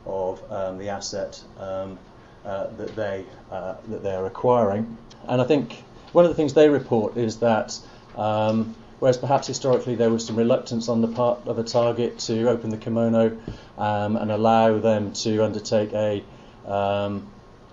of 0.06 0.51
um, 0.51 0.78
the 0.78 0.89
asset 0.89 1.41
um, 1.60 1.97
uh, 2.45 2.68
that 2.76 2.95
they 2.95 3.26
uh, 3.51 3.76
that 3.88 4.04
they 4.04 4.14
are 4.14 4.26
acquiring. 4.26 4.97
And 5.28 5.41
I 5.41 5.45
think 5.45 5.84
one 6.12 6.26
of 6.26 6.30
the 6.30 6.36
things 6.36 6.54
they 6.54 6.70
report 6.70 7.18
is 7.18 7.39
that 7.39 7.80
um, 8.18 8.76
whereas 8.99 9.18
perhaps 9.18 9.47
historically 9.47 9.95
there 9.95 10.10
was 10.10 10.26
some 10.26 10.36
reluctance 10.36 10.89
on 10.89 11.01
the 11.01 11.08
part 11.08 11.47
of 11.47 11.58
a 11.58 11.64
target 11.64 12.20
to 12.20 12.49
open 12.49 12.70
the 12.70 12.78
kimono 12.78 13.38
um, 13.78 14.18
and 14.18 14.32
allow 14.32 14.78
them 14.78 15.14
to 15.14 15.43
undertake 15.43 15.93
a 15.93 16.24
um, 16.66 17.28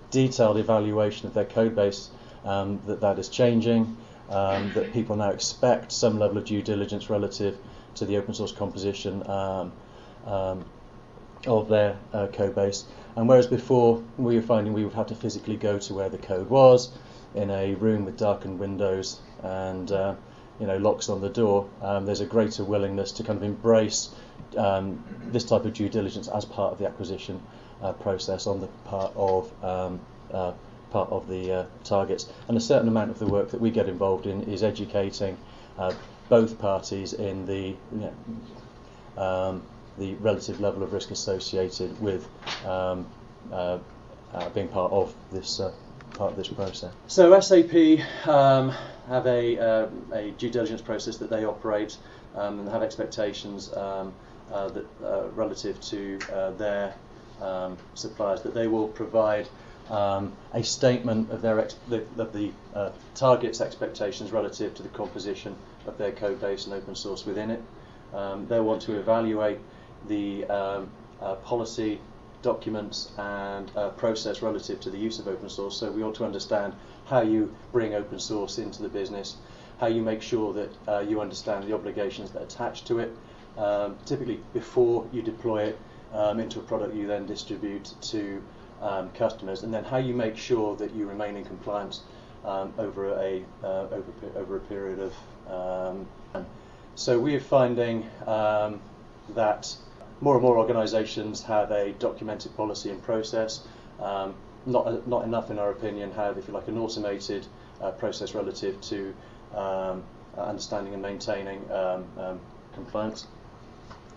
detailed 0.09 0.57
evaluation 0.57 1.27
of 1.27 1.33
their 1.33 1.45
code 1.45 1.75
base 1.75 2.09
um, 2.45 2.81
that 2.85 3.01
that 3.01 3.19
is 3.19 3.29
changing, 3.29 3.95
that 4.29 4.89
people 4.93 5.15
now 5.15 5.29
expect 5.29 5.91
some 5.91 6.17
level 6.17 6.37
of 6.37 6.45
due 6.45 6.61
diligence 6.61 7.09
relative 7.09 7.57
to 7.95 8.05
the 8.05 8.17
open 8.17 8.33
source 8.33 8.51
composition 8.51 9.21
of 11.47 11.67
their 11.69 11.97
uh, 12.13 12.27
code 12.27 12.55
base. 12.55 12.85
And 13.15 13.27
whereas 13.27 13.47
before 13.47 14.03
we 14.17 14.35
were 14.35 14.41
finding 14.41 14.73
we 14.73 14.83
would 14.83 14.93
have 14.93 15.07
to 15.07 15.15
physically 15.15 15.57
go 15.57 15.79
to 15.79 15.93
where 15.93 16.09
the 16.09 16.17
code 16.17 16.49
was 16.49 16.91
in 17.35 17.49
a 17.49 17.73
room 17.75 18.05
with 18.05 18.17
darkened 18.17 18.59
windows 18.59 19.19
and 19.43 19.91
uh, 19.91 20.15
you 20.59 20.67
know 20.67 20.77
locks 20.77 21.09
on 21.09 21.21
the 21.21 21.29
door, 21.29 21.67
um, 21.81 22.05
there's 22.05 22.21
a 22.21 22.25
greater 22.25 22.63
willingness 22.63 23.11
to 23.13 23.23
kind 23.23 23.37
of 23.37 23.43
embrace 23.43 24.09
um, 24.57 25.03
this 25.31 25.43
type 25.43 25.65
of 25.65 25.73
due 25.73 25.89
diligence 25.89 26.27
as 26.27 26.45
part 26.45 26.73
of 26.73 26.79
the 26.79 26.85
acquisition 26.85 27.41
uh, 27.81 27.93
process 27.93 28.47
on 28.47 28.61
the 28.61 28.67
part 28.85 29.11
of 29.15 29.51
um, 29.63 29.99
uh, 30.31 30.53
part 30.91 31.09
of 31.09 31.27
the 31.27 31.51
uh, 31.51 31.65
targets. 31.83 32.31
And 32.47 32.57
a 32.57 32.61
certain 32.61 32.87
amount 32.87 33.11
of 33.11 33.19
the 33.19 33.27
work 33.27 33.49
that 33.51 33.61
we 33.61 33.71
get 33.71 33.87
involved 33.87 34.27
in 34.27 34.43
is 34.43 34.61
educating 34.61 35.37
uh, 35.77 35.93
both 36.29 36.59
parties 36.59 37.13
in 37.13 37.45
the 37.45 37.75
you 37.91 38.13
know, 39.17 39.21
um, 39.21 39.63
the 40.01 40.15
relative 40.15 40.59
level 40.59 40.81
of 40.81 40.93
risk 40.93 41.11
associated 41.11 42.01
with 42.01 42.27
um, 42.65 43.07
uh, 43.51 43.77
uh, 44.33 44.49
being 44.49 44.67
part 44.67 44.91
of 44.91 45.13
this 45.31 45.59
uh, 45.59 45.71
part 46.15 46.31
of 46.31 46.37
this 46.37 46.47
process. 46.47 46.91
So 47.07 47.39
SAP 47.39 48.27
um, 48.27 48.73
have 49.07 49.27
a, 49.27 49.57
uh, 49.57 49.87
a 50.11 50.31
due 50.31 50.49
diligence 50.49 50.81
process 50.81 51.17
that 51.17 51.29
they 51.29 51.45
operate 51.45 51.97
um, 52.35 52.59
and 52.59 52.69
have 52.69 52.81
expectations 52.81 53.71
um, 53.73 54.11
uh, 54.51 54.69
that 54.69 54.85
uh, 55.03 55.27
relative 55.35 55.79
to 55.81 56.17
their 56.57 56.95
um, 57.39 57.77
suppliers 57.93 58.41
that 58.41 58.53
they 58.53 58.67
will 58.67 58.87
provide 58.87 59.47
um, 59.89 60.33
a 60.53 60.63
statement 60.63 61.31
of 61.31 61.41
their 61.41 61.59
ex- 61.59 61.75
the, 61.89 62.03
of 62.17 62.33
the 62.33 62.51
target's 63.13 63.61
expectations 63.61 64.31
relative 64.31 64.73
to 64.75 64.83
the 64.83 64.89
composition 64.89 65.55
of 65.85 65.97
their 65.97 66.11
code 66.11 66.41
base 66.41 66.65
and 66.65 66.73
open 66.73 66.95
source 66.95 67.25
within 67.25 67.51
it. 67.51 67.61
Um, 68.13 68.47
they 68.47 68.59
want 68.59 68.81
to 68.83 68.99
evaluate 68.99 69.59
the 70.07 70.45
um, 70.45 70.89
uh, 71.21 71.35
policy 71.35 71.99
documents 72.41 73.11
and 73.17 73.71
uh, 73.75 73.89
process 73.89 74.41
relative 74.41 74.79
to 74.81 74.89
the 74.89 74.97
use 74.97 75.19
of 75.19 75.27
open 75.27 75.49
source. 75.49 75.77
So 75.77 75.91
we 75.91 76.03
ought 76.03 76.15
to 76.15 76.25
understand 76.25 76.73
how 77.05 77.21
you 77.21 77.53
bring 77.71 77.93
open 77.93 78.19
source 78.19 78.57
into 78.57 78.81
the 78.81 78.89
business, 78.89 79.37
how 79.79 79.87
you 79.87 80.01
make 80.01 80.21
sure 80.21 80.53
that 80.53 80.69
uh, 80.87 80.99
you 80.99 81.21
understand 81.21 81.65
the 81.65 81.73
obligations 81.73 82.31
that 82.31 82.41
attach 82.41 82.83
to 82.85 82.99
it. 82.99 83.15
Um, 83.57 83.97
typically, 84.05 84.39
before 84.53 85.07
you 85.11 85.21
deploy 85.21 85.63
it 85.63 85.79
um, 86.13 86.39
into 86.39 86.59
a 86.59 86.63
product, 86.63 86.95
you 86.95 87.07
then 87.07 87.25
distribute 87.25 87.93
to 88.01 88.41
um, 88.81 89.11
customers, 89.11 89.63
and 89.63 89.73
then 89.73 89.83
how 89.83 89.97
you 89.97 90.13
make 90.13 90.37
sure 90.37 90.75
that 90.77 90.95
you 90.95 91.07
remain 91.07 91.35
in 91.35 91.45
compliance 91.45 92.01
um, 92.45 92.73
over 92.79 93.13
a 93.19 93.43
uh, 93.63 93.87
over 93.91 94.11
over 94.35 94.57
a 94.57 94.59
period 94.61 94.99
of. 94.99 95.13
Um, 95.47 96.07
so 96.95 97.19
we 97.19 97.35
are 97.35 97.39
finding 97.39 98.09
that 98.25 99.75
more 100.21 100.35
and 100.35 100.43
more 100.43 100.57
organisations 100.57 101.41
have 101.41 101.71
a 101.71 101.91
documented 101.93 102.55
policy 102.55 102.91
and 102.91 103.01
process. 103.03 103.61
Um, 103.99 104.35
not 104.67 105.07
not 105.07 105.23
enough, 105.25 105.49
in 105.49 105.57
our 105.57 105.71
opinion, 105.71 106.11
have, 106.11 106.37
if 106.37 106.47
you 106.47 106.53
like, 106.53 106.67
an 106.67 106.77
automated 106.77 107.45
uh, 107.81 107.91
process 107.91 108.35
relative 108.35 108.79
to 108.81 109.13
um, 109.55 110.03
understanding 110.37 110.93
and 110.93 111.01
maintaining 111.01 111.59
um, 111.71 112.05
um 112.17 112.39
compliance. 112.73 113.25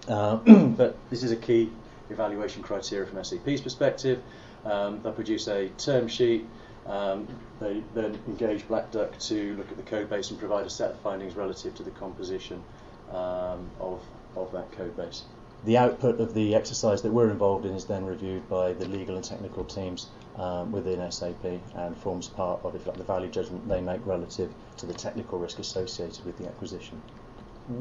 Uh, 0.07 0.37
but 0.77 0.97
this 1.09 1.23
is 1.23 1.33
a 1.33 1.37
key 1.37 1.71
evaluation 2.11 2.63
criteria 2.63 3.07
from 3.07 3.25
SAP's 3.25 3.63
perspective. 3.63 4.23
Um, 4.67 5.01
they 5.03 5.11
produce 5.11 5.49
a 5.49 5.69
term 5.71 6.09
sheet. 6.09 6.47
Um, 6.87 7.27
they 7.61 7.83
then 7.95 8.19
engage 8.29 8.69
Black 8.69 8.91
Duck 8.93 9.19
to 9.21 9.57
look 9.57 9.71
at 9.71 9.79
the 9.79 9.83
code 9.83 10.11
base 10.11 10.31
and 10.31 10.39
provide 10.39 10.67
a 10.67 10.71
set 10.71 10.91
of 10.91 11.01
findings 11.01 11.35
relative 11.35 11.75
to 11.77 11.83
the 11.83 11.91
composition 11.91 12.63
of 13.11 14.03
of 14.37 14.53
that 14.53 14.71
code 14.73 14.95
base 14.97 15.23
the 15.65 15.79
output 15.79 16.21
of 16.21 16.35
the 16.35 16.55
exercise 16.55 17.03
that 17.03 17.12
we're 17.12 17.31
involved 17.31 17.65
in 17.65 17.75
is 17.75 17.87
then 17.87 18.05
reviewed 18.05 18.49
by 18.49 18.73
the 18.75 18.87
legal 18.87 19.17
and 19.17 19.25
technical 19.25 19.65
teams 19.65 20.09
um, 20.37 20.71
within 20.73 21.11
SAP 21.11 21.45
and 21.75 21.97
forms 21.97 22.29
part 22.29 22.62
of 22.65 22.75
if 22.75 22.87
like, 22.87 22.97
the 22.97 23.05
value 23.05 23.29
judgment 23.29 23.67
they 23.69 23.81
make 23.81 24.05
relative 24.05 24.53
to 24.77 24.87
the 24.87 24.93
technical 24.93 25.39
risk 25.39 25.59
associated 25.59 26.25
with 26.25 26.37
the 26.39 26.47
acquisition. 26.47 27.01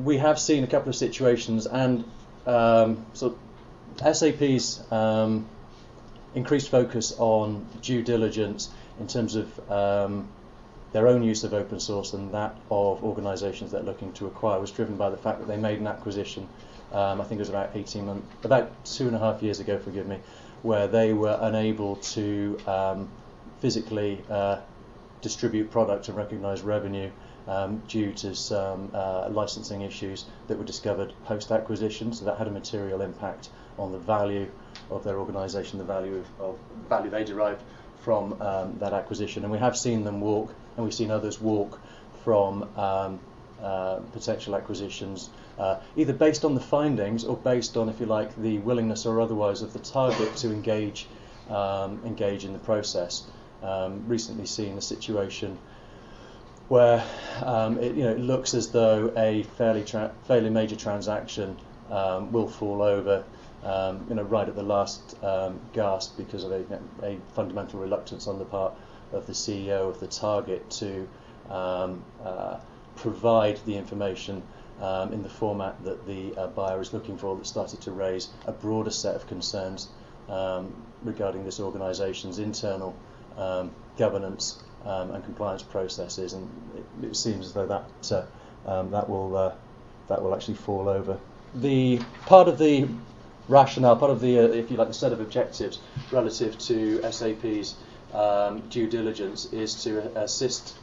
We 0.03 0.17
have 0.17 0.39
seen 0.39 0.63
a 0.63 0.67
couple 0.67 0.89
of 0.89 0.95
situations, 0.95 1.65
and 1.65 2.05
um, 2.45 3.05
so 3.13 3.38
SAP's 3.99 4.81
um, 4.91 5.45
increased 6.36 6.69
focus 6.69 7.13
on 7.17 7.67
due 7.81 8.01
diligence 8.01 8.69
in 8.99 9.07
terms 9.07 9.36
of 9.36 9.71
um, 9.71 10.29
their 10.93 11.07
own 11.07 11.23
use 11.23 11.43
of 11.43 11.53
open 11.53 11.79
source 11.79 12.13
and 12.13 12.31
that 12.34 12.55
of 12.69 13.03
organisations 13.03 13.71
that 13.71 13.81
are 13.81 13.86
looking 13.86 14.13
to 14.13 14.27
acquire 14.27 14.59
was 14.59 14.71
driven 14.71 14.95
by 14.95 15.09
the 15.09 15.17
fact 15.17 15.39
that 15.39 15.47
they 15.47 15.57
made 15.57 15.79
an 15.79 15.88
acquisition 15.88 16.47
um, 16.93 17.19
I 17.19 17.23
think 17.23 17.39
it 17.39 17.41
was 17.41 17.49
about 17.49 17.71
18 17.75 18.05
months, 18.05 18.27
about 18.43 18.85
two 18.85 19.07
and 19.07 19.15
a 19.15 19.19
half 19.19 19.41
years 19.41 19.59
ago, 19.59 19.79
forgive 19.79 20.07
me, 20.07 20.19
where 20.61 20.87
they 20.87 21.13
were 21.13 21.37
unable 21.41 21.97
to 21.97 22.57
um, 22.67 23.09
physically 23.59 24.23
uh, 24.29 24.59
distribute 25.21 25.71
product 25.71 26.07
and 26.07 26.17
recognise 26.17 26.61
revenue 26.61 27.09
um, 27.47 27.81
due 27.87 28.11
to 28.13 28.35
some 28.35 28.91
uh, 28.93 29.27
licensing 29.29 29.81
issues 29.81 30.25
that 30.47 30.57
were 30.57 30.63
discovered 30.63 31.13
post 31.25 31.51
acquisition. 31.51 32.13
So 32.13 32.25
that 32.25 32.37
had 32.37 32.47
a 32.47 32.51
material 32.51 33.01
impact 33.01 33.49
on 33.77 33.91
the 33.91 33.99
value 33.99 34.49
of 34.89 35.03
their 35.03 35.17
organisation, 35.17 35.79
the 35.79 35.85
value 35.85 36.23
of, 36.39 36.57
value 36.89 37.09
they 37.09 37.23
derived 37.23 37.61
from 38.01 38.39
um, 38.41 38.77
that 38.79 38.93
acquisition. 38.93 39.43
And 39.43 39.51
we 39.51 39.59
have 39.59 39.77
seen 39.77 40.03
them 40.03 40.21
walk, 40.21 40.53
and 40.75 40.85
we've 40.85 40.93
seen 40.93 41.11
others 41.11 41.41
walk 41.41 41.79
from 42.23 42.63
um, 42.77 43.19
uh, 43.61 43.99
potential 44.11 44.55
acquisitions, 44.55 45.29
uh, 45.57 45.79
either 45.95 46.13
based 46.13 46.43
on 46.43 46.55
the 46.55 46.61
findings 46.61 47.23
or 47.23 47.37
based 47.37 47.77
on, 47.77 47.89
if 47.89 47.99
you 47.99 48.05
like, 48.05 48.35
the 48.35 48.57
willingness 48.59 49.05
or 49.05 49.21
otherwise 49.21 49.61
of 49.61 49.73
the 49.73 49.79
target 49.79 50.35
to 50.37 50.51
engage 50.51 51.07
um, 51.49 52.01
engage 52.05 52.45
in 52.45 52.53
the 52.53 52.59
process. 52.59 53.23
Um, 53.61 54.03
recently 54.07 54.45
seen 54.45 54.77
a 54.77 54.81
situation 54.81 55.57
where 56.67 57.03
um, 57.43 57.77
it, 57.79 57.95
you 57.95 58.03
know, 58.03 58.11
it 58.11 58.19
looks 58.19 58.53
as 58.53 58.71
though 58.71 59.13
a 59.15 59.43
fairly 59.57 59.83
tra- 59.83 60.13
fairly 60.25 60.49
major 60.49 60.75
transaction 60.75 61.57
um, 61.89 62.31
will 62.31 62.47
fall 62.47 62.81
over. 62.81 63.23
Um, 63.63 64.05
you 64.09 64.15
know, 64.15 64.23
right 64.23 64.47
at 64.47 64.55
the 64.55 64.63
last 64.63 65.15
um, 65.23 65.61
gasp 65.71 66.17
because 66.17 66.43
of 66.43 66.51
a, 66.51 66.63
a, 67.01 67.17
fundamental 67.33 67.79
reluctance 67.79 68.27
on 68.27 68.37
the 68.37 68.43
part 68.43 68.73
of 69.13 69.25
the 69.25 69.31
CEO 69.31 69.87
of 69.87 70.01
the 70.01 70.07
target 70.07 70.69
to 70.71 71.07
uh, 71.49 72.59
provide 72.97 73.59
the 73.65 73.77
information 73.77 74.43
um, 74.84 75.13
in 75.13 75.23
the 75.23 75.29
format 75.29 75.81
that 75.86 76.05
the 76.05 76.36
uh, 76.36 76.47
buyer 76.47 76.81
is 76.81 76.93
looking 76.93 77.17
for 77.17 77.36
that 77.38 77.47
started 77.47 77.79
to 77.81 77.91
raise 77.91 78.27
a 78.45 78.51
broader 78.51 78.91
set 78.91 79.15
of 79.15 79.25
concerns 79.27 79.88
um, 80.29 80.73
regarding 81.03 81.45
this 81.45 81.59
organisation's 81.59 82.38
internal 82.38 82.93
um, 83.38 83.71
governance 83.97 84.61
um, 84.86 85.11
and 85.11 85.23
compliance 85.23 85.63
processes, 85.63 86.34
and 86.34 86.49
it, 86.75 87.07
it, 87.07 87.15
seems 87.15 87.47
as 87.47 87.53
though 87.53 87.65
that 87.65 88.11
uh, 88.11 88.69
um, 88.69 88.91
that 88.91 89.09
will 89.09 89.36
uh, 89.38 89.53
that 90.09 90.21
will 90.21 90.36
actually 90.36 90.55
fall 90.55 90.89
over. 90.89 91.17
The 91.55 92.01
part 92.25 92.49
of 92.49 92.57
the 92.57 92.88
rationale, 93.47 93.95
part 93.95 94.11
of 94.11 94.19
the, 94.19 94.39
uh, 94.39 94.43
if 94.47 94.69
you 94.69 94.77
like, 94.77 94.88
the 94.89 94.93
set 94.93 95.13
of 95.13 95.21
objectives 95.21 95.79
relative 96.11 96.57
to 96.57 97.01
SAP's 97.11 97.75
um, 98.13 98.61
due 98.69 98.88
diligence 98.88 99.45
is 99.53 99.84
to 99.84 99.99
assist 100.19 100.75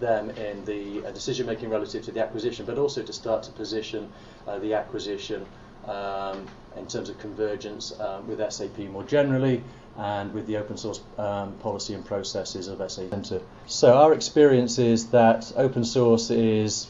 them 0.00 0.30
in 0.30 0.64
the 0.64 1.06
uh, 1.06 1.10
decision 1.10 1.46
making 1.46 1.70
relative 1.70 2.04
to 2.04 2.12
the 2.12 2.20
acquisition, 2.20 2.66
but 2.66 2.78
also 2.78 3.02
to 3.02 3.12
start 3.12 3.42
to 3.44 3.50
position 3.52 4.10
uh, 4.46 4.58
the 4.58 4.74
acquisition 4.74 5.46
um, 5.86 6.46
in 6.76 6.86
terms 6.86 7.08
of 7.08 7.18
convergence 7.18 7.98
um, 8.00 8.26
with 8.26 8.40
SAP 8.52 8.78
more 8.90 9.04
generally 9.04 9.62
and 9.96 10.32
with 10.34 10.46
the 10.46 10.56
open 10.56 10.76
source 10.76 11.00
um, 11.16 11.54
policy 11.54 11.94
and 11.94 12.04
processes 12.04 12.68
of 12.68 12.78
SAP. 12.90 13.10
Center. 13.10 13.40
So 13.66 13.94
our 13.94 14.12
experience 14.12 14.78
is 14.78 15.08
that 15.10 15.52
open 15.56 15.84
source 15.84 16.30
is 16.30 16.86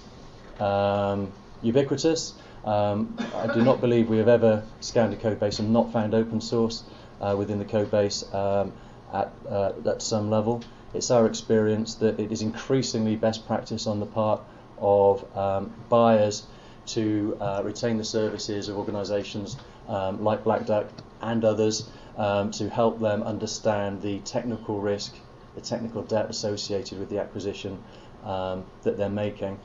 um, 0.59 1.31
ubiquitous. 1.63 2.35
Um, 2.65 3.17
I 3.35 3.53
do 3.55 3.63
not 3.63 3.81
believe 3.81 4.09
we 4.09 4.19
have 4.19 4.29
ever 4.29 4.65
scanned 4.81 5.13
a 5.13 5.17
code 5.17 5.39
base 5.39 5.61
and 5.61 5.73
not 5.73 5.93
found 5.93 6.15
open 6.15 6.41
source 6.41 6.83
uh, 7.21 7.37
within 7.39 7.61
the 7.61 7.65
code 7.65 7.93
base 7.93 8.25
um, 8.35 8.73
at, 9.13 9.31
uh, 9.49 9.73
at 9.87 10.03
some 10.03 10.31
level 10.31 10.63
it's 10.97 11.11
our 11.11 11.27
experience 11.27 11.95
that 11.97 12.19
it 12.19 12.33
is 12.33 12.43
increasingly 12.43 13.17
best 13.17 13.47
practice 13.47 13.87
on 13.87 14.01
the 14.01 14.07
part 14.07 14.41
of 14.79 15.25
um, 15.37 15.73
buyers 15.89 16.47
to 16.87 17.37
uh, 17.41 17.63
retain 17.65 17.99
the 17.99 18.05
services 18.05 18.69
of 18.69 18.79
organisations 18.79 19.57
um, 19.89 20.23
like 20.25 20.43
Black 20.45 20.67
Duck 20.67 20.87
and 21.21 21.45
others 21.45 21.89
um, 22.17 22.51
to 22.53 22.69
help 22.69 22.99
them 23.01 23.23
understand 23.23 24.01
the 24.03 24.19
technical 24.21 24.81
risk, 24.81 25.15
the 25.55 25.61
technical 25.61 26.03
debt 26.03 26.31
associated 26.31 26.99
with 26.99 27.11
the 27.11 27.21
acquisition 27.21 27.83
um, 28.25 28.65
that 28.83 28.97
they're 28.97 29.09
making, 29.09 29.59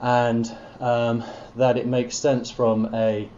and 0.00 0.54
um, 0.80 1.24
that 1.56 1.76
it 1.76 1.86
makes 1.86 2.16
sense 2.16 2.50
from 2.50 2.94
a 2.94 3.28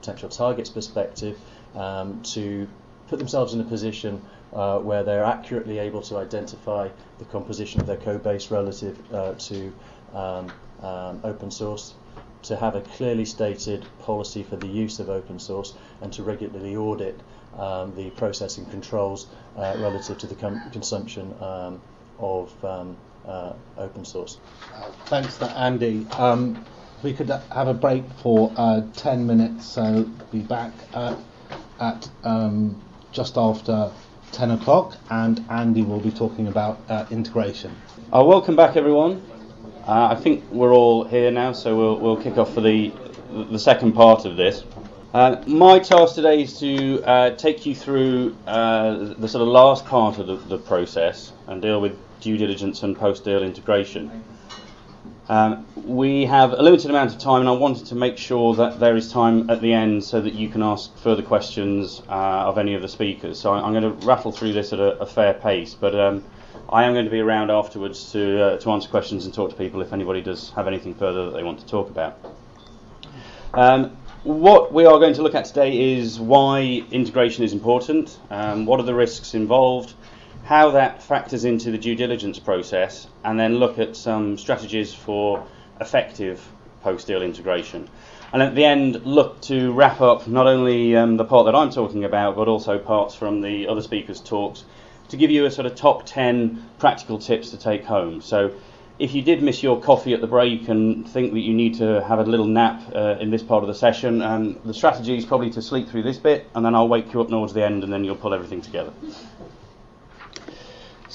potential 0.00 0.28
target's 0.28 0.70
perspective 0.70 1.38
um, 1.74 2.22
to 2.22 2.68
put 3.08 3.18
themselves 3.18 3.54
in 3.54 3.60
a 3.60 3.64
position 3.64 4.22
uh, 4.54 4.78
where 4.78 5.02
they're 5.02 5.24
accurately 5.24 5.78
able 5.78 6.02
to 6.02 6.16
identify 6.16 6.88
the 7.18 7.24
composition 7.26 7.80
of 7.80 7.86
their 7.86 7.96
code 7.96 8.22
base 8.22 8.50
relative 8.50 8.98
uh, 9.12 9.34
to 9.34 9.72
um, 10.14 10.52
um, 10.82 11.20
open 11.24 11.50
source, 11.50 11.94
to 12.42 12.56
have 12.56 12.74
a 12.76 12.80
clearly 12.80 13.24
stated 13.24 13.84
policy 14.02 14.42
for 14.42 14.56
the 14.56 14.66
use 14.66 15.00
of 15.00 15.08
open 15.08 15.38
source, 15.38 15.74
and 16.02 16.12
to 16.12 16.22
regularly 16.22 16.76
audit 16.76 17.18
um, 17.58 17.94
the 17.96 18.10
processing 18.10 18.64
controls 18.66 19.26
uh, 19.56 19.74
relative 19.78 20.18
to 20.18 20.26
the 20.26 20.34
com- 20.34 20.70
consumption 20.70 21.34
um, 21.40 21.80
of 22.18 22.64
um, 22.64 22.96
uh, 23.26 23.52
open 23.78 24.04
source. 24.04 24.38
Thanks, 25.06 25.36
for 25.36 25.46
Andy. 25.46 26.06
Um, 26.18 26.64
we 27.02 27.12
could 27.12 27.28
have 27.28 27.68
a 27.68 27.74
break 27.74 28.04
for 28.22 28.52
uh, 28.56 28.82
10 28.96 29.26
minutes, 29.26 29.66
so 29.66 30.04
be 30.32 30.40
back 30.40 30.72
uh, 30.94 31.16
at 31.80 32.08
um, 32.24 32.80
just 33.12 33.36
after 33.36 33.90
10 34.34 34.50
o'clock, 34.50 34.96
and 35.10 35.44
Andy 35.48 35.82
will 35.82 36.00
be 36.00 36.10
talking 36.10 36.48
about 36.48 36.80
uh, 36.88 37.06
integration. 37.10 37.74
Uh, 38.12 38.24
welcome 38.24 38.56
back, 38.56 38.76
everyone. 38.76 39.22
Uh, 39.86 40.08
I 40.10 40.16
think 40.16 40.42
we're 40.50 40.74
all 40.74 41.04
here 41.04 41.30
now, 41.30 41.52
so 41.52 41.76
we'll, 41.76 42.00
we'll 42.00 42.20
kick 42.20 42.36
off 42.36 42.52
for 42.52 42.60
the, 42.60 42.92
the 43.30 43.58
second 43.58 43.92
part 43.92 44.24
of 44.24 44.36
this. 44.36 44.64
Uh, 45.12 45.40
my 45.46 45.78
task 45.78 46.16
today 46.16 46.42
is 46.42 46.58
to 46.58 47.00
uh, 47.04 47.30
take 47.36 47.64
you 47.64 47.76
through 47.76 48.36
uh, 48.48 49.14
the 49.14 49.28
sort 49.28 49.42
of 49.42 49.48
last 49.48 49.86
part 49.86 50.18
of 50.18 50.26
the, 50.26 50.34
the, 50.34 50.58
process 50.58 51.32
and 51.46 51.62
deal 51.62 51.80
with 51.80 51.96
due 52.20 52.36
diligence 52.36 52.82
and 52.82 52.98
post-deal 52.98 53.44
integration. 53.44 54.24
Um, 55.28 55.66
we 55.74 56.26
have 56.26 56.52
a 56.52 56.62
limited 56.62 56.90
amount 56.90 57.14
of 57.14 57.18
time, 57.18 57.40
and 57.40 57.48
I 57.48 57.52
wanted 57.52 57.86
to 57.86 57.94
make 57.94 58.18
sure 58.18 58.54
that 58.56 58.78
there 58.78 58.94
is 58.94 59.10
time 59.10 59.48
at 59.48 59.62
the 59.62 59.72
end 59.72 60.04
so 60.04 60.20
that 60.20 60.34
you 60.34 60.50
can 60.50 60.62
ask 60.62 60.94
further 60.98 61.22
questions 61.22 62.02
uh, 62.08 62.12
of 62.48 62.58
any 62.58 62.74
of 62.74 62.82
the 62.82 62.88
speakers. 62.88 63.40
So 63.40 63.52
I'm 63.52 63.72
going 63.72 63.98
to 63.98 64.06
rattle 64.06 64.32
through 64.32 64.52
this 64.52 64.72
at 64.74 64.80
a, 64.80 64.98
a 64.98 65.06
fair 65.06 65.32
pace, 65.32 65.74
but 65.74 65.98
um, 65.98 66.22
I 66.68 66.84
am 66.84 66.92
going 66.92 67.06
to 67.06 67.10
be 67.10 67.20
around 67.20 67.50
afterwards 67.50 68.12
to 68.12 68.42
uh, 68.42 68.58
to 68.58 68.70
answer 68.72 68.88
questions 68.88 69.24
and 69.24 69.32
talk 69.32 69.50
to 69.50 69.56
people 69.56 69.80
if 69.80 69.94
anybody 69.94 70.20
does 70.20 70.50
have 70.50 70.66
anything 70.66 70.94
further 70.94 71.26
that 71.26 71.36
they 71.36 71.42
want 71.42 71.58
to 71.60 71.66
talk 71.66 71.88
about. 71.88 72.18
Um, 73.54 73.96
what 74.24 74.72
we 74.72 74.84
are 74.84 74.98
going 74.98 75.14
to 75.14 75.22
look 75.22 75.34
at 75.34 75.44
today 75.44 75.96
is 75.96 76.18
why 76.18 76.84
integration 76.90 77.44
is 77.44 77.52
important, 77.52 78.18
um, 78.30 78.66
what 78.66 78.80
are 78.80 78.84
the 78.84 78.94
risks 78.94 79.34
involved, 79.34 79.94
how 80.44 80.70
that 80.72 81.02
factors 81.02 81.44
into 81.44 81.70
the 81.70 81.78
due 81.78 81.94
diligence 81.94 82.38
process, 82.38 83.06
and 83.24 83.38
then 83.40 83.56
look 83.56 83.78
at 83.78 83.96
some 83.96 84.36
strategies 84.36 84.92
for 84.92 85.46
effective 85.80 86.46
post 86.82 87.06
deal 87.06 87.22
integration. 87.22 87.88
And 88.32 88.42
at 88.42 88.54
the 88.54 88.64
end, 88.64 89.06
look 89.06 89.40
to 89.42 89.72
wrap 89.72 90.00
up 90.00 90.26
not 90.26 90.46
only 90.46 90.96
um, 90.96 91.16
the 91.16 91.24
part 91.24 91.46
that 91.46 91.54
I'm 91.54 91.70
talking 91.70 92.04
about, 92.04 92.36
but 92.36 92.48
also 92.48 92.78
parts 92.78 93.14
from 93.14 93.40
the 93.40 93.68
other 93.68 93.80
speakers' 93.80 94.20
talks 94.20 94.64
to 95.08 95.16
give 95.16 95.30
you 95.30 95.44
a 95.46 95.50
sort 95.50 95.66
of 95.66 95.74
top 95.74 96.04
10 96.06 96.70
practical 96.78 97.18
tips 97.18 97.50
to 97.50 97.56
take 97.56 97.84
home. 97.84 98.20
So 98.20 98.52
if 98.98 99.14
you 99.14 99.22
did 99.22 99.42
miss 99.42 99.62
your 99.62 99.80
coffee 99.80 100.14
at 100.14 100.20
the 100.20 100.26
break 100.26 100.68
and 100.68 101.08
think 101.08 101.32
that 101.32 101.40
you 101.40 101.54
need 101.54 101.76
to 101.78 102.02
have 102.04 102.18
a 102.18 102.22
little 102.22 102.46
nap 102.46 102.82
uh, 102.94 103.16
in 103.20 103.30
this 103.30 103.42
part 103.42 103.62
of 103.62 103.68
the 103.68 103.74
session, 103.74 104.22
um, 104.22 104.58
the 104.64 104.74
strategy 104.74 105.16
is 105.16 105.24
probably 105.24 105.50
to 105.50 105.62
sleep 105.62 105.88
through 105.88 106.02
this 106.02 106.18
bit, 106.18 106.46
and 106.54 106.64
then 106.64 106.74
I'll 106.74 106.88
wake 106.88 107.12
you 107.12 107.20
up 107.20 107.28
towards 107.28 107.54
the 107.54 107.64
end, 107.64 107.82
and 107.82 107.92
then 107.92 108.04
you'll 108.04 108.16
pull 108.16 108.34
everything 108.34 108.60
together. 108.60 108.92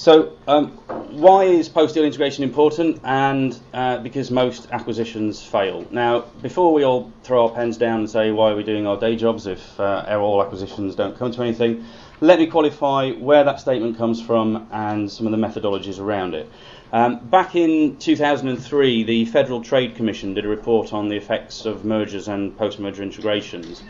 So, 0.00 0.32
um, 0.48 0.68
why 1.10 1.44
is 1.44 1.68
post-deal 1.68 2.04
integration 2.04 2.42
important? 2.42 3.02
And 3.04 3.60
uh, 3.74 3.98
because 3.98 4.30
most 4.30 4.66
acquisitions 4.72 5.42
fail. 5.42 5.86
Now, 5.90 6.20
before 6.40 6.72
we 6.72 6.84
all 6.84 7.12
throw 7.22 7.46
our 7.46 7.54
pens 7.54 7.76
down 7.76 7.98
and 7.98 8.08
say 8.08 8.30
why 8.30 8.50
are 8.50 8.56
we 8.56 8.62
doing 8.62 8.86
our 8.86 8.98
day 8.98 9.14
jobs 9.14 9.46
if 9.46 9.78
uh, 9.78 10.18
all 10.18 10.42
acquisitions 10.42 10.94
don't 10.94 11.18
come 11.18 11.30
to 11.32 11.42
anything, 11.42 11.84
let 12.22 12.38
me 12.38 12.46
qualify 12.46 13.10
where 13.10 13.44
that 13.44 13.60
statement 13.60 13.98
comes 13.98 14.22
from 14.22 14.66
and 14.72 15.12
some 15.12 15.26
of 15.26 15.32
the 15.32 15.36
methodologies 15.36 16.00
around 16.00 16.32
it. 16.32 16.50
Um, 16.94 17.18
back 17.18 17.54
in 17.54 17.98
2003, 17.98 19.02
the 19.02 19.26
Federal 19.26 19.62
Trade 19.62 19.96
Commission 19.96 20.32
did 20.32 20.46
a 20.46 20.48
report 20.48 20.94
on 20.94 21.10
the 21.10 21.16
effects 21.16 21.66
of 21.66 21.84
mergers 21.84 22.26
and 22.26 22.56
post-merger 22.56 23.02
integrations 23.02 23.82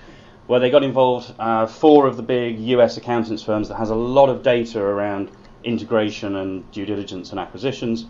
where 0.49 0.59
they 0.59 0.71
got 0.71 0.83
involved 0.83 1.33
uh, 1.39 1.69
four 1.69 2.09
of 2.09 2.17
the 2.17 2.25
big 2.25 2.59
US 2.59 2.97
accountants 2.97 3.45
firms 3.45 3.69
that 3.69 3.77
has 3.77 3.91
a 3.91 3.95
lot 3.95 4.29
of 4.29 4.43
data 4.43 4.81
around 4.83 5.31
integration 5.65 6.37
and 6.37 6.71
due 6.73 6.87
diligence 6.87 7.31
and 7.31 7.41
acquisitions, 7.41 8.07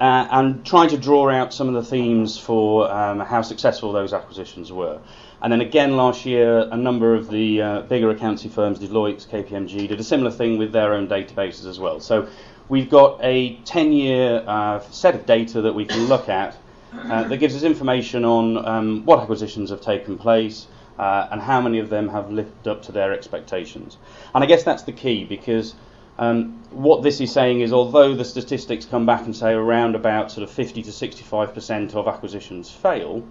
uh, 0.00 0.26
and 0.30 0.66
trying 0.66 0.88
to 0.88 0.98
draw 0.98 1.30
out 1.30 1.54
some 1.54 1.68
of 1.68 1.74
the 1.74 1.84
themes 1.84 2.38
for 2.38 2.90
um, 2.90 3.20
how 3.20 3.42
successful 3.42 3.92
those 3.92 4.12
acquisitions 4.12 4.72
were. 4.72 5.00
And 5.42 5.52
then 5.52 5.60
again 5.60 5.96
last 5.96 6.24
year, 6.24 6.68
a 6.70 6.76
number 6.76 7.14
of 7.14 7.30
the 7.30 7.62
uh, 7.62 7.80
bigger 7.82 8.10
accounting 8.10 8.50
firms, 8.50 8.78
Deloitte, 8.78 9.26
KPMG, 9.28 9.88
did 9.88 10.00
a 10.00 10.04
similar 10.04 10.30
thing 10.30 10.58
with 10.58 10.72
their 10.72 10.94
own 10.94 11.08
databases 11.08 11.66
as 11.66 11.78
well. 11.78 12.00
So 12.00 12.28
we've 12.68 12.88
got 12.88 13.20
a 13.22 13.56
10 13.64 13.92
year 13.92 14.44
uh, 14.46 14.80
set 14.90 15.14
of 15.14 15.26
data 15.26 15.60
that 15.62 15.74
we 15.74 15.84
can 15.84 16.06
look 16.06 16.28
at 16.28 16.56
uh, 16.92 17.24
that 17.24 17.38
gives 17.38 17.56
us 17.56 17.62
information 17.62 18.24
on 18.24 18.64
um, 18.66 19.04
what 19.04 19.18
acquisitions 19.18 19.70
have 19.70 19.80
taken 19.80 20.18
place. 20.18 20.66
Uh, 20.98 21.26
and 21.32 21.40
how 21.40 21.58
many 21.58 21.78
of 21.78 21.88
them 21.88 22.06
have 22.06 22.30
lived 22.30 22.68
up 22.68 22.82
to 22.82 22.92
their 22.92 23.14
expectations. 23.14 23.96
And 24.34 24.44
I 24.44 24.46
guess 24.46 24.62
that's 24.62 24.82
the 24.82 24.92
key 24.92 25.24
because 25.24 25.74
um, 26.22 26.62
what 26.70 27.02
this 27.02 27.20
is 27.20 27.32
saying 27.32 27.62
is, 27.62 27.72
although 27.72 28.14
the 28.14 28.24
statistics 28.24 28.84
come 28.84 29.04
back 29.04 29.24
and 29.24 29.34
say 29.34 29.52
around 29.52 29.96
about 29.96 30.30
sort 30.30 30.44
of 30.44 30.54
50 30.54 30.80
to 30.84 30.90
65% 30.90 31.94
of 31.96 32.06
acquisitions 32.06 32.70
fail, 32.70 33.26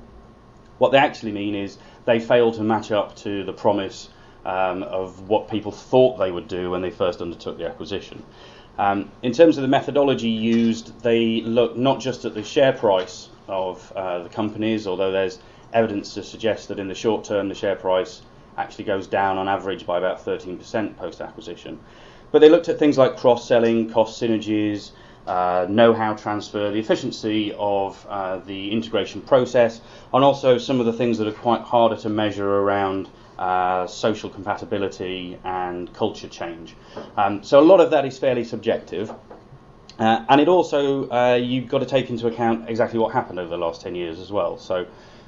what 0.77 0.91
they 0.91 0.97
actually 0.97 1.31
mean 1.31 1.55
is 1.55 1.77
they 2.03 2.19
fail 2.19 2.51
to 2.51 2.61
match 2.61 2.91
up 2.91 3.15
to 3.15 3.45
the 3.45 3.53
promise 3.53 4.09
um, 4.45 4.83
of 4.83 5.29
what 5.29 5.47
people 5.47 5.71
thought 5.71 6.17
they 6.17 6.31
would 6.31 6.49
do 6.49 6.69
when 6.69 6.81
they 6.81 6.89
first 6.89 7.21
undertook 7.21 7.57
the 7.57 7.65
acquisition. 7.65 8.21
Um, 8.77 9.09
in 9.23 9.31
terms 9.31 9.57
of 9.57 9.61
the 9.61 9.69
methodology 9.69 10.29
used, 10.29 11.01
they 11.01 11.39
look 11.41 11.77
not 11.77 12.01
just 12.01 12.25
at 12.25 12.33
the 12.33 12.43
share 12.43 12.73
price 12.73 13.29
of 13.47 13.89
uh, 13.95 14.23
the 14.23 14.29
companies, 14.29 14.85
although 14.85 15.13
there's 15.13 15.39
evidence 15.71 16.13
to 16.15 16.23
suggest 16.23 16.67
that 16.67 16.77
in 16.77 16.89
the 16.89 16.95
short 16.95 17.23
term 17.23 17.47
the 17.47 17.55
share 17.55 17.77
price 17.77 18.21
actually 18.57 18.83
goes 18.83 19.07
down 19.07 19.37
on 19.37 19.47
average 19.47 19.85
by 19.85 19.97
about 19.97 20.25
13% 20.25 20.97
post 20.97 21.21
acquisition. 21.21 21.79
But 22.31 22.39
they 22.39 22.49
looked 22.49 22.69
at 22.69 22.79
things 22.79 22.97
like 22.97 23.17
cross 23.17 23.47
selling, 23.47 23.89
cost 23.89 24.21
synergies, 24.21 24.91
uh, 25.27 25.65
know 25.69 25.93
how 25.93 26.13
transfer, 26.13 26.71
the 26.71 26.79
efficiency 26.79 27.53
of 27.57 28.05
uh, 28.09 28.37
the 28.39 28.71
integration 28.71 29.21
process, 29.21 29.81
and 30.13 30.23
also 30.23 30.57
some 30.57 30.79
of 30.79 30.85
the 30.85 30.93
things 30.93 31.17
that 31.17 31.27
are 31.27 31.33
quite 31.33 31.61
harder 31.61 31.95
to 31.97 32.09
measure 32.09 32.49
around 32.49 33.09
uh, 33.37 33.87
social 33.87 34.29
compatibility 34.29 35.37
and 35.43 35.93
culture 35.93 36.27
change. 36.27 36.75
Um, 37.17 37.43
so 37.43 37.59
a 37.59 37.61
lot 37.61 37.79
of 37.79 37.91
that 37.91 38.05
is 38.05 38.17
fairly 38.17 38.43
subjective. 38.43 39.13
Uh, 39.99 40.25
and 40.29 40.41
it 40.41 40.47
also, 40.47 41.09
uh, 41.09 41.35
you've 41.35 41.67
got 41.67 41.79
to 41.79 41.85
take 41.85 42.09
into 42.09 42.27
account 42.27 42.69
exactly 42.69 42.97
what 42.97 43.13
happened 43.13 43.39
over 43.39 43.49
the 43.49 43.57
last 43.57 43.81
10 43.81 43.93
years 43.93 44.19
as 44.19 44.31
well. 44.31 44.57
So 44.57 44.87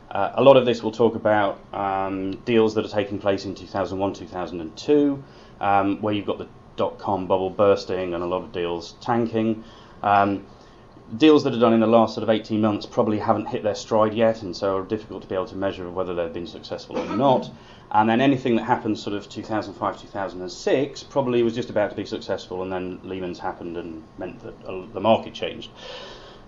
uh, 0.10 0.32
a 0.36 0.44
lot 0.44 0.58
of 0.58 0.66
this 0.66 0.82
will 0.82 0.92
talk 0.92 1.16
about 1.16 1.60
um, 1.74 2.32
deals 2.46 2.74
that 2.76 2.86
are 2.86 2.90
taking 2.90 3.20
place 3.20 3.46
in 3.46 3.54
2001, 3.56 4.14
2002, 4.14 5.24
um, 5.60 6.02
where 6.02 6.14
you've 6.14 6.26
got 6.26 6.40
the 6.40 6.48
dot 6.76 6.98
com 7.00 7.28
bubble 7.28 7.50
bursting 7.50 8.14
and 8.14 8.24
a 8.24 8.26
lot 8.26 8.44
of 8.44 8.52
deals 8.52 8.96
tanking. 9.02 9.64
Um, 10.02 10.46
deals 11.18 11.44
that 11.44 11.54
are 11.54 11.60
done 11.60 11.74
in 11.74 11.80
the 11.80 11.88
last 11.88 12.16
sort 12.16 12.24
of 12.24 12.30
18 12.30 12.60
months 12.60 12.86
probably 12.86 13.20
haven't 13.20 13.48
hit 13.48 13.64
their 13.64 13.76
stride 13.76 14.14
yet, 14.14 14.42
and 14.42 14.56
so 14.56 14.78
are 14.78 14.84
difficult 14.84 15.22
to 15.22 15.28
be 15.28 15.36
able 15.36 15.46
to 15.48 15.56
measure 15.56 15.90
whether 15.90 16.16
they've 16.16 16.34
been 16.34 16.48
successful 16.48 16.98
or 16.98 17.16
not. 17.16 17.50
And 17.96 18.10
then 18.10 18.22
anything 18.22 18.56
that 18.56 18.64
happened 18.64 18.98
sort 18.98 19.16
of 19.16 19.30
2005, 19.30 20.02
2006 20.02 21.04
probably 21.04 21.44
was 21.44 21.54
just 21.54 21.70
about 21.70 21.92
to 21.92 21.96
be 21.96 22.06
successful, 22.06 22.64
and 22.64 22.72
then 22.72 23.00
Lehman's 23.04 23.38
happened 23.38 23.78
and 23.78 24.02
meant 24.18 24.40
that 24.42 24.56
uh, 24.66 24.88
the 24.92 25.00
market 25.00 25.36
changed. 25.36 25.70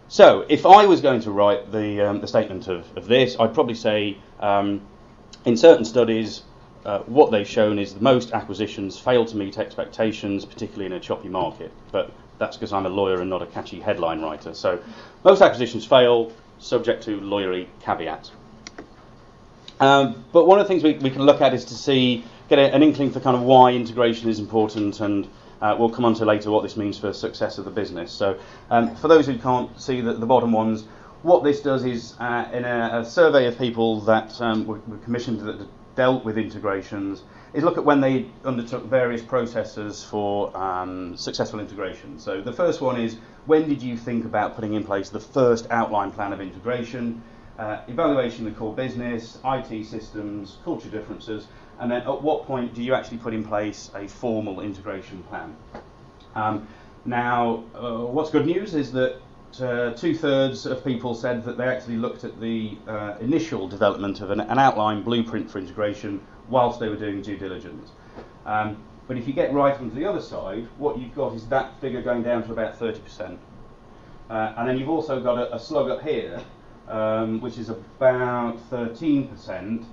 So, 0.07 0.43
if 0.49 0.65
I 0.65 0.88
was 0.88 1.01
going 1.01 1.21
to 1.21 1.30
write 1.30 1.71
the, 1.71 2.01
um, 2.01 2.19
the 2.19 2.28
statement 2.28 2.67
of, 2.67 2.86
of 2.97 3.05
this, 3.05 3.36
I'd 3.39 3.53
probably 3.53 3.76
say 3.76 4.17
um, 4.39 4.82
in 5.45 5.55
certain 5.55 5.86
studies, 5.86 6.41
uh, 6.86 6.99
what 7.07 7.31
they've 7.31 7.47
shown 7.47 7.79
is 7.79 7.93
that 7.93 8.01
most 8.01 8.31
acquisitions 8.31 8.97
fail 8.99 9.25
to 9.25 9.36
meet 9.36 9.57
expectations, 9.57 10.45
particularly 10.45 10.86
in 10.86 10.93
a 10.93 10.99
choppy 10.99 11.29
market. 11.29 11.71
But 11.91 12.11
that's 12.38 12.57
because 12.57 12.73
I'm 12.73 12.86
a 12.86 12.89
lawyer 12.89 13.21
and 13.21 13.29
not 13.29 13.41
a 13.41 13.47
catchy 13.47 13.79
headline 13.79 14.21
writer. 14.21 14.53
So 14.53 14.79
most 15.23 15.41
acquisitions 15.41 15.86
fail, 15.86 16.31
subject 16.59 17.03
to 17.03 17.19
lawyery 17.19 17.67
caveats. 17.81 18.31
Um, 19.79 20.23
but 20.31 20.45
one 20.45 20.59
of 20.59 20.65
the 20.65 20.67
things 20.67 20.83
we, 20.83 20.93
we, 20.93 21.09
can 21.09 21.23
look 21.23 21.41
at 21.41 21.53
is 21.53 21.65
to 21.65 21.73
see, 21.73 22.23
get 22.49 22.59
a, 22.59 22.73
an 22.73 22.81
inkling 22.81 23.11
for 23.11 23.19
kind 23.19 23.36
of 23.36 23.43
why 23.43 23.71
integration 23.71 24.29
is 24.29 24.39
important, 24.39 25.01
and 25.01 25.27
uh, 25.61 25.75
we'll 25.77 25.89
come 25.89 26.05
on 26.05 26.13
to 26.15 26.25
later 26.25 26.51
what 26.51 26.63
this 26.63 26.77
means 26.77 26.97
for 26.97 27.11
success 27.11 27.57
of 27.57 27.65
the 27.65 27.71
business. 27.71 28.11
So 28.11 28.39
um, 28.69 28.95
for 28.95 29.07
those 29.07 29.25
who 29.25 29.38
can't 29.38 29.77
see 29.79 29.99
the, 30.01 30.13
the 30.13 30.25
bottom 30.25 30.51
ones, 30.51 30.86
what 31.23 31.43
this 31.43 31.61
does 31.61 31.83
is, 31.83 32.13
uh, 32.19 32.47
in 32.53 32.63
a, 32.63 32.99
a, 32.99 33.05
survey 33.05 33.47
of 33.47 33.57
people 33.57 33.99
that 34.01 34.39
um, 34.39 34.65
were, 34.65 34.79
were 34.88 34.97
commissioned 34.99 35.39
to, 35.39 35.67
dealt 35.95 36.25
with 36.25 36.37
integrations 36.37 37.23
is 37.53 37.63
look 37.63 37.77
at 37.77 37.85
when 37.85 38.01
they 38.01 38.27
undertook 38.43 38.85
various 38.85 39.21
processes 39.21 40.03
for 40.03 40.55
um, 40.57 41.15
successful 41.15 41.59
integration. 41.59 42.19
So 42.19 42.41
the 42.41 42.53
first 42.53 42.81
one 42.81 42.99
is 42.99 43.17
when 43.45 43.67
did 43.67 43.81
you 43.81 43.97
think 43.97 44.25
about 44.25 44.55
putting 44.55 44.73
in 44.73 44.83
place 44.83 45.09
the 45.09 45.19
first 45.19 45.67
outline 45.71 46.11
plan 46.11 46.33
of 46.33 46.41
integration? 46.41 47.23
uh, 47.57 47.81
evaluation 47.87 48.47
of 48.47 48.53
the 48.53 48.59
core 48.59 48.73
business, 48.73 49.39
IT 49.45 49.85
systems, 49.85 50.57
culture 50.63 50.89
differences, 50.89 51.47
and 51.79 51.91
then 51.91 52.01
at 52.01 52.21
what 52.21 52.45
point 52.45 52.73
do 52.73 52.83
you 52.83 52.93
actually 52.93 53.17
put 53.17 53.33
in 53.33 53.43
place 53.43 53.91
a 53.95 54.07
formal 54.07 54.61
integration 54.61 55.23
plan? 55.23 55.55
Um, 56.35 56.67
now, 57.05 57.63
uh, 57.75 58.05
what's 58.05 58.29
good 58.29 58.45
news 58.45 58.73
is 58.73 58.91
that 58.93 59.21
uh, 59.61 59.93
two 59.93 60.15
thirds 60.15 60.65
of 60.65 60.83
people 60.83 61.13
said 61.13 61.43
that 61.45 61.57
they 61.57 61.65
actually 61.65 61.97
looked 61.97 62.23
at 62.23 62.39
the 62.39 62.77
uh, 62.87 63.15
initial 63.19 63.67
development 63.67 64.21
of 64.21 64.31
an, 64.31 64.39
an, 64.39 64.59
outline 64.59 65.03
blueprint 65.03 65.49
for 65.49 65.59
integration 65.59 66.21
whilst 66.49 66.79
they 66.79 66.89
were 66.89 66.95
doing 66.95 67.21
due 67.21 67.37
diligence. 67.37 67.91
Um, 68.45 68.77
but 69.07 69.17
if 69.17 69.27
you 69.27 69.33
get 69.33 69.53
right 69.53 69.75
onto 69.75 69.95
the 69.95 70.05
other 70.05 70.21
side, 70.21 70.67
what 70.77 70.97
you've 70.97 71.15
got 71.15 71.33
is 71.33 71.47
that 71.47 71.79
figure 71.79 72.01
going 72.01 72.23
down 72.23 72.43
to 72.43 72.51
about 72.51 72.79
30%. 72.79 73.37
Uh, 74.29 74.53
and 74.57 74.67
then 74.67 74.77
you've 74.77 74.89
also 74.89 75.21
got 75.21 75.37
a, 75.37 75.55
a 75.55 75.59
slug 75.59 75.89
up 75.89 76.01
here, 76.01 76.41
um, 76.87 77.39
which 77.41 77.57
is 77.57 77.69
about 77.69 78.57
13%, 78.71 79.85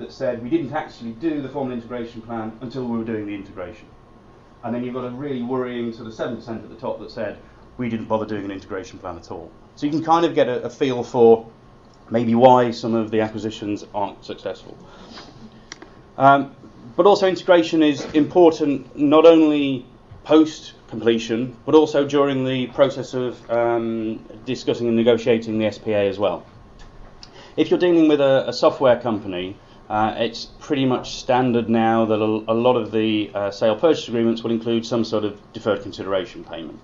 that 0.00 0.12
said 0.12 0.42
we 0.42 0.50
didn't 0.50 0.72
actually 0.72 1.12
do 1.12 1.42
the 1.42 1.48
formal 1.48 1.72
integration 1.72 2.22
plan 2.22 2.56
until 2.60 2.86
we 2.86 2.98
were 2.98 3.04
doing 3.04 3.26
the 3.26 3.34
integration. 3.34 3.86
And 4.64 4.74
then 4.74 4.82
you've 4.82 4.94
got 4.94 5.04
a 5.04 5.10
really 5.10 5.42
worrying 5.42 5.92
sort 5.92 6.08
of 6.08 6.14
7% 6.14 6.48
at 6.48 6.68
the 6.68 6.76
top 6.76 6.98
that 7.00 7.10
said 7.10 7.38
we 7.80 7.88
didn't 7.88 8.04
bother 8.04 8.26
doing 8.26 8.44
an 8.44 8.50
integration 8.50 8.98
plan 8.98 9.16
at 9.16 9.30
all. 9.30 9.50
So 9.74 9.86
you 9.86 9.92
can 9.92 10.04
kind 10.04 10.26
of 10.26 10.34
get 10.34 10.48
a, 10.48 10.64
a 10.64 10.70
feel 10.70 11.02
for 11.02 11.50
maybe 12.10 12.34
why 12.34 12.72
some 12.72 12.94
of 12.94 13.10
the 13.10 13.22
acquisitions 13.22 13.86
aren't 13.94 14.22
successful. 14.22 14.76
Um, 16.18 16.54
but 16.94 17.06
also 17.06 17.26
integration 17.26 17.82
is 17.82 18.04
important 18.12 18.94
not 18.98 19.24
only 19.24 19.86
post 20.24 20.74
completion, 20.88 21.56
but 21.64 21.74
also 21.74 22.06
during 22.06 22.44
the 22.44 22.66
process 22.66 23.14
of 23.14 23.50
um, 23.50 24.22
discussing 24.44 24.86
and 24.86 24.96
negotiating 24.96 25.58
the 25.58 25.70
SPA 25.72 26.04
as 26.12 26.18
well. 26.18 26.44
If 27.56 27.70
you're 27.70 27.80
dealing 27.80 28.08
with 28.08 28.20
a, 28.20 28.44
a 28.46 28.52
software 28.52 29.00
company, 29.00 29.56
uh, 29.88 30.16
it's 30.18 30.48
pretty 30.58 30.84
much 30.84 31.14
standard 31.14 31.70
now 31.70 32.04
that 32.04 32.20
a, 32.20 32.52
a 32.52 32.56
lot 32.66 32.76
of 32.76 32.92
the 32.92 33.30
uh, 33.34 33.50
sale 33.50 33.76
purchase 33.76 34.06
agreements 34.06 34.42
will 34.42 34.50
include 34.50 34.84
some 34.84 35.02
sort 35.02 35.24
of 35.24 35.40
deferred 35.54 35.80
consideration 35.80 36.44
payment. 36.44 36.78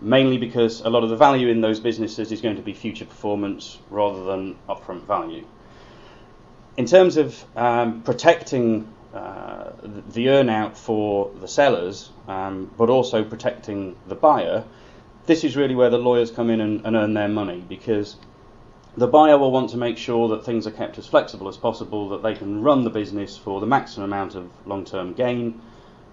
Mainly 0.00 0.38
because 0.38 0.80
a 0.82 0.90
lot 0.90 1.04
of 1.04 1.10
the 1.10 1.16
value 1.16 1.48
in 1.48 1.60
those 1.60 1.80
businesses 1.80 2.30
is 2.30 2.40
going 2.40 2.56
to 2.56 2.62
be 2.62 2.74
future 2.74 3.06
performance 3.06 3.78
rather 3.90 4.24
than 4.24 4.56
upfront 4.68 5.02
value. 5.06 5.44
In 6.76 6.84
terms 6.84 7.16
of 7.16 7.42
um, 7.56 8.02
protecting 8.02 8.86
uh, 9.14 9.72
the 10.10 10.26
earnout 10.26 10.76
for 10.76 11.30
the 11.40 11.48
sellers, 11.48 12.10
um, 12.28 12.70
but 12.76 12.90
also 12.90 13.24
protecting 13.24 13.96
the 14.08 14.14
buyer, 14.14 14.62
this 15.24 15.42
is 15.42 15.56
really 15.56 15.74
where 15.74 15.88
the 15.88 15.98
lawyers 15.98 16.30
come 16.30 16.50
in 16.50 16.60
and, 16.60 16.84
and, 16.84 16.94
earn 16.94 17.14
their 17.14 17.28
money 17.28 17.64
because 17.66 18.16
the 18.96 19.06
buyer 19.06 19.38
will 19.38 19.50
want 19.50 19.70
to 19.70 19.76
make 19.78 19.96
sure 19.96 20.28
that 20.28 20.44
things 20.44 20.66
are 20.66 20.70
kept 20.70 20.98
as 20.98 21.06
flexible 21.06 21.48
as 21.48 21.56
possible, 21.56 22.10
that 22.10 22.22
they 22.22 22.34
can 22.34 22.62
run 22.62 22.84
the 22.84 22.90
business 22.90 23.36
for 23.36 23.60
the 23.60 23.66
maximum 23.66 24.12
amount 24.12 24.34
of 24.34 24.50
long 24.66 24.84
term 24.84 25.14
gain, 25.14 25.60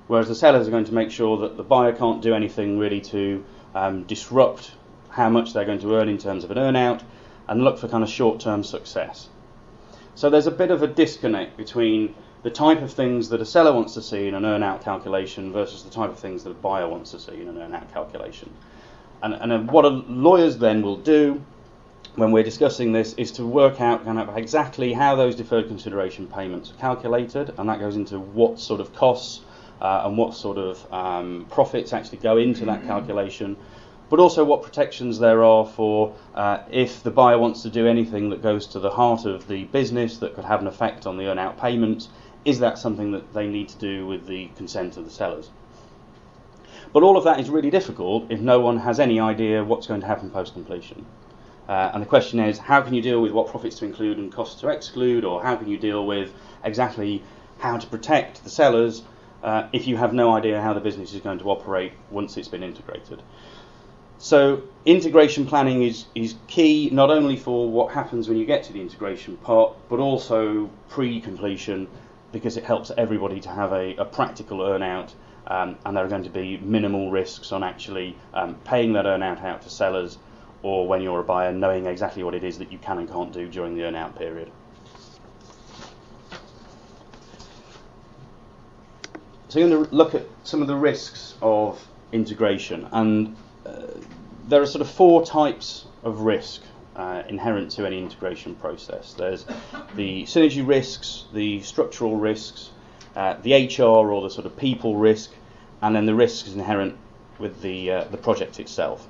whereas 0.08 0.30
the 0.30 0.36
sellers 0.36 0.68
are 0.68 0.72
going 0.72 0.86
to 0.86 0.94
make 0.94 1.12
sure 1.12 1.38
that 1.40 1.58
the 1.58 1.64
buyer 1.64 1.92
can't 1.92 2.22
do 2.22 2.34
anything 2.34 2.80
really 2.80 3.02
to 3.02 3.44
um, 3.76 4.04
disrupt 4.04 4.72
how 5.10 5.30
much 5.30 5.54
they're 5.54 5.66
going 5.66 5.80
to 5.80 5.96
earn 5.96 6.10
in 6.10 6.18
terms 6.18 6.44
of 6.44 6.52
an 6.52 6.58
earnout 6.58 7.02
and 7.48 7.64
look 7.64 7.78
for 7.78 7.88
kind 7.88 8.04
of 8.04 8.10
short 8.10 8.40
term 8.40 8.64
success. 8.64 9.30
So 10.16 10.30
there's 10.30 10.48
a 10.48 10.52
bit 10.52 10.72
of 10.72 10.84
a 10.84 10.88
disconnect 10.88 11.58
between 11.58 12.16
the 12.44 12.52
type 12.52 12.82
of 12.82 12.92
things 12.92 13.30
that 13.30 13.42
a 13.42 13.46
seller 13.46 13.74
wants 13.74 13.94
to 13.94 14.02
see 14.02 14.28
in 14.28 14.36
an 14.36 14.46
earn-out 14.46 14.84
calculation 14.84 15.52
versus 15.52 15.84
the 15.84 15.90
type 15.90 16.10
of 16.10 16.20
things 16.20 16.44
that 16.44 16.52
a 16.52 16.56
buyer 16.56 16.88
wants 16.88 17.12
to 17.12 17.20
see 17.20 17.42
in 17.42 17.48
an 17.48 17.58
earn-out 17.58 17.92
calculation. 17.94 18.52
And, 19.22 19.34
and 19.34 19.72
what 19.72 19.86
lawyers 20.10 20.58
then 20.58 20.82
will 20.82 20.98
do 20.98 21.42
when 22.16 22.32
we're 22.32 22.44
discussing 22.44 22.92
this 22.92 23.14
is 23.14 23.32
to 23.34 23.46
work 23.46 23.82
out 23.82 24.04
kind 24.04 24.20
of 24.20 24.38
exactly 24.38 24.94
how 24.94 25.16
those 25.16 25.36
deferred 25.36 25.68
consideration 25.68 26.28
payments 26.28 26.72
are 26.72 26.76
calculated, 26.76 27.54
and 27.58 27.70
that 27.70 27.80
goes 27.80 27.96
into 27.96 28.20
what 28.20 28.60
sort 28.60 28.82
of 28.82 28.94
costs 28.94 29.42
uh, 29.84 30.04
and 30.06 30.18
what 30.18 30.34
sort 30.34 30.58
of 30.58 30.92
um, 30.92 31.46
profits 31.52 31.94
actually 31.94 32.18
go 32.18 32.38
into 32.38 32.66
that 32.66 32.84
calculation 32.86 33.56
but 34.10 34.20
also 34.20 34.44
what 34.44 34.62
protections 34.62 35.18
there 35.18 35.44
are 35.44 35.66
for 35.66 36.16
uh, 36.36 36.60
if 36.70 37.02
the 37.04 37.12
buyer 37.12 37.38
wants 37.38 37.64
to 37.64 37.70
do 37.70 37.88
anything 37.88 38.30
that 38.30 38.44
goes 38.44 38.68
to 38.68 38.80
the 38.80 38.90
heart 38.90 39.26
of 39.26 39.48
the 39.48 39.64
business 39.66 40.18
that 40.18 40.36
could 40.36 40.46
have 40.46 40.62
an 40.62 40.68
effect 40.68 41.08
on 41.08 41.18
the 41.18 41.26
earn-out 41.26 41.60
payments 41.60 42.10
is 42.46 42.60
that 42.60 42.78
something 42.78 43.12
that 43.12 43.34
they 43.34 43.48
need 43.48 43.70
to 43.70 43.78
do 43.78 44.06
with 44.06 44.28
the 44.28 44.50
consent 44.56 44.98
of 44.98 45.06
the 45.06 45.12
sellers? 45.12 45.50
But 46.92 47.04
all 47.04 47.18
of 47.18 47.24
that 47.24 47.40
is 47.40 47.50
really 47.50 47.72
difficult 47.72 48.30
if 48.30 48.40
no 48.40 48.60
one 48.60 48.78
has 48.78 49.00
any 49.00 49.20
idea 49.20 49.64
what's 49.64 49.88
going 49.88 50.02
to 50.02 50.08
happen 50.08 50.30
post 50.30 50.54
completion. 50.54 51.06
Uh, 51.68 51.92
and 51.94 52.04
the 52.04 52.08
question 52.08 52.40
is, 52.40 52.58
how 52.58 52.82
can 52.82 52.94
you 52.94 53.02
deal 53.02 53.22
with 53.22 53.32
what 53.32 53.48
profits 53.48 53.80
to 53.80 53.86
include 53.86 54.18
and 54.18 54.32
costs 54.32 54.60
to 54.62 54.68
exclude, 54.68 55.24
or 55.24 55.42
how 55.42 55.56
can 55.56 55.70
you 55.70 55.78
deal 55.78 56.06
with 56.06 56.34
exactly 56.64 57.24
how 57.60 57.78
to 57.78 57.88
protect 57.88 58.44
the 58.44 58.50
sellers 58.50 59.04
uh, 59.44 59.68
if 59.74 59.88
you 59.88 59.98
have 59.98 60.14
no 60.14 60.34
idea 60.34 60.62
how 60.62 60.74
the 60.74 60.80
business 60.80 61.14
is 61.14 61.22
going 61.22 61.40
to 61.40 61.50
operate 61.50 61.92
once 62.10 62.38
it's 62.38 62.48
been 62.48 62.64
integrated? 62.64 63.22
So 64.18 64.64
integration 64.86 65.46
planning 65.46 65.84
is, 65.84 66.06
is 66.16 66.36
key 66.48 66.90
not 66.92 67.10
only 67.10 67.36
for 67.36 67.70
what 67.70 67.94
happens 67.94 68.30
when 68.30 68.38
you 68.38 68.46
get 68.46 68.64
to 68.64 68.74
the 68.74 68.80
integration 68.80 69.36
part, 69.38 69.76
but 69.90 70.00
also 70.00 70.70
pre-completion 70.88 71.88
because 72.32 72.56
it 72.56 72.64
helps 72.64 72.90
everybody 72.98 73.42
to 73.42 73.50
have 73.50 73.74
a, 73.74 73.96
a 73.98 74.06
practical 74.06 74.60
earnout 74.60 75.12
um, 75.48 75.78
and 75.86 75.98
there 75.98 76.06
are 76.06 76.10
going 76.10 76.24
to 76.24 76.30
be 76.30 76.58
minimal 76.58 77.12
risks 77.12 77.52
on 77.52 77.64
actually 77.64 78.16
um, 78.34 78.56
paying 78.64 78.94
that 78.94 79.06
earnout 79.06 79.44
out 79.44 79.62
to 79.64 79.70
sellers 79.70 80.18
or 80.62 80.88
when 80.88 81.02
you're 81.02 81.20
a 81.20 81.24
buyer 81.24 81.52
knowing 81.52 81.86
exactly 81.86 82.24
what 82.24 82.34
it 82.34 82.46
is 82.46 82.58
that 82.58 82.72
you 82.72 82.78
can 82.78 83.00
and 83.00 83.10
can't 83.10 83.34
do 83.34 83.48
during 83.50 83.76
the 83.76 83.82
earnout 83.82 84.18
period. 84.18 84.50
So 89.54 89.60
you're 89.60 89.70
going 89.70 89.86
to 89.86 89.96
look 89.96 90.16
at 90.16 90.26
some 90.44 90.64
of 90.64 90.68
the 90.68 90.76
risks 90.76 91.36
of 91.40 91.88
integration 92.12 92.88
and 92.92 93.36
uh, 93.64 93.84
there 94.48 94.60
are 94.60 94.66
sort 94.66 94.82
of 94.82 94.90
four 94.90 95.24
types 95.24 95.86
of 96.04 96.22
risk 96.22 96.64
uh, 96.96 97.22
inherent 97.30 97.70
to 97.74 97.86
any 97.86 98.00
integration 98.00 98.56
process. 98.56 99.14
There's 99.14 99.46
the 99.96 100.24
synergy 100.24 100.68
risks, 100.68 101.26
the 101.34 101.62
structural 101.62 102.18
risks, 102.18 102.72
uh, 103.16 103.36
the 103.44 103.68
HR 103.68 104.12
or 104.12 104.24
the 104.24 104.32
sort 104.32 104.48
of 104.48 104.58
people 104.58 104.96
risk, 104.96 105.30
and 105.84 105.96
then 105.96 106.08
the 106.08 106.16
risks 106.16 106.52
inherent 106.52 106.98
with 107.38 107.62
the 107.62 107.92
uh, 107.92 108.04
the 108.06 108.18
project 108.18 108.60
itself. 108.60 109.08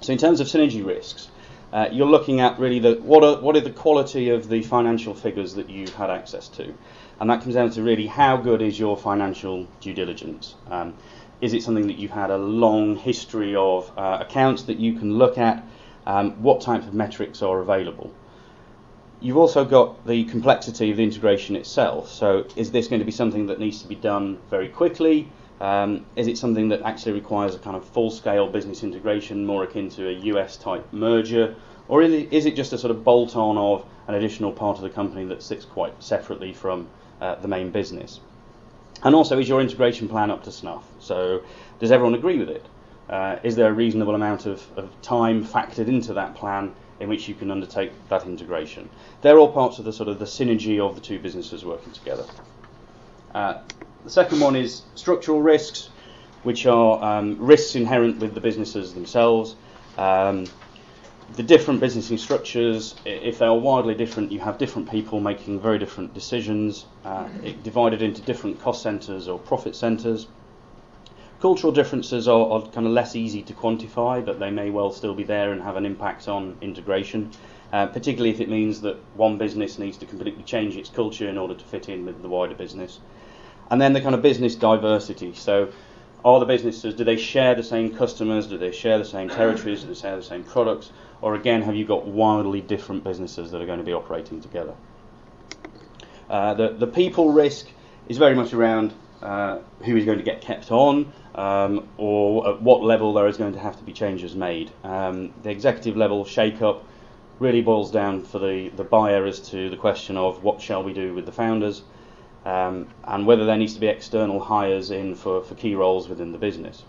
So 0.00 0.12
in 0.12 0.18
terms 0.18 0.40
of 0.40 0.48
synergy 0.48 0.84
risks, 0.84 1.28
uh, 1.72 1.88
you're 1.92 2.08
looking 2.08 2.40
at 2.40 2.58
really 2.58 2.80
the 2.80 2.94
what 2.94 3.22
are 3.22 3.40
what 3.40 3.54
are 3.54 3.60
the 3.60 3.70
quality 3.70 4.30
of 4.30 4.48
the 4.48 4.62
financial 4.62 5.14
figures 5.14 5.54
that 5.54 5.70
you've 5.70 5.94
had 5.94 6.10
access 6.10 6.48
to, 6.48 6.74
and 7.20 7.30
that 7.30 7.42
comes 7.42 7.54
down 7.54 7.70
to 7.70 7.82
really 7.82 8.06
how 8.06 8.36
good 8.36 8.62
is 8.62 8.78
your 8.78 8.96
financial 8.96 9.66
due 9.80 9.94
diligence. 9.94 10.54
Um, 10.70 10.94
is 11.40 11.52
it 11.52 11.62
something 11.62 11.86
that 11.86 11.98
you've 11.98 12.10
had 12.10 12.30
a 12.30 12.36
long 12.36 12.96
history 12.96 13.54
of 13.54 13.90
uh, 13.96 14.18
accounts 14.20 14.64
that 14.64 14.78
you 14.78 14.94
can 14.98 15.16
look 15.16 15.38
at? 15.38 15.64
um, 16.06 16.42
what 16.42 16.60
types 16.60 16.86
of 16.86 16.94
metrics 16.94 17.42
are 17.42 17.60
available. 17.60 18.12
You've 19.20 19.36
also 19.36 19.64
got 19.64 20.06
the 20.06 20.24
complexity 20.24 20.90
of 20.90 20.96
the 20.96 21.04
integration 21.04 21.56
itself. 21.56 22.10
So, 22.10 22.46
is 22.56 22.72
this 22.72 22.88
going 22.88 23.00
to 23.00 23.04
be 23.04 23.12
something 23.12 23.46
that 23.46 23.60
needs 23.60 23.82
to 23.82 23.88
be 23.88 23.94
done 23.94 24.38
very 24.48 24.68
quickly? 24.68 25.30
Um, 25.60 26.06
is 26.16 26.26
it 26.26 26.38
something 26.38 26.70
that 26.70 26.82
actually 26.82 27.12
requires 27.12 27.54
a 27.54 27.58
kind 27.58 27.76
of 27.76 27.84
full 27.84 28.10
scale 28.10 28.48
business 28.48 28.82
integration, 28.82 29.44
more 29.44 29.64
akin 29.64 29.90
to 29.90 30.08
a 30.08 30.12
US 30.32 30.56
type 30.56 30.90
merger? 30.90 31.54
Or 31.86 32.02
is 32.02 32.46
it 32.46 32.56
just 32.56 32.72
a 32.72 32.78
sort 32.78 32.92
of 32.92 33.04
bolt 33.04 33.36
on 33.36 33.58
of 33.58 33.84
an 34.08 34.14
additional 34.14 34.52
part 34.52 34.78
of 34.78 34.82
the 34.82 34.90
company 34.90 35.26
that 35.26 35.42
sits 35.42 35.64
quite 35.64 36.02
separately 36.02 36.54
from 36.54 36.88
uh, 37.20 37.36
the 37.36 37.48
main 37.48 37.70
business? 37.70 38.20
And 39.02 39.14
also, 39.14 39.38
is 39.38 39.48
your 39.48 39.60
integration 39.60 40.08
plan 40.08 40.30
up 40.30 40.44
to 40.44 40.52
snuff? 40.52 40.84
So, 40.98 41.42
does 41.78 41.90
everyone 41.90 42.14
agree 42.14 42.38
with 42.38 42.50
it? 42.50 42.66
Uh, 43.08 43.38
is 43.42 43.56
there 43.56 43.68
a 43.68 43.72
reasonable 43.72 44.14
amount 44.14 44.46
of, 44.46 44.62
of, 44.76 44.88
time 45.02 45.44
factored 45.44 45.88
into 45.88 46.14
that 46.14 46.34
plan 46.34 46.72
in 47.00 47.08
which 47.08 47.28
you 47.28 47.34
can 47.34 47.50
undertake 47.50 47.90
that 48.08 48.24
integration? 48.24 48.88
They're 49.22 49.38
all 49.38 49.50
parts 49.50 49.78
of 49.78 49.84
the 49.84 49.92
sort 49.92 50.08
of 50.08 50.18
the 50.18 50.26
synergy 50.26 50.78
of 50.78 50.94
the 50.94 51.00
two 51.00 51.18
businesses 51.18 51.64
working 51.64 51.92
together. 51.92 52.24
Uh, 53.34 53.62
the 54.04 54.10
second 54.10 54.40
one 54.40 54.54
is 54.54 54.82
structural 54.94 55.42
risks, 55.42 55.88
which 56.42 56.66
are 56.66 57.02
um, 57.02 57.36
risks 57.38 57.74
inherent 57.74 58.18
with 58.18 58.34
the 58.34 58.40
businesses 58.40 58.94
themselves. 58.94 59.56
Um, 59.98 60.46
the 61.36 61.42
different 61.42 61.80
business 61.80 62.20
structures, 62.20 62.94
if 63.04 63.38
they 63.38 63.46
are 63.46 63.56
wildly 63.56 63.94
different, 63.94 64.32
you 64.32 64.40
have 64.40 64.58
different 64.58 64.90
people 64.90 65.20
making 65.20 65.60
very 65.60 65.78
different 65.78 66.12
decisions, 66.12 66.86
uh, 67.04 67.28
divided 67.62 68.02
into 68.02 68.20
different 68.22 68.60
cost 68.60 68.82
centres 68.82 69.28
or 69.28 69.38
profit 69.38 69.76
centres. 69.76 70.26
Cultural 71.40 71.72
differences 71.72 72.28
are, 72.28 72.50
are, 72.50 72.62
kind 72.68 72.86
of 72.86 72.92
less 72.92 73.16
easy 73.16 73.42
to 73.42 73.54
quantify, 73.54 74.24
but 74.24 74.38
they 74.38 74.50
may 74.50 74.70
well 74.70 74.90
still 74.90 75.14
be 75.14 75.22
there 75.22 75.52
and 75.52 75.62
have 75.62 75.76
an 75.76 75.86
impact 75.86 76.28
on 76.28 76.56
integration, 76.60 77.30
uh, 77.72 77.86
particularly 77.86 78.30
if 78.30 78.40
it 78.40 78.48
means 78.48 78.80
that 78.82 78.96
one 79.14 79.38
business 79.38 79.78
needs 79.78 79.96
to 79.98 80.06
completely 80.06 80.42
change 80.42 80.76
its 80.76 80.90
culture 80.90 81.28
in 81.28 81.38
order 81.38 81.54
to 81.54 81.64
fit 81.64 81.88
in 81.88 82.04
with 82.04 82.20
the 82.22 82.28
wider 82.28 82.54
business. 82.54 83.00
And 83.70 83.80
then 83.80 83.92
the 83.92 84.00
kind 84.00 84.14
of 84.14 84.20
business 84.20 84.56
diversity. 84.56 85.32
So, 85.34 85.70
are 86.24 86.38
the 86.38 86.46
businesses, 86.46 86.94
do 86.94 87.04
they 87.04 87.16
share 87.16 87.54
the 87.54 87.62
same 87.62 87.94
customers? 87.96 88.46
Do 88.46 88.58
they 88.58 88.72
share 88.72 88.98
the 88.98 89.04
same 89.04 89.30
territories? 89.30 89.82
Do 89.82 89.88
they 89.88 89.94
share 89.94 90.16
the 90.16 90.22
same 90.22 90.44
products? 90.44 90.90
Or 91.22 91.34
again, 91.34 91.62
have 91.62 91.74
you 91.74 91.84
got 91.84 92.06
wildly 92.06 92.60
different 92.60 93.04
businesses 93.04 93.50
that 93.50 93.60
are 93.60 93.66
going 93.66 93.78
to 93.78 93.84
be 93.84 93.92
operating 93.92 94.40
together? 94.40 94.74
Uh, 96.28 96.54
the, 96.54 96.68
the 96.70 96.86
people 96.86 97.32
risk 97.32 97.68
is 98.08 98.18
very 98.18 98.34
much 98.34 98.52
around 98.52 98.92
uh, 99.22 99.58
who 99.84 99.96
is 99.96 100.04
going 100.04 100.18
to 100.18 100.24
get 100.24 100.40
kept 100.40 100.70
on, 100.70 101.12
um, 101.34 101.88
or 101.96 102.48
at 102.48 102.62
what 102.62 102.82
level 102.82 103.12
there 103.12 103.26
is 103.26 103.36
going 103.36 103.52
to 103.52 103.58
have 103.58 103.76
to 103.76 103.82
be 103.82 103.92
changes 103.92 104.34
made. 104.34 104.70
Um, 104.82 105.32
the 105.42 105.50
executive 105.50 105.96
level 105.96 106.24
shake-up 106.24 106.84
really 107.38 107.62
boils 107.62 107.90
down 107.90 108.22
for 108.22 108.38
the, 108.38 108.70
the 108.76 108.84
buyer 108.84 109.26
as 109.26 109.40
to 109.50 109.70
the 109.70 109.76
question 109.76 110.16
of 110.16 110.42
what 110.42 110.60
shall 110.60 110.82
we 110.82 110.92
do 110.92 111.14
with 111.14 111.26
the 111.26 111.32
founders, 111.32 111.82
um, 112.44 112.88
and 113.04 113.26
whether 113.26 113.44
there 113.44 113.56
needs 113.56 113.74
to 113.74 113.80
be 113.80 113.88
external 113.88 114.40
hires 114.40 114.90
in 114.90 115.14
for, 115.14 115.42
for 115.42 115.54
key 115.54 115.74
roles 115.74 116.08
within 116.08 116.32
the 116.32 116.38
business. 116.38 116.82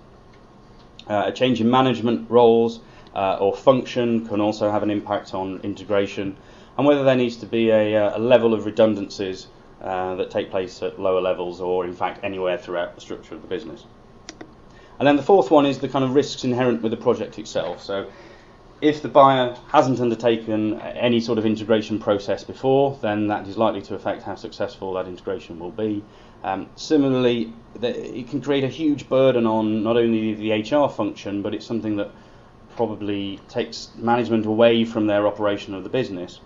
Uh, 1.07 1.23
a 1.27 1.31
change 1.31 1.59
in 1.59 1.69
management 1.69 2.29
roles 2.29 2.79
uh, 3.15 3.37
or 3.39 3.55
function 3.55 4.25
can 4.27 4.41
also 4.41 4.71
have 4.71 4.83
an 4.83 4.91
impact 4.91 5.33
on 5.33 5.59
integration, 5.63 6.35
and 6.77 6.87
whether 6.87 7.03
there 7.03 7.15
needs 7.15 7.37
to 7.37 7.45
be 7.45 7.69
a, 7.69 7.95
uh, 7.95 8.17
a 8.17 8.19
level 8.19 8.53
of 8.53 8.65
redundancies 8.65 9.47
uh, 9.81 10.15
that 10.15 10.29
take 10.29 10.51
place 10.51 10.81
at 10.83 10.99
lower 10.99 11.21
levels 11.21 11.59
or, 11.59 11.85
in 11.85 11.93
fact, 11.93 12.23
anywhere 12.23 12.57
throughout 12.57 12.95
the 12.95 13.01
structure 13.01 13.35
of 13.35 13.41
the 13.41 13.47
business. 13.47 13.85
And 14.99 15.07
then 15.07 15.15
the 15.15 15.23
fourth 15.23 15.49
one 15.49 15.65
is 15.65 15.79
the 15.79 15.89
kind 15.89 16.05
of 16.05 16.13
risks 16.13 16.43
inherent 16.43 16.83
with 16.83 16.91
the 16.91 16.97
project 16.97 17.39
itself. 17.39 17.81
So, 17.81 18.07
if 18.81 19.01
the 19.01 19.07
buyer 19.07 19.55
hasn't 19.67 19.99
undertaken 19.99 20.79
any 20.81 21.19
sort 21.19 21.37
of 21.37 21.45
integration 21.45 21.99
process 21.99 22.43
before, 22.43 22.97
then 23.01 23.27
that 23.27 23.47
is 23.47 23.57
likely 23.57 23.81
to 23.83 23.95
affect 23.95 24.23
how 24.23 24.35
successful 24.35 24.93
that 24.93 25.07
integration 25.07 25.59
will 25.59 25.71
be. 25.71 26.03
Um, 26.43 26.67
similarly, 26.75 27.53
the, 27.79 28.17
it 28.17 28.29
can 28.29 28.41
create 28.41 28.63
a 28.63 28.67
huge 28.67 29.07
burden 29.07 29.45
on 29.45 29.83
not 29.83 29.97
only 29.97 30.33
the 30.33 30.51
HR 30.51 30.89
function, 30.89 31.43
but 31.43 31.53
it's 31.53 31.65
something 31.65 31.95
that 31.97 32.11
probably 32.75 33.39
takes 33.47 33.89
management 33.95 34.45
away 34.45 34.85
from 34.85 35.07
their 35.07 35.27
operation 35.27 35.73
of 35.73 35.83
the 35.83 35.89
business 35.89 36.39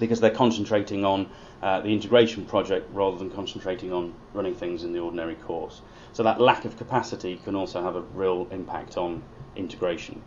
because 0.00 0.20
they're 0.20 0.30
concentrating 0.30 1.04
on 1.04 1.28
uh, 1.62 1.80
the 1.80 1.92
integration 1.92 2.44
project 2.44 2.88
rather 2.92 3.16
than 3.16 3.30
concentrating 3.30 3.92
on 3.92 4.12
running 4.34 4.54
things 4.54 4.82
in 4.82 4.92
the 4.92 4.98
ordinary 4.98 5.36
course. 5.36 5.80
So 6.12 6.22
that 6.24 6.40
lack 6.40 6.64
of 6.64 6.76
capacity 6.76 7.40
can 7.44 7.54
also 7.54 7.82
have 7.82 7.96
a 7.96 8.00
real 8.00 8.48
impact 8.50 8.96
on 8.96 9.22
integration. 9.56 10.22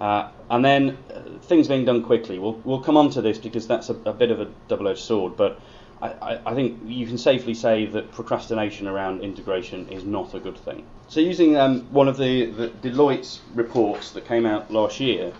Uh, 0.00 0.30
and 0.50 0.64
then 0.64 0.98
uh, 1.12 1.38
things 1.42 1.66
being 1.66 1.84
done 1.84 2.04
quickly. 2.04 2.38
We'll, 2.38 2.60
we'll 2.64 2.80
come 2.80 2.96
on 2.96 3.10
to 3.10 3.22
this 3.22 3.38
because 3.38 3.66
that's 3.66 3.88
a, 3.88 3.94
a 4.04 4.12
bit 4.12 4.30
of 4.30 4.40
a 4.40 4.48
double-edged 4.68 5.00
sword, 5.00 5.36
but 5.36 5.60
I, 6.00 6.38
I, 6.46 6.54
think 6.54 6.78
you 6.86 7.06
can 7.06 7.18
safely 7.18 7.54
say 7.54 7.86
that 7.86 8.12
procrastination 8.12 8.86
around 8.86 9.22
integration 9.22 9.88
is 9.88 10.04
not 10.04 10.32
a 10.34 10.38
good 10.38 10.56
thing. 10.56 10.84
So 11.08 11.18
using 11.18 11.56
um, 11.56 11.80
one 11.92 12.06
of 12.06 12.16
the, 12.16 12.46
the 12.46 12.68
Deloitte's 12.68 13.40
reports 13.54 14.12
that 14.12 14.24
came 14.26 14.46
out 14.46 14.70
last 14.70 15.00
year, 15.00 15.32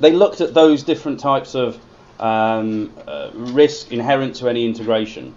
they 0.00 0.12
looked 0.12 0.40
at 0.40 0.52
those 0.52 0.82
different 0.82 1.20
types 1.20 1.54
of 1.54 1.78
um, 2.18 2.92
uh, 3.06 3.30
risk 3.32 3.92
inherent 3.92 4.36
to 4.36 4.48
any 4.48 4.66
integration. 4.66 5.34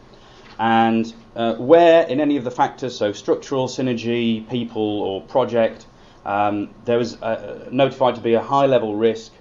And 0.57 1.11
uh, 1.35 1.55
where 1.55 2.07
in 2.07 2.19
any 2.19 2.37
of 2.37 2.43
the 2.43 2.51
factors, 2.51 2.97
so 2.97 3.13
structural, 3.13 3.67
synergy, 3.67 4.47
people, 4.49 5.01
or 5.01 5.21
project, 5.21 5.85
um, 6.25 6.69
there 6.85 6.97
was 6.97 7.21
uh, 7.21 7.67
notified 7.71 8.15
to 8.15 8.21
be 8.21 8.33
a 8.33 8.41
high 8.41 8.65
level 8.65 8.95
risk, 8.95 9.31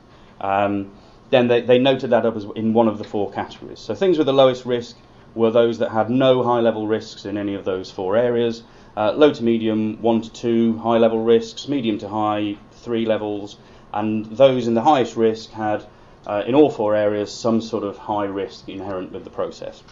um, 0.41 0.93
then 1.31 1.49
they, 1.49 1.61
they 1.61 1.79
noted 1.79 2.11
that 2.11 2.27
up 2.27 2.37
as 2.37 2.45
in 2.57 2.73
one 2.73 2.89
of 2.89 2.99
the 2.99 3.05
four 3.05 3.31
categories. 3.31 3.79
So 3.79 3.95
things 3.95 4.19
with 4.19 4.27
the 4.27 4.33
lowest 4.33 4.67
risk 4.67 4.97
were 5.35 5.51
those 5.51 5.79
that 5.79 5.91
had 5.91 6.11
no 6.11 6.43
high 6.43 6.61
level 6.61 6.87
risks 6.87 7.25
in 7.25 7.37
any 7.39 7.55
of 7.55 7.65
those 7.65 7.91
four 7.91 8.17
areas. 8.17 8.63
Uh, 8.97 9.13
low 9.13 9.33
to 9.33 9.45
medium, 9.45 10.03
one 10.03 10.21
to 10.21 10.33
two 10.33 10.77
high 10.79 10.99
level 10.99 11.23
risks, 11.23 11.69
medium 11.69 11.99
to 11.99 12.09
high, 12.09 12.57
three 12.73 13.07
levels, 13.07 13.57
and 13.95 14.27
those 14.27 14.67
in 14.67 14.75
the 14.75 14.83
highest 14.83 15.17
risk 15.17 15.51
had 15.51 15.85
uh, 16.27 16.43
in 16.47 16.55
all 16.55 16.71
four 16.71 16.95
areas 16.95 17.33
some 17.33 17.61
sort 17.61 17.85
of 17.85 17.97
high 17.97 18.25
risk 18.25 18.69
inherent 18.69 19.13
with 19.13 19.25
the 19.25 19.31
process. 19.31 19.83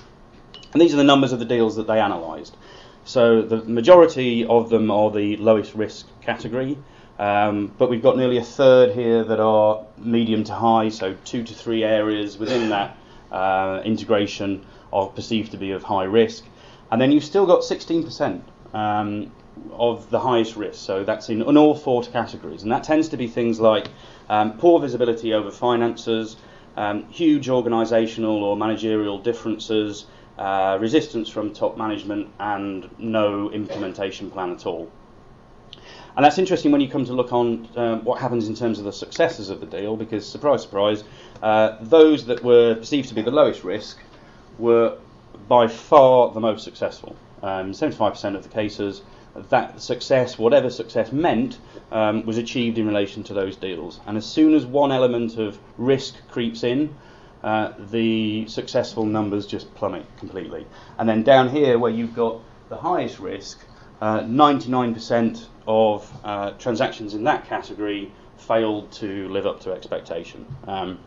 And 0.72 0.82
these 0.82 0.92
are 0.92 0.98
the 0.98 1.04
numbers 1.04 1.32
of 1.32 1.38
the 1.38 1.44
deals 1.44 1.76
that 1.76 1.86
they 1.86 2.00
analysed. 2.00 2.56
So 3.04 3.40
the 3.40 3.62
majority 3.64 4.44
of 4.44 4.68
them 4.68 4.90
are 4.90 5.10
the 5.10 5.36
lowest 5.36 5.74
risk 5.74 6.06
category, 6.20 6.76
um, 7.18 7.72
but 7.78 7.90
we've 7.90 8.02
got 8.02 8.16
nearly 8.16 8.36
a 8.36 8.44
third 8.44 8.94
here 8.94 9.24
that 9.24 9.40
are 9.40 9.84
medium 9.98 10.44
to 10.44 10.54
high, 10.54 10.88
so 10.88 11.16
two 11.24 11.42
to 11.42 11.54
three 11.54 11.82
areas 11.82 12.38
within 12.38 12.68
that 12.70 12.96
uh, 13.32 13.82
integration 13.84 14.64
are 14.92 15.08
perceived 15.08 15.50
to 15.52 15.56
be 15.56 15.72
of 15.72 15.82
high 15.82 16.04
risk. 16.04 16.44
And 16.90 17.00
then 17.00 17.12
you've 17.12 17.24
still 17.24 17.46
got 17.46 17.60
16% 17.60 18.40
um, 18.72 19.30
of 19.72 20.08
the 20.10 20.20
highest 20.20 20.56
risk, 20.56 20.84
so 20.84 21.04
that's 21.04 21.28
in, 21.28 21.42
in 21.42 21.56
all 21.56 21.74
four 21.74 22.02
categories. 22.02 22.62
And 22.62 22.72
that 22.72 22.84
tends 22.84 23.08
to 23.10 23.16
be 23.16 23.26
things 23.26 23.60
like 23.60 23.88
um, 24.28 24.56
poor 24.58 24.80
visibility 24.80 25.34
over 25.34 25.50
finances, 25.50 26.36
um, 26.76 27.08
huge 27.08 27.48
organisational 27.48 28.40
or 28.42 28.56
managerial 28.56 29.18
differences, 29.18 30.06
uh, 30.38 30.78
resistance 30.80 31.28
from 31.28 31.52
top 31.52 31.76
management, 31.76 32.28
and 32.38 32.88
no 32.98 33.50
implementation 33.50 34.30
plan 34.30 34.52
at 34.52 34.64
all. 34.64 34.90
And 36.18 36.24
that's 36.24 36.36
interesting 36.36 36.72
when 36.72 36.80
you 36.80 36.88
come 36.88 37.04
to 37.04 37.12
look 37.12 37.32
on 37.32 37.68
um, 37.76 38.04
what 38.04 38.20
happens 38.20 38.48
in 38.48 38.56
terms 38.56 38.80
of 38.80 38.84
the 38.84 38.92
successes 38.92 39.50
of 39.50 39.60
the 39.60 39.66
deal, 39.66 39.96
because 39.96 40.28
surprise, 40.28 40.62
surprise, 40.62 41.04
uh, 41.44 41.76
those 41.80 42.26
that 42.26 42.42
were 42.42 42.74
perceived 42.74 43.08
to 43.10 43.14
be 43.14 43.22
the 43.22 43.30
lowest 43.30 43.62
risk 43.62 44.00
were 44.58 44.98
by 45.46 45.68
far 45.68 46.32
the 46.32 46.40
most 46.40 46.64
successful. 46.64 47.14
Um, 47.40 47.70
75% 47.70 48.34
of 48.34 48.42
the 48.42 48.48
cases 48.48 49.02
that 49.48 49.80
success, 49.80 50.36
whatever 50.36 50.70
success 50.70 51.12
meant, 51.12 51.60
um, 51.92 52.26
was 52.26 52.36
achieved 52.36 52.78
in 52.78 52.88
relation 52.88 53.22
to 53.22 53.32
those 53.32 53.54
deals. 53.54 54.00
And 54.04 54.16
as 54.16 54.26
soon 54.26 54.54
as 54.54 54.66
one 54.66 54.90
element 54.90 55.38
of 55.38 55.56
risk 55.76 56.16
creeps 56.26 56.64
in, 56.64 56.96
uh, 57.44 57.74
the 57.92 58.48
successful 58.48 59.04
numbers 59.04 59.46
just 59.46 59.72
plummet 59.76 60.04
completely. 60.18 60.66
And 60.98 61.08
then 61.08 61.22
down 61.22 61.48
here, 61.48 61.78
where 61.78 61.92
you've 61.92 62.16
got 62.16 62.40
the 62.70 62.76
highest 62.76 63.20
risk, 63.20 63.60
uh, 64.00 64.22
99% 64.22 65.46
of 65.68 66.10
uh, 66.24 66.50
transactions 66.52 67.14
in 67.14 67.22
that 67.24 67.46
category 67.46 68.10
failed 68.38 68.90
to 68.90 69.28
live 69.28 69.46
up 69.46 69.60
to 69.60 69.72
expectation. 69.72 70.46
Um, 70.66 70.98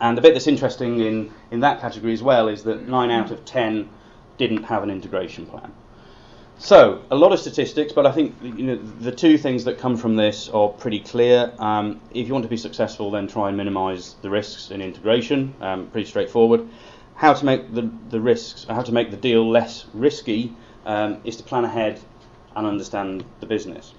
and 0.00 0.16
the 0.16 0.22
bit 0.22 0.32
that's 0.32 0.46
interesting 0.46 1.00
in, 1.00 1.30
in 1.50 1.60
that 1.60 1.80
category 1.80 2.14
as 2.14 2.22
well 2.22 2.48
is 2.48 2.64
that 2.64 2.88
9 2.88 3.10
out 3.10 3.30
of 3.30 3.44
10 3.44 3.88
didn't 4.38 4.64
have 4.64 4.82
an 4.82 4.90
integration 4.90 5.46
plan. 5.46 5.70
So, 6.56 7.02
a 7.10 7.16
lot 7.16 7.32
of 7.32 7.40
statistics, 7.40 7.92
but 7.92 8.06
I 8.06 8.12
think 8.12 8.36
you 8.42 8.64
know, 8.64 8.76
the 8.76 9.12
two 9.12 9.36
things 9.36 9.64
that 9.64 9.78
come 9.78 9.96
from 9.96 10.16
this 10.16 10.48
are 10.48 10.68
pretty 10.68 11.00
clear. 11.00 11.52
Um, 11.58 12.00
if 12.12 12.26
you 12.26 12.32
want 12.32 12.44
to 12.44 12.48
be 12.48 12.56
successful, 12.56 13.10
then 13.10 13.26
try 13.26 13.48
and 13.48 13.56
minimise 13.56 14.14
the 14.22 14.30
risks 14.30 14.70
in 14.70 14.80
integration. 14.80 15.52
Um, 15.60 15.88
pretty 15.88 16.08
straightforward. 16.08 16.66
How 17.16 17.34
to 17.34 17.44
make 17.44 17.74
the, 17.74 17.90
the 18.08 18.20
risks, 18.20 18.66
how 18.68 18.82
to 18.82 18.92
make 18.92 19.10
the 19.10 19.16
deal 19.16 19.48
less 19.48 19.84
risky, 19.92 20.54
um, 20.86 21.20
is 21.24 21.36
to 21.36 21.42
plan 21.42 21.64
ahead 21.64 22.00
and 22.56 22.66
understand 22.66 23.24
the 23.40 23.46
business. 23.46 23.94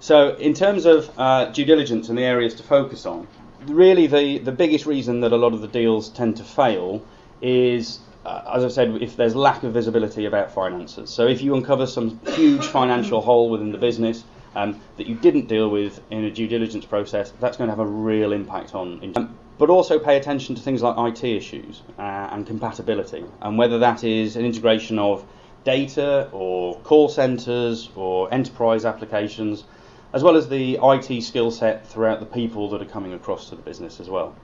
So, 0.00 0.34
in 0.36 0.54
terms 0.54 0.84
of 0.84 1.10
uh, 1.18 1.46
due 1.46 1.64
diligence 1.64 2.08
and 2.08 2.18
the 2.18 2.22
areas 2.22 2.54
to 2.54 2.62
focus 2.62 3.06
on, 3.06 3.26
really 3.66 4.06
the, 4.06 4.38
the 4.38 4.52
biggest 4.52 4.86
reason 4.86 5.20
that 5.20 5.32
a 5.32 5.36
lot 5.36 5.52
of 5.52 5.62
the 5.62 5.68
deals 5.68 6.10
tend 6.10 6.36
to 6.36 6.44
fail 6.44 7.02
is 7.40 8.00
uh, 8.26 8.42
as 8.56 8.64
I 8.64 8.68
said, 8.68 9.00
if 9.00 9.16
there's 9.16 9.36
lack 9.36 9.62
of 9.62 9.72
visibility 9.72 10.24
about 10.24 10.50
finances. 10.50 11.10
So 11.10 11.28
if 11.28 11.42
you 11.42 11.54
uncover 11.54 11.86
some 11.86 12.18
huge 12.26 12.66
financial 12.66 13.20
hole 13.20 13.50
within 13.50 13.70
the 13.70 13.78
business 13.78 14.24
um, 14.56 14.80
that 14.96 15.06
you 15.06 15.14
didn't 15.14 15.46
deal 15.46 15.68
with 15.70 16.00
in 16.10 16.24
a 16.24 16.30
due 16.30 16.48
diligence 16.48 16.84
process, 16.84 17.32
that's 17.38 17.56
going 17.56 17.68
to 17.68 17.72
have 17.72 17.78
a 17.78 17.86
real 17.86 18.32
impact 18.32 18.74
on. 18.74 19.12
Um, 19.14 19.38
but 19.58 19.70
also 19.70 20.00
pay 20.00 20.16
attention 20.16 20.56
to 20.56 20.60
things 20.60 20.82
like 20.82 20.96
IT 20.98 21.24
issues 21.24 21.82
uh, 21.98 22.02
and 22.32 22.46
compatibility, 22.46 23.24
and 23.40 23.56
whether 23.56 23.78
that 23.78 24.02
is 24.02 24.34
an 24.34 24.44
integration 24.44 24.98
of 24.98 25.24
data 25.66 26.30
or 26.32 26.78
call 26.80 27.08
centres 27.08 27.90
or 27.96 28.32
enterprise 28.32 28.84
applications, 28.84 29.64
as 30.12 30.22
well 30.22 30.36
as 30.36 30.48
the 30.48 30.78
IT 30.80 31.22
skill 31.22 31.50
set 31.50 31.86
throughout 31.86 32.20
the 32.20 32.26
people 32.26 32.70
that 32.70 32.80
are 32.80 32.86
coming 32.86 33.12
across 33.12 33.50
to 33.50 33.56
the 33.56 33.62
business 33.62 33.98
as 33.98 34.08
well. 34.08 34.34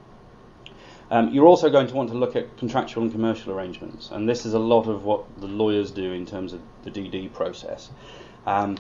Um, 1.13 1.33
you're 1.33 1.47
also 1.47 1.71
going 1.71 1.87
to 1.87 1.95
want 1.95 2.11
to 2.11 2.17
look 2.17 2.35
at 2.35 2.57
contractual 2.57 3.05
and 3.05 3.13
commercial 3.13 3.53
arrangements, 3.53 4.11
and 4.11 4.29
this 4.29 4.45
is 4.45 4.55
a 4.55 4.59
lot 4.59 4.89
of 4.89 5.05
what 5.05 5.25
the 5.41 5.47
lawyers 5.47 5.93
do 5.93 6.13
in 6.13 6.27
terms 6.27 6.53
of 6.53 6.61
the 6.83 6.91
DD 6.91 7.33
process. 7.33 7.91
Um, 8.45 8.77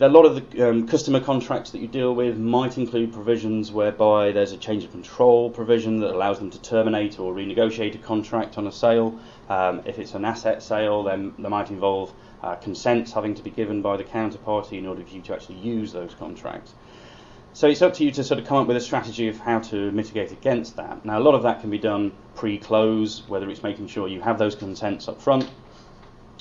a 0.00 0.08
lot 0.08 0.24
of 0.24 0.50
the 0.50 0.68
um, 0.68 0.86
customer 0.86 1.20
contracts 1.20 1.70
that 1.70 1.80
you 1.80 1.88
deal 1.88 2.14
with 2.14 2.36
might 2.38 2.78
include 2.78 3.12
provisions 3.12 3.70
whereby 3.70 4.32
there's 4.32 4.52
a 4.52 4.56
change 4.56 4.84
of 4.84 4.90
control 4.90 5.50
provision 5.50 6.00
that 6.00 6.10
allows 6.10 6.38
them 6.38 6.50
to 6.50 6.60
terminate 6.62 7.18
or 7.18 7.32
renegotiate 7.34 7.94
a 7.94 7.98
contract 7.98 8.58
on 8.58 8.66
a 8.66 8.72
sale. 8.72 9.18
Um, 9.48 9.82
if 9.84 9.98
it's 9.98 10.14
an 10.14 10.24
asset 10.24 10.62
sale, 10.62 11.02
then 11.02 11.34
there 11.38 11.50
might 11.50 11.70
involve 11.70 12.12
uh, 12.42 12.56
consents 12.56 13.12
having 13.12 13.34
to 13.34 13.42
be 13.42 13.50
given 13.50 13.82
by 13.82 13.96
the 13.96 14.04
counterparty 14.04 14.78
in 14.78 14.86
order 14.86 15.04
for 15.04 15.14
you 15.14 15.22
to 15.22 15.34
actually 15.34 15.58
use 15.58 15.92
those 15.92 16.14
contracts. 16.14 16.74
So 17.54 17.68
it's 17.68 17.82
up 17.82 17.92
to 17.94 18.04
you 18.04 18.10
to 18.12 18.24
sort 18.24 18.40
of 18.40 18.46
come 18.46 18.56
up 18.56 18.66
with 18.66 18.78
a 18.78 18.80
strategy 18.80 19.28
of 19.28 19.38
how 19.38 19.58
to 19.58 19.90
mitigate 19.92 20.32
against 20.32 20.76
that. 20.76 21.04
Now, 21.04 21.18
a 21.18 21.20
lot 21.20 21.34
of 21.34 21.42
that 21.42 21.60
can 21.60 21.68
be 21.68 21.78
done 21.78 22.12
pre-close, 22.34 23.28
whether 23.28 23.50
it's 23.50 23.62
making 23.62 23.88
sure 23.88 24.08
you 24.08 24.22
have 24.22 24.38
those 24.38 24.54
consents 24.54 25.06
up 25.06 25.20
front, 25.20 25.50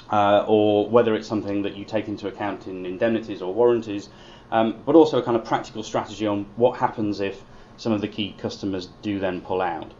uh, 0.09 0.45
or 0.47 0.89
whether 0.89 1.13
it's 1.13 1.27
something 1.27 1.63
that 1.63 1.75
you 1.75 1.83
take 1.83 2.07
into 2.07 2.29
account 2.29 2.67
in 2.67 2.85
indemnities 2.85 3.41
or 3.41 3.53
warranties, 3.53 4.07
um, 4.51 4.81
but 4.85 4.95
also 4.95 5.17
a 5.17 5.23
kind 5.23 5.35
of 5.35 5.43
practical 5.43 5.83
strategy 5.83 6.27
on 6.27 6.45
what 6.55 6.79
happens 6.79 7.19
if 7.19 7.43
some 7.75 7.91
of 7.91 7.99
the 7.99 8.07
key 8.07 8.33
customers 8.37 8.87
do 9.01 9.19
then 9.19 9.41
pull 9.41 9.61
out. 9.61 9.91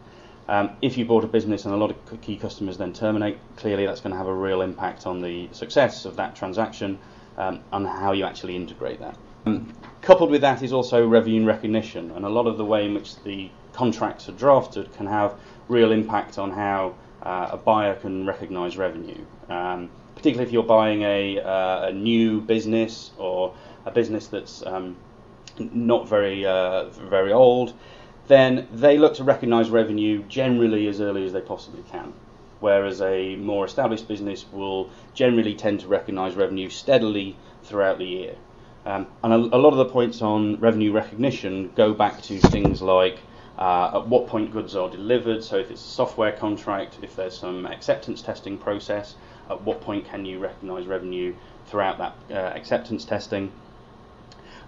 Um, 0.48 0.70
if 0.82 0.98
you 0.98 1.04
bought 1.04 1.24
a 1.24 1.28
business 1.28 1.64
and 1.64 1.74
a 1.74 1.76
lot 1.76 1.90
of 1.90 2.20
key 2.20 2.36
customers 2.36 2.76
then 2.76 2.92
terminate, 2.92 3.38
clearly 3.56 3.86
that's 3.86 4.00
going 4.00 4.10
to 4.10 4.16
have 4.16 4.26
a 4.26 4.34
real 4.34 4.62
impact 4.62 5.06
on 5.06 5.20
the 5.20 5.48
success 5.52 6.04
of 6.04 6.16
that 6.16 6.34
transaction 6.34 6.98
um, 7.38 7.60
and 7.72 7.86
how 7.86 8.12
you 8.12 8.24
actually 8.24 8.56
integrate 8.56 9.00
that. 9.00 9.16
Um, 9.46 9.72
coupled 10.00 10.30
with 10.30 10.40
that 10.42 10.62
is 10.62 10.72
also 10.72 11.06
revenue 11.06 11.44
recognition, 11.44 12.10
and 12.12 12.24
a 12.24 12.28
lot 12.28 12.46
of 12.46 12.58
the 12.58 12.64
way 12.64 12.84
in 12.84 12.94
which 12.94 13.22
the 13.22 13.50
contracts 13.72 14.28
are 14.28 14.32
drafted 14.32 14.92
can 14.94 15.06
have 15.06 15.34
real 15.68 15.92
impact 15.92 16.38
on 16.38 16.50
how 16.50 16.94
uh, 17.22 17.48
a 17.52 17.56
buyer 17.56 17.94
can 17.94 18.26
recognise 18.26 18.76
revenue. 18.76 19.24
Um, 19.48 19.90
particularly 20.14 20.46
if 20.46 20.52
you're 20.52 20.62
buying 20.62 21.02
a, 21.02 21.40
uh, 21.40 21.88
a, 21.88 21.92
new 21.92 22.40
business 22.40 23.10
or 23.16 23.54
a 23.86 23.90
business 23.90 24.26
that's 24.28 24.64
um, 24.66 24.96
not 25.58 26.08
very 26.08 26.46
uh, 26.46 26.88
very 26.90 27.32
old, 27.32 27.74
then 28.28 28.68
they 28.72 28.98
look 28.98 29.14
to 29.14 29.24
recognise 29.24 29.70
revenue 29.70 30.22
generally 30.28 30.86
as 30.86 31.00
early 31.00 31.24
as 31.24 31.32
they 31.32 31.40
possibly 31.40 31.82
can. 31.90 32.12
Whereas 32.60 33.02
a 33.02 33.34
more 33.36 33.64
established 33.64 34.06
business 34.06 34.44
will 34.52 34.88
generally 35.14 35.54
tend 35.54 35.80
to 35.80 35.88
recognise 35.88 36.34
revenue 36.36 36.70
steadily 36.70 37.36
throughout 37.64 37.98
the 37.98 38.04
year. 38.04 38.36
Um, 38.84 39.06
and 39.22 39.32
a, 39.32 39.36
a, 39.36 39.58
lot 39.58 39.70
of 39.70 39.78
the 39.78 39.84
points 39.86 40.22
on 40.22 40.56
revenue 40.60 40.92
recognition 40.92 41.72
go 41.74 41.92
back 41.92 42.20
to 42.22 42.38
things 42.38 42.82
like 42.82 43.18
uh, 43.58 43.98
at 43.98 44.08
what 44.08 44.26
point 44.26 44.52
goods 44.52 44.74
are 44.74 44.90
delivered. 44.90 45.44
So 45.44 45.56
if 45.56 45.70
it's 45.70 45.80
a 45.80 45.88
software 45.88 46.32
contract, 46.32 46.98
if 47.02 47.14
there's 47.14 47.36
some 47.36 47.66
acceptance 47.66 48.22
testing 48.22 48.58
process, 48.58 49.14
at 49.50 49.62
what 49.62 49.80
point 49.80 50.04
can 50.04 50.24
you 50.24 50.38
recognise 50.38 50.86
revenue 50.86 51.34
throughout 51.66 51.98
that 51.98 52.16
uh, 52.30 52.56
acceptance 52.56 53.04
testing? 53.04 53.52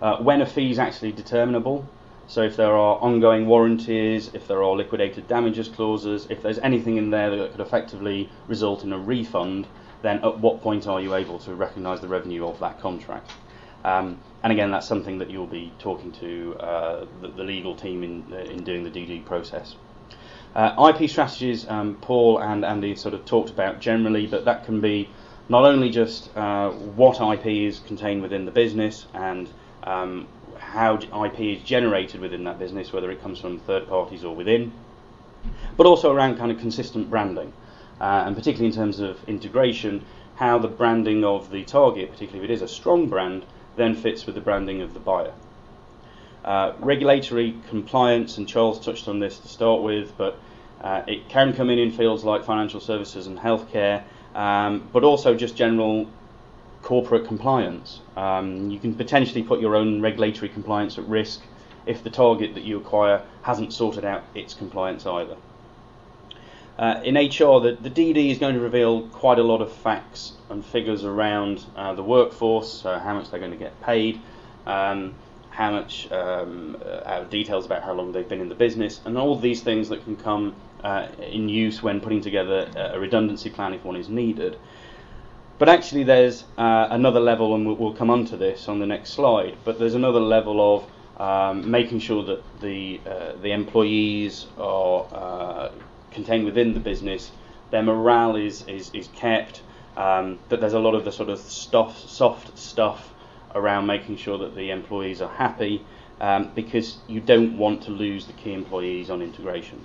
Uh, 0.01 0.19
when 0.19 0.43
a 0.43 0.47
fee 0.47 0.71
is 0.71 0.79
actually 0.79 1.13
determinable. 1.13 1.89
So 2.27 2.43
if 2.43 2.57
there 2.57 2.73
are 2.73 2.99
ongoing 3.01 3.47
warranties, 3.47 4.31
if 4.33 4.49
there 4.49 4.63
are 4.63 4.75
liquidated 4.75 5.29
damages 5.29 5.69
clauses, 5.69 6.27
if 6.31 6.43
there's 6.43 6.59
anything 6.59 6.97
in 6.97 7.11
there 7.11 7.31
that 7.37 7.53
could 7.53 7.61
effectively 7.61 8.31
result 8.49 8.83
in 8.83 8.93
a 8.93 8.99
refund, 8.99 9.67
then 10.03 10.25
at 10.25 10.39
what 10.41 10.63
point 10.63 10.87
are 10.87 11.01
you 11.01 11.15
able 11.15 11.39
to 11.41 11.55
recognise 11.55 12.01
the 12.01 12.09
revenue 12.09 12.47
of 12.47 12.59
that 12.61 12.81
contract? 12.81 13.31
Um, 13.85 14.19
and 14.43 14.53
again, 14.53 14.71
that's 14.71 14.87
something 14.87 15.19
that 15.19 15.31
you'll 15.31 15.47
be 15.47 15.73
talking 15.79 16.13
to 16.13 16.57
uh, 16.59 17.07
the, 17.21 17.29
the, 17.29 17.45
legal 17.45 17.75
team 17.75 18.03
in, 18.03 18.33
in 18.33 18.65
doing 18.65 18.83
the 18.83 18.91
DD 18.91 19.27
process. 19.27 19.77
Uh, 20.55 20.93
IP 20.95 21.11
strategies, 21.11 21.69
um, 21.69 21.97
Paul 22.01 22.39
and 22.39 22.65
Andy 22.65 22.95
sort 22.97 23.13
of 23.13 23.27
talked 23.27 23.51
about 23.51 23.81
generally, 23.81 24.27
but 24.27 24.47
that 24.47 24.65
can 24.65 24.81
be 24.81 25.11
not 25.51 25.65
only 25.65 25.91
just 25.91 26.35
uh, 26.37 26.71
what 26.71 27.21
IP 27.21 27.47
is 27.47 27.81
contained 27.81 28.23
within 28.23 28.47
the 28.47 28.51
business 28.51 29.07
and 29.13 29.51
um, 29.83 30.27
how 30.75 30.97
IP 31.25 31.41
is 31.41 31.63
generated 31.63 32.21
within 32.21 32.43
that 32.45 32.59
business, 32.59 32.93
whether 32.93 33.11
it 33.11 33.23
comes 33.23 33.41
from 33.41 33.59
third 33.61 33.89
parties 33.89 34.25
or 34.25 34.35
within, 34.35 34.73
but 35.77 35.87
also 35.87 36.13
around 36.13 36.37
kind 36.37 36.51
of 36.51 36.59
consistent 36.59 37.09
branding, 37.09 37.53
uh, 38.01 38.25
and 38.27 38.35
particularly 38.35 38.67
in 38.67 38.75
terms 38.75 38.99
of 38.99 39.17
integration, 39.29 40.05
how 40.35 40.59
the 40.59 40.69
branding 40.69 41.25
of 41.25 41.51
the 41.51 41.63
target, 41.63 42.11
particularly 42.11 42.45
if 42.45 42.51
it 42.51 42.53
is 42.53 42.63
a 42.63 42.69
strong 42.69 43.09
brand, 43.09 43.45
then 43.77 43.95
fits 43.95 44.27
with 44.27 44.35
the 44.35 44.41
branding 44.41 44.83
of 44.83 44.95
the 44.95 45.01
buyer. 45.01 45.33
Uh, 46.45 46.73
regulatory 46.81 47.57
compliance, 47.69 48.37
and 48.37 48.49
Charles 48.49 48.85
touched 48.85 49.07
on 49.07 49.21
this 49.21 49.39
to 49.39 49.49
start 49.49 49.81
with, 49.81 50.13
but 50.19 50.39
uh, 50.83 51.03
it 51.07 51.29
can 51.29 51.53
come 51.55 51.71
in 51.71 51.79
in 51.79 51.93
fields 51.93 52.25
like 52.25 52.45
financial 52.45 52.81
services 52.81 53.29
and 53.29 53.39
healthcare, 53.39 54.03
um, 54.35 54.89
but 54.93 55.05
also 55.05 55.37
just 55.37 55.57
general 55.57 56.09
corporate 56.85 57.27
compliance. 57.27 58.01
Um, 58.15 58.71
you 58.71 58.79
can 58.79 58.95
potentially 58.95 59.43
put 59.43 59.59
your 59.59 59.75
own 59.75 60.03
regulatory 60.03 60.51
compliance 60.51 60.99
at 60.99 61.05
risk 61.09 61.41
if 61.87 62.05
the 62.05 62.11
target 62.11 62.55
that 62.55 62.63
you 62.63 62.77
acquire 62.77 63.23
hasn't 63.43 63.73
sorted 63.73 64.05
out 64.05 64.23
its 64.35 64.55
compliance 64.55 65.07
either. 65.07 65.37
Uh, 66.79 67.01
in 67.03 67.15
HR, 67.15 67.61
the, 67.61 67.79
the, 67.81 67.91
DD 67.91 68.31
is 68.31 68.39
going 68.39 68.55
to 68.55 68.61
reveal 68.61 69.09
quite 69.09 69.39
a 69.39 69.43
lot 69.43 69.63
of 69.63 69.73
facts 69.73 70.33
and 70.51 70.65
figures 70.65 71.05
around 71.05 71.65
uh, 71.77 71.95
the 71.95 72.03
workforce, 72.03 72.83
how 72.83 73.15
much 73.15 73.31
they're 73.31 73.41
going 73.41 73.53
to 73.53 73.57
get 73.57 73.81
paid, 73.81 74.21
um, 74.67 75.15
how 75.51 75.71
much 75.71 76.11
um, 76.11 76.77
uh, 76.85 77.23
details 77.25 77.65
about 77.65 77.83
how 77.83 77.93
long 77.93 78.13
they've 78.13 78.29
been 78.29 78.41
in 78.41 78.49
the 78.49 78.57
business, 78.57 79.01
and 79.05 79.17
all 79.17 79.39
these 79.39 79.63
things 79.63 79.89
that 79.89 80.03
can 80.03 80.17
come 80.17 80.55
uh, 80.83 81.07
in 81.19 81.49
use 81.49 81.83
when 81.83 82.01
putting 82.01 82.21
together 82.21 82.69
a 82.93 82.99
redundancy 82.99 83.49
plan 83.49 83.73
if 83.73 83.85
one 83.85 83.97
is 83.97 84.09
needed. 84.09 84.59
But 85.59 85.69
actually, 85.69 86.05
there's 86.05 86.45
uh, 86.59 86.89
another 86.91 87.21
level, 87.21 87.55
and 87.55 87.67
we'll, 87.79 87.95
come 87.95 88.11
on 88.11 88.25
to 88.27 88.37
this 88.37 88.69
on 88.69 88.81
the 88.81 88.87
next 88.87 89.11
slide. 89.11 89.57
But 89.65 89.79
there's 89.79 89.95
another 89.95 90.21
level 90.21 90.77
of 90.77 91.21
um, 91.21 91.71
making 91.71 92.01
sure 92.01 92.25
that 92.25 92.43
the 92.61 93.01
the 93.41 93.53
employees 93.53 94.47
are 94.59 95.71
contained 96.15 96.45
within 96.45 96.73
the 96.73 96.81
business, 96.81 97.33
their 97.71 97.83
morale 97.83 98.37
is 98.37 98.67
is, 98.67 98.91
is 98.95 99.09
kept. 99.09 99.61
Um, 99.97 100.39
that 100.49 100.61
there's 100.61 100.73
a 100.73 100.79
lot 100.81 100.95
of 100.95 101.05
the 101.05 101.13
sort 101.13 101.29
of 101.29 101.39
stuff, 101.39 101.97
soft 102.09 102.59
stuff 102.59 103.13
around 103.55 103.87
making 103.87 104.17
sure 104.17 104.39
that 104.39 104.57
the 104.57 104.71
employees 104.71 105.23
are 105.23 105.33
happy, 105.33 105.85
um, 106.21 106.51
because 106.55 106.99
you 107.07 107.21
don't 107.21 107.57
want 107.57 107.83
to 107.85 107.93
lose 107.93 108.27
the 108.27 108.33
key 108.33 108.53
employees 108.53 109.09
on 109.09 109.23
integration. 109.23 109.81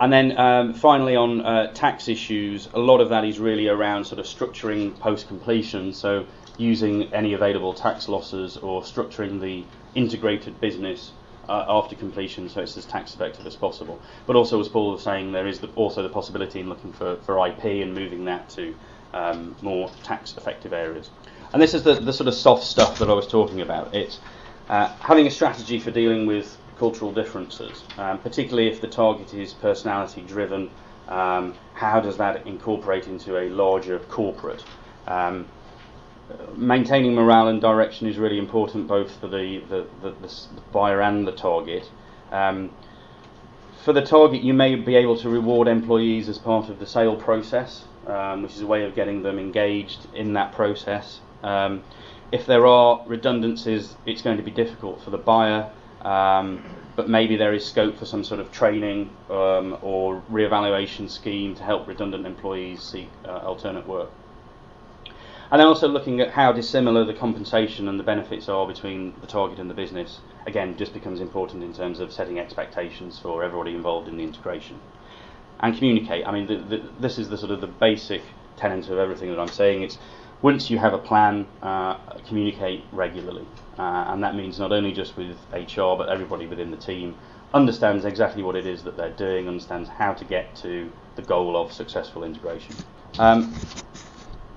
And 0.00 0.10
then 0.10 0.38
um, 0.38 0.72
finally 0.72 1.14
on 1.14 1.42
uh, 1.42 1.72
tax 1.74 2.08
issues, 2.08 2.68
a 2.72 2.78
lot 2.78 3.02
of 3.02 3.10
that 3.10 3.24
is 3.24 3.38
really 3.38 3.68
around 3.68 4.06
sort 4.06 4.18
of 4.18 4.24
structuring 4.24 4.98
post 4.98 5.28
completion, 5.28 5.92
so 5.92 6.24
using 6.56 7.12
any 7.12 7.34
available 7.34 7.74
tax 7.74 8.08
losses 8.08 8.56
or 8.56 8.80
structuring 8.80 9.40
the 9.40 9.64
integrated 9.94 10.58
business 10.58 11.12
uh, 11.50 11.66
after 11.68 11.96
completion, 11.96 12.48
so 12.48 12.62
it's 12.62 12.78
as 12.78 12.86
tax 12.86 13.14
effective 13.14 13.46
as 13.46 13.56
possible. 13.56 14.00
But 14.26 14.36
also, 14.36 14.58
as 14.58 14.68
Paul 14.68 14.92
was 14.92 15.02
saying, 15.02 15.32
there 15.32 15.46
is 15.46 15.60
the, 15.60 15.68
also 15.74 16.02
the 16.02 16.08
possibility 16.08 16.60
in 16.60 16.68
looking 16.68 16.92
for, 16.92 17.16
for 17.16 17.46
IP 17.46 17.64
and 17.64 17.92
moving 17.92 18.24
that 18.24 18.48
to 18.50 18.74
um, 19.12 19.54
more 19.60 19.90
tax 20.02 20.34
effective 20.36 20.72
areas. 20.72 21.10
And 21.52 21.60
this 21.60 21.74
is 21.74 21.82
the, 21.82 21.94
the 21.94 22.12
sort 22.12 22.28
of 22.28 22.34
soft 22.34 22.64
stuff 22.64 22.98
that 23.00 23.10
I 23.10 23.12
was 23.12 23.26
talking 23.26 23.60
about. 23.60 23.94
It's 23.94 24.18
uh, 24.68 24.86
having 25.00 25.26
a 25.26 25.30
strategy 25.30 25.80
for 25.80 25.90
dealing 25.90 26.26
with 26.26 26.56
cultural 26.80 27.12
differences, 27.12 27.84
um, 27.98 28.18
particularly 28.18 28.66
if 28.66 28.80
the 28.80 28.88
target 28.88 29.34
is 29.34 29.52
personality 29.52 30.22
driven. 30.22 30.70
Um, 31.08 31.54
how 31.74 32.00
does 32.00 32.16
that 32.16 32.46
incorporate 32.46 33.06
into 33.06 33.38
a 33.38 33.50
larger 33.50 33.98
corporate? 33.98 34.64
Um, 35.06 35.46
maintaining 36.56 37.14
morale 37.14 37.48
and 37.48 37.60
direction 37.60 38.06
is 38.06 38.16
really 38.16 38.38
important 38.38 38.88
both 38.88 39.10
for 39.20 39.28
the, 39.28 39.58
the, 39.68 39.86
the, 40.00 40.10
the 40.22 40.32
buyer 40.72 41.02
and 41.02 41.26
the 41.26 41.32
target. 41.32 41.90
Um, 42.32 42.70
for 43.84 43.92
the 43.92 44.02
target, 44.02 44.42
you 44.42 44.54
may 44.54 44.74
be 44.74 44.96
able 44.96 45.18
to 45.18 45.28
reward 45.28 45.68
employees 45.68 46.30
as 46.30 46.38
part 46.38 46.70
of 46.70 46.78
the 46.78 46.86
sale 46.86 47.16
process, 47.16 47.84
um, 48.06 48.42
which 48.42 48.54
is 48.54 48.62
a 48.62 48.66
way 48.66 48.84
of 48.84 48.94
getting 48.94 49.22
them 49.22 49.38
engaged 49.38 50.06
in 50.14 50.32
that 50.32 50.52
process. 50.52 51.20
Um, 51.42 51.82
if 52.32 52.46
there 52.46 52.66
are 52.66 53.02
redundancies, 53.06 53.96
it's 54.06 54.22
going 54.22 54.38
to 54.38 54.42
be 54.42 54.50
difficult 54.50 55.02
for 55.02 55.10
the 55.10 55.18
buyer, 55.18 55.70
um, 56.02 56.64
but 56.96 57.08
maybe 57.08 57.36
there 57.36 57.54
is 57.54 57.64
scope 57.64 57.96
for 57.98 58.04
some 58.04 58.24
sort 58.24 58.40
of 58.40 58.50
training 58.52 59.10
um, 59.30 59.78
or 59.82 60.22
re-evaluation 60.28 61.08
scheme 61.08 61.54
to 61.54 61.62
help 61.62 61.86
redundant 61.86 62.26
employees 62.26 62.82
seek 62.82 63.08
uh, 63.24 63.38
alternate 63.38 63.86
work. 63.86 64.10
And 65.50 65.58
then 65.58 65.66
also 65.66 65.88
looking 65.88 66.20
at 66.20 66.30
how 66.30 66.52
dissimilar 66.52 67.04
the 67.04 67.14
compensation 67.14 67.88
and 67.88 67.98
the 67.98 68.04
benefits 68.04 68.48
are 68.48 68.66
between 68.66 69.14
the 69.20 69.26
target 69.26 69.58
and 69.58 69.68
the 69.68 69.74
business, 69.74 70.20
again, 70.46 70.76
just 70.76 70.92
becomes 70.92 71.20
important 71.20 71.64
in 71.64 71.72
terms 71.72 71.98
of 71.98 72.12
setting 72.12 72.38
expectations 72.38 73.18
for 73.18 73.42
everybody 73.42 73.74
involved 73.74 74.06
in 74.06 74.16
the 74.16 74.22
integration. 74.22 74.78
And 75.58 75.76
communicate. 75.76 76.26
I 76.26 76.32
mean, 76.32 76.46
the, 76.46 76.56
the, 76.56 76.88
this 77.00 77.18
is 77.18 77.28
the 77.28 77.36
sort 77.36 77.50
of 77.50 77.60
the 77.60 77.66
basic 77.66 78.22
tenet 78.56 78.88
of 78.90 78.98
everything 78.98 79.30
that 79.30 79.40
I'm 79.40 79.48
saying. 79.48 79.82
It's 79.82 79.98
once 80.40 80.70
you 80.70 80.78
have 80.78 80.94
a 80.94 80.98
plan, 80.98 81.46
uh, 81.62 81.94
communicate 82.28 82.84
regularly. 82.92 83.46
Uh, 83.80 84.12
and 84.12 84.22
that 84.22 84.34
means 84.34 84.58
not 84.58 84.72
only 84.72 84.92
just 84.92 85.16
with 85.16 85.38
HR, 85.54 85.96
but 85.96 86.10
everybody 86.10 86.46
within 86.46 86.70
the 86.70 86.76
team 86.76 87.16
understands 87.54 88.04
exactly 88.04 88.42
what 88.42 88.54
it 88.54 88.66
is 88.66 88.82
that 88.82 88.94
they're 88.94 89.16
doing, 89.16 89.48
understands 89.48 89.88
how 89.88 90.12
to 90.12 90.22
get 90.26 90.54
to 90.54 90.92
the 91.16 91.22
goal 91.22 91.56
of 91.56 91.72
successful 91.72 92.22
integration. 92.22 92.74
Um, 93.18 93.54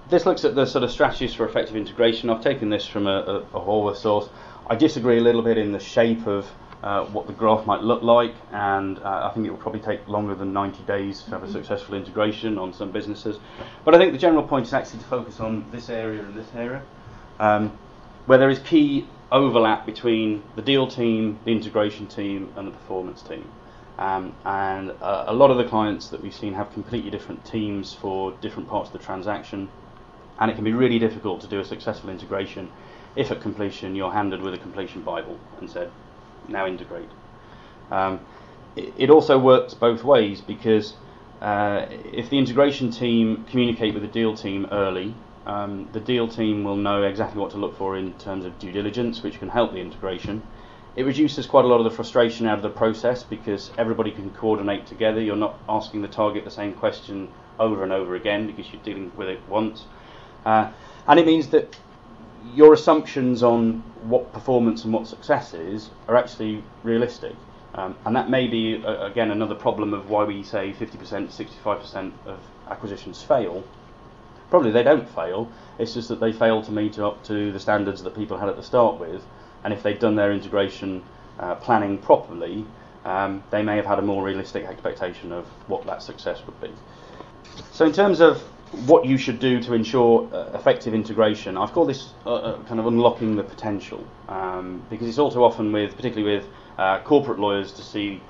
this 0.10 0.26
looks 0.26 0.44
at 0.44 0.56
the 0.56 0.66
sort 0.66 0.84
of 0.84 0.92
strategies 0.92 1.34
for 1.34 1.48
effective 1.48 1.78
integration. 1.78 2.30
I've 2.30 2.44
taken 2.44 2.70
this 2.70 2.86
from 2.86 3.08
a, 3.08 3.48
a, 3.54 3.58
a 3.58 3.62
Horwath 3.62 3.96
source. 3.96 4.28
I 4.68 4.76
disagree 4.76 5.20
a 5.20 5.22
little 5.22 5.42
bit 5.42 5.58
in 5.58 5.72
the 5.72 5.80
shape 5.80 6.28
of 6.28 6.46
uh, 6.84 7.06
what 7.06 7.26
the 7.26 7.34
graph 7.34 7.66
might 7.66 7.82
look 7.82 8.04
like, 8.04 8.36
and 8.52 9.00
uh, 9.00 9.30
I 9.30 9.34
think 9.34 9.48
it 9.48 9.52
will 9.52 9.58
probably 9.58 9.80
take 9.80 10.06
longer 10.10 10.36
than 10.36 10.52
90 10.52 10.84
days 10.84 11.24
to 11.24 11.32
have 11.32 11.44
a 11.44 11.50
successful 11.50 11.96
integration 11.96 12.58
on 12.58 12.74
some 12.74 12.92
businesses. 12.92 13.40
But 13.86 13.96
I 13.96 14.00
think 14.00 14.12
the 14.12 14.18
general 14.18 14.44
point 14.44 14.68
is 14.68 14.74
actually 14.74 15.00
to 15.00 15.06
focus 15.06 15.40
on 15.40 15.66
this 15.72 15.90
area 15.90 16.24
and 16.24 16.36
this 16.36 16.54
area, 16.54 16.84
um, 17.40 17.78
where 18.26 18.38
there 18.38 18.50
is 18.50 18.60
key 18.60 19.08
overlap 19.32 19.86
between 19.86 20.44
the 20.56 20.62
deal 20.62 20.88
team, 20.88 21.40
the 21.46 21.52
integration 21.52 22.08
team, 22.08 22.54
and 22.56 22.68
the 22.68 22.72
performance 22.72 23.22
team. 23.22 23.50
Um, 23.98 24.36
and 24.46 24.92
uh, 25.02 25.26
a 25.28 25.34
lot 25.34 25.52
of 25.52 25.58
the 25.58 25.66
clients 25.66 26.10
that 26.10 26.22
we've 26.22 26.34
seen 26.34 26.54
have 26.54 26.72
completely 26.74 27.12
different 27.12 27.46
teams 27.46 27.94
for 27.94 28.32
different 28.42 28.70
parts 28.70 28.90
of 28.90 28.94
the 28.94 29.06
transaction, 29.06 29.70
and 30.40 30.50
it 30.50 30.56
can 30.56 30.64
be 30.64 30.74
really 30.74 31.00
difficult 31.00 31.42
to 31.42 31.48
do 31.48 31.60
a 31.60 31.66
successful 31.66 32.10
integration 32.10 32.72
if 33.16 33.32
at 33.32 33.42
completion 33.42 33.96
you're 33.96 34.12
handed 34.12 34.42
with 34.42 34.54
a 34.54 34.58
completion 34.58 35.04
Bible 35.04 35.40
and 35.60 35.70
said, 35.70 35.92
now 36.48 36.66
integrate. 36.66 37.10
Um, 37.92 38.20
it, 38.76 39.10
also 39.12 39.38
works 39.38 39.76
both 39.76 40.04
ways 40.04 40.42
because 40.42 40.96
uh, 41.42 41.86
if 41.90 42.30
the 42.30 42.40
integration 42.40 42.90
team 42.90 43.46
communicate 43.50 43.94
with 43.94 44.02
the 44.02 44.10
deal 44.10 44.36
team 44.36 44.68
early, 44.72 45.14
um, 45.46 45.90
the 45.92 46.00
deal 46.00 46.28
team 46.28 46.64
will 46.64 46.76
know 46.76 47.04
exactly 47.04 47.40
what 47.40 47.52
to 47.52 47.58
look 47.58 47.78
for 47.78 47.98
in 47.98 48.14
terms 48.14 48.46
of 48.46 48.58
due 48.60 48.72
diligence, 48.72 49.24
which 49.24 49.40
can 49.40 49.50
help 49.50 49.74
the 49.74 49.80
integration. 49.80 50.42
It 50.96 51.04
reduces 51.04 51.48
quite 51.48 51.66
a 51.66 51.68
lot 51.68 51.78
of 51.78 51.86
the 51.86 51.92
frustration 51.92 52.46
out 52.46 52.58
of 52.58 52.62
the 52.62 52.70
process 52.70 53.24
because 53.24 53.72
everybody 53.78 54.12
can 54.12 54.30
coordinate 54.32 54.86
together. 54.86 55.20
You're 55.20 55.36
not 55.36 55.60
asking 55.68 56.04
the 56.04 56.08
target 56.08 56.46
the 56.46 56.52
same 56.52 56.74
question 56.74 57.30
over 57.60 57.84
and 57.84 57.92
over 57.92 58.16
again 58.16 58.48
because 58.48 58.72
you're 58.72 58.84
dealing 58.84 59.12
with 59.18 59.28
it 59.28 59.40
once. 59.50 59.86
Uh, 60.46 60.72
and 61.08 61.20
it 61.20 61.26
means 61.26 61.48
that 61.50 61.76
your 62.54 62.74
assumptions 62.74 63.42
on 63.42 63.84
what 64.04 64.32
performance 64.34 64.84
and 64.84 64.94
what 64.94 65.08
success 65.08 65.54
is 65.54 65.90
are 66.08 66.16
actually 66.16 66.64
realistic. 66.84 67.36
Um, 67.76 67.96
and 68.06 68.16
that 68.16 68.30
may 68.30 68.48
be, 68.48 68.84
uh, 68.86 69.06
again, 69.06 69.32
another 69.32 69.56
problem 69.56 69.94
of 69.94 70.10
why 70.10 70.24
we 70.26 70.44
say 70.44 70.74
50%, 70.74 71.30
65% 71.30 72.12
of 72.28 72.40
acquisitions 72.70 73.24
fail. 73.24 73.64
Probably 74.54 74.70
they 74.70 74.84
don't 74.84 75.10
fail, 75.10 75.52
it's 75.80 75.96
just 75.96 76.10
that 76.10 76.20
they 76.20 76.32
fail 76.32 76.62
to 76.62 76.72
meet 76.72 77.00
up 77.00 77.24
to 77.24 77.52
the 77.52 77.60
standards 77.60 78.04
that 78.04 78.14
people 78.14 78.38
had 78.38 78.50
at 78.50 78.56
the 78.56 78.62
start 78.62 79.00
with. 79.00 79.26
And 79.64 79.74
if 79.74 79.82
they'd 79.82 79.98
done 79.98 80.16
their 80.16 80.32
integration 80.32 81.02
uh, 81.40 81.56
planning 81.56 81.98
properly, 81.98 82.64
um, 83.04 83.44
they 83.50 83.64
may 83.64 83.78
have 83.78 83.88
had 83.88 83.98
a 83.98 84.04
more 84.04 84.24
realistic 84.24 84.66
expectation 84.66 85.32
of 85.32 85.48
what 85.66 85.88
that 85.88 86.04
success 86.04 86.40
would 86.46 86.62
be. 86.62 86.70
So, 87.72 87.88
in 87.88 87.94
terms 87.94 88.20
of 88.22 88.44
what 88.86 89.08
you 89.08 89.18
should 89.18 89.40
do 89.40 89.60
to 89.64 89.74
ensure 89.74 90.30
uh, 90.32 90.52
effective 90.54 90.94
integration. 90.94 91.58
I've 91.58 91.72
called 91.72 91.90
this 91.90 92.12
uh, 92.24 92.36
uh, 92.36 92.64
kind 92.66 92.80
of 92.80 92.86
unlocking 92.86 93.36
the 93.36 93.44
potential 93.44 94.06
um, 94.30 94.84
because 94.92 95.08
it's 95.08 95.18
all 95.18 95.32
too 95.32 95.44
often 95.44 95.72
with, 95.72 95.96
particularly 95.96 96.38
with 96.38 96.48
uh, 96.78 97.00
corporate 97.00 97.40
lawyers, 97.40 97.72
to 97.74 97.82
see 97.82 98.22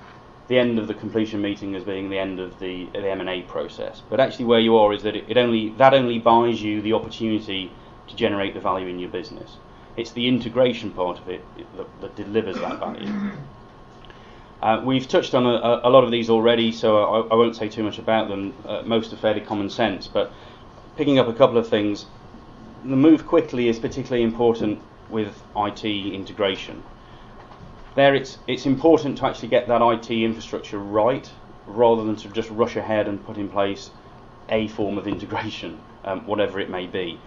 the 0.54 0.60
end 0.60 0.78
of 0.78 0.88
the 0.88 0.94
completion 0.94 1.42
meeting 1.42 1.74
as 1.74 1.84
being 1.84 2.12
the 2.12 2.20
end 2.20 2.40
of 2.40 2.60
the, 2.60 2.86
the 2.94 3.10
M&A 3.10 3.42
process. 3.42 4.04
But 4.08 4.20
actually, 4.20 4.46
where 4.46 4.60
you 4.60 4.78
are 4.78 4.94
is 4.94 5.02
that 5.02 5.16
it, 5.16 5.26
it 5.28 5.36
only 5.36 5.70
that 5.78 5.96
only 5.96 6.20
buys 6.20 6.62
you 6.62 6.80
the 6.80 6.94
opportunity 6.94 7.72
to 8.08 8.16
generate 8.16 8.54
the 8.54 8.60
value 8.60 8.86
in 8.86 9.00
your 9.00 9.10
business. 9.10 9.58
It's 9.98 10.12
the 10.12 10.28
integration 10.28 10.92
part 10.92 11.18
of 11.18 11.28
it 11.28 11.44
that, 11.76 12.02
that 12.02 12.16
delivers 12.16 12.58
that 12.58 12.80
value. 12.80 13.32
Uh, 14.62 14.82
we've 14.86 15.08
touched 15.08 15.34
on 15.34 15.46
a, 15.46 15.82
a, 15.84 15.90
lot 15.90 16.04
of 16.04 16.12
these 16.12 16.30
already, 16.30 16.72
so 16.72 17.04
I, 17.04 17.34
I 17.34 17.36
won't 17.36 17.56
say 17.56 17.68
too 17.68 17.84
much 17.84 17.98
about 17.98 18.30
them. 18.30 18.54
Uh, 18.66 18.84
most 18.86 19.12
are 19.12 19.18
fairly 19.18 19.42
common 19.42 19.70
sense, 19.70 20.08
but 20.08 20.32
picking 20.96 21.18
up 21.18 21.28
a 21.28 21.34
couple 21.34 21.58
of 21.58 21.68
things, 21.68 22.06
the 22.86 22.96
move 22.96 23.26
quickly 23.28 23.68
is 23.68 23.80
particularly 23.80 24.24
important 24.24 24.80
with 25.10 25.42
IT 25.56 25.84
integration. 25.84 26.84
There, 27.96 28.16
it's 28.16 28.38
it's 28.48 28.66
important 28.66 29.18
to 29.20 29.26
actually 29.26 29.50
get 29.50 29.68
that 29.68 29.82
IT 29.82 30.10
infrastructure 30.10 30.80
right, 30.80 31.30
rather 31.68 32.04
than 32.04 32.16
to 32.18 32.28
just 32.30 32.50
rush 32.50 32.76
ahead 32.76 33.08
and 33.08 33.24
put 33.26 33.38
in 33.38 33.50
place 33.50 33.92
a 34.50 34.68
form 34.70 34.98
of 34.98 35.08
integration, 35.08 35.80
um, 36.04 36.26
whatever 36.26 36.60
it 36.60 36.70
may 36.70 36.88
be. 36.88 37.20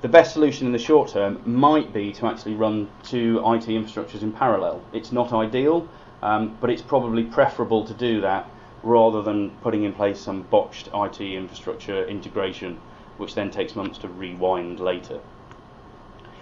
The 0.00 0.08
best 0.08 0.32
solution 0.32 0.66
in 0.66 0.72
the 0.72 0.78
short 0.78 1.10
term 1.10 1.40
might 1.44 1.92
be 1.92 2.12
to 2.14 2.26
actually 2.26 2.54
run 2.54 2.88
two 3.04 3.38
IT 3.38 3.66
infrastructures 3.66 4.22
in 4.22 4.32
parallel. 4.32 4.82
It's 4.92 5.12
not 5.12 5.32
ideal 5.32 5.88
um, 6.22 6.56
but 6.60 6.70
it's 6.70 6.82
probably 6.82 7.24
preferable 7.24 7.84
to 7.84 7.92
do 7.94 8.20
that 8.20 8.48
rather 8.82 9.22
than 9.22 9.50
putting 9.62 9.84
in 9.84 9.92
place 9.92 10.20
some 10.20 10.42
botched 10.42 10.88
IT 10.94 11.20
infrastructure 11.20 12.06
integration, 12.06 12.80
which 13.16 13.34
then 13.34 13.50
takes 13.50 13.76
months 13.76 13.98
to 13.98 14.08
rewind 14.08 14.80
later. 14.80 15.20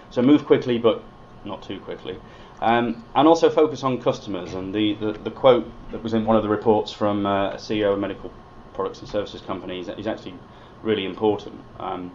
So 0.09 0.21
move 0.21 0.45
quickly, 0.45 0.77
but 0.77 1.03
not 1.45 1.61
too 1.63 1.79
quickly. 1.79 2.19
Um, 2.61 3.03
and 3.15 3.27
also 3.27 3.49
focus 3.49 3.83
on 3.83 4.01
customers. 4.01 4.53
And 4.53 4.73
the, 4.73 4.93
the, 4.95 5.11
the, 5.13 5.31
quote 5.31 5.67
that 5.91 6.03
was 6.03 6.13
in 6.13 6.25
one 6.25 6.37
of 6.37 6.43
the 6.43 6.49
reports 6.49 6.91
from 6.91 7.25
uh, 7.25 7.53
a 7.53 7.55
CEO 7.55 7.93
of 7.93 7.99
medical 7.99 8.31
products 8.73 8.99
and 8.99 9.09
services 9.09 9.41
company 9.41 9.79
is, 9.79 9.89
is 9.89 10.05
actually 10.05 10.35
really 10.83 11.05
important. 11.05 11.59
Um, 11.79 12.11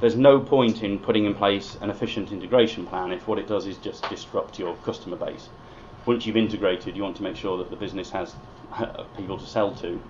there's 0.00 0.16
no 0.16 0.40
point 0.40 0.82
in 0.82 0.98
putting 0.98 1.26
in 1.26 1.34
place 1.34 1.76
an 1.82 1.90
efficient 1.90 2.32
integration 2.32 2.86
plan 2.86 3.12
if 3.12 3.28
what 3.28 3.38
it 3.38 3.46
does 3.46 3.66
is 3.66 3.76
just 3.76 4.08
disrupt 4.08 4.58
your 4.58 4.74
customer 4.76 5.16
base 5.16 5.48
once 6.06 6.26
you've 6.26 6.36
integrated, 6.36 6.96
you 6.96 7.02
want 7.02 7.16
to 7.16 7.22
make 7.22 7.36
sure 7.36 7.58
that 7.58 7.70
the 7.70 7.76
business 7.76 8.10
has 8.10 8.34
people 9.16 9.38
to 9.38 9.46
sell 9.46 9.74
to. 9.76 10.00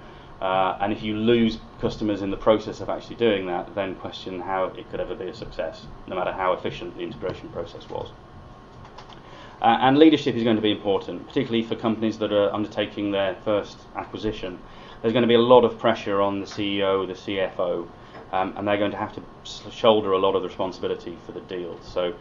Uh, 0.40 0.76
and 0.80 0.92
if 0.92 1.02
you 1.02 1.16
lose 1.16 1.58
customers 1.80 2.22
in 2.22 2.30
the 2.30 2.36
process 2.36 2.80
of 2.80 2.88
actually 2.88 3.16
doing 3.16 3.46
that, 3.46 3.74
then 3.74 3.94
question 3.96 4.40
how 4.40 4.64
it 4.64 4.90
could 4.90 5.00
ever 5.00 5.14
be 5.14 5.26
a 5.26 5.34
success, 5.34 5.86
no 6.08 6.16
matter 6.16 6.32
how 6.32 6.52
efficient 6.52 6.96
the 6.96 7.02
integration 7.02 7.48
process 7.50 7.88
was. 7.88 8.10
Uh, 9.62 9.78
and 9.82 9.96
leadership 9.96 10.34
is 10.34 10.42
going 10.42 10.56
to 10.56 10.62
be 10.62 10.72
important, 10.72 11.24
particularly 11.24 11.62
for 11.62 11.76
companies 11.76 12.18
that 12.18 12.32
are 12.32 12.52
undertaking 12.52 13.12
their 13.12 13.36
first 13.44 13.78
acquisition. 13.94 14.58
There's 15.00 15.12
going 15.12 15.22
to 15.22 15.28
be 15.28 15.34
a 15.34 15.38
lot 15.38 15.64
of 15.64 15.78
pressure 15.78 16.20
on 16.20 16.40
the 16.40 16.46
CEO, 16.46 17.06
the 17.06 17.14
CFO, 17.14 17.88
um, 18.32 18.54
and 18.56 18.66
they're 18.66 18.76
going 18.76 18.90
to 18.90 18.96
have 18.96 19.14
to 19.14 19.22
shoulder 19.70 20.12
a 20.12 20.18
lot 20.18 20.34
of 20.34 20.42
the 20.42 20.48
responsibility 20.48 21.16
for 21.24 21.30
the 21.30 21.42
deal. 21.42 21.80
So 21.80 22.12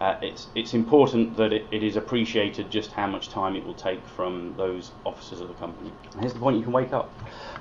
uh, 0.00 0.18
it's 0.20 0.48
it's 0.54 0.74
important 0.74 1.38
that 1.38 1.54
it, 1.54 1.66
it 1.70 1.82
is 1.82 1.96
appreciated 1.96 2.70
just 2.70 2.92
how 2.92 3.06
much 3.06 3.30
time 3.30 3.56
it 3.56 3.64
will 3.64 3.74
take 3.74 4.06
from 4.08 4.54
those 4.58 4.92
officers 5.06 5.40
of 5.40 5.48
the 5.48 5.54
company. 5.54 5.92
And 6.12 6.20
here's 6.20 6.34
the 6.34 6.38
point: 6.38 6.58
you 6.58 6.62
can 6.62 6.72
wake 6.72 6.92
up. 6.92 7.10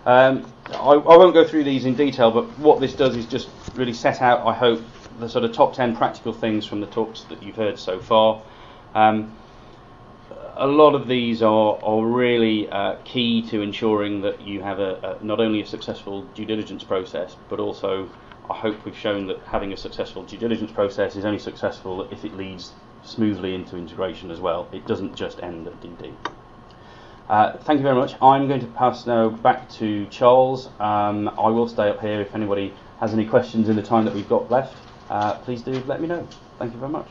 Um, 0.05 0.51
I, 0.67 0.73
I, 0.73 1.17
won't 1.17 1.33
go 1.33 1.45
through 1.45 1.63
these 1.63 1.85
in 1.85 1.95
detail, 1.95 2.29
but 2.29 2.45
what 2.59 2.81
this 2.81 2.93
does 2.93 3.15
is 3.15 3.25
just 3.25 3.47
really 3.75 3.93
set 3.93 4.21
out, 4.21 4.45
I 4.45 4.53
hope, 4.53 4.81
the 5.19 5.29
sort 5.29 5.45
of 5.45 5.53
top 5.53 5.73
ten 5.73 5.95
practical 5.95 6.33
things 6.33 6.65
from 6.65 6.81
the 6.81 6.87
talks 6.87 7.21
that 7.23 7.41
you've 7.41 7.55
heard 7.55 7.79
so 7.79 7.99
far. 7.99 8.41
Um, 8.95 9.35
a 10.55 10.67
lot 10.67 10.93
of 10.93 11.07
these 11.07 11.41
are, 11.41 11.79
are 11.83 12.05
really 12.05 12.69
uh, 12.69 12.95
key 13.05 13.41
to 13.49 13.61
ensuring 13.61 14.21
that 14.21 14.41
you 14.41 14.61
have 14.61 14.79
a, 14.79 15.17
a, 15.21 15.23
not 15.23 15.39
only 15.39 15.61
a 15.61 15.65
successful 15.65 16.23
due 16.35 16.45
diligence 16.45 16.83
process, 16.83 17.35
but 17.49 17.59
also 17.59 18.09
I 18.49 18.55
hope 18.55 18.83
we've 18.83 18.97
shown 18.97 19.27
that 19.27 19.39
having 19.45 19.71
a 19.73 19.77
successful 19.77 20.23
due 20.23 20.37
diligence 20.37 20.71
process 20.71 21.15
is 21.15 21.23
only 21.23 21.39
successful 21.39 22.07
if 22.11 22.25
it 22.25 22.35
leads 22.35 22.73
smoothly 23.03 23.55
into 23.55 23.77
integration 23.77 24.31
as 24.31 24.39
well. 24.39 24.67
It 24.71 24.85
doesn't 24.85 25.15
just 25.15 25.41
end 25.41 25.67
at 25.67 25.79
DD. 25.81 26.13
Uh, 27.29 27.57
thank 27.59 27.77
you 27.77 27.83
very 27.83 27.95
much. 27.95 28.15
I'm 28.21 28.47
going 28.47 28.59
to 28.61 28.67
pass 28.67 29.05
now 29.05 29.29
back 29.29 29.69
to 29.73 30.07
Charles. 30.07 30.67
Um, 30.79 31.29
I 31.39 31.49
will 31.49 31.67
stay 31.67 31.89
up 31.89 32.01
here 32.01 32.21
if 32.21 32.33
anybody 32.33 32.73
has 32.99 33.13
any 33.13 33.25
questions 33.25 33.69
in 33.69 33.75
the 33.75 33.83
time 33.83 34.03
that 34.05 34.15
we've 34.15 34.27
got 34.27 34.49
left. 34.49 34.75
Uh, 35.09 35.35
please 35.35 35.61
do 35.61 35.71
let 35.85 36.01
me 36.01 36.07
know. 36.07 36.27
Thank 36.57 36.73
you 36.73 36.79
very 36.79 36.91
much. 36.91 37.07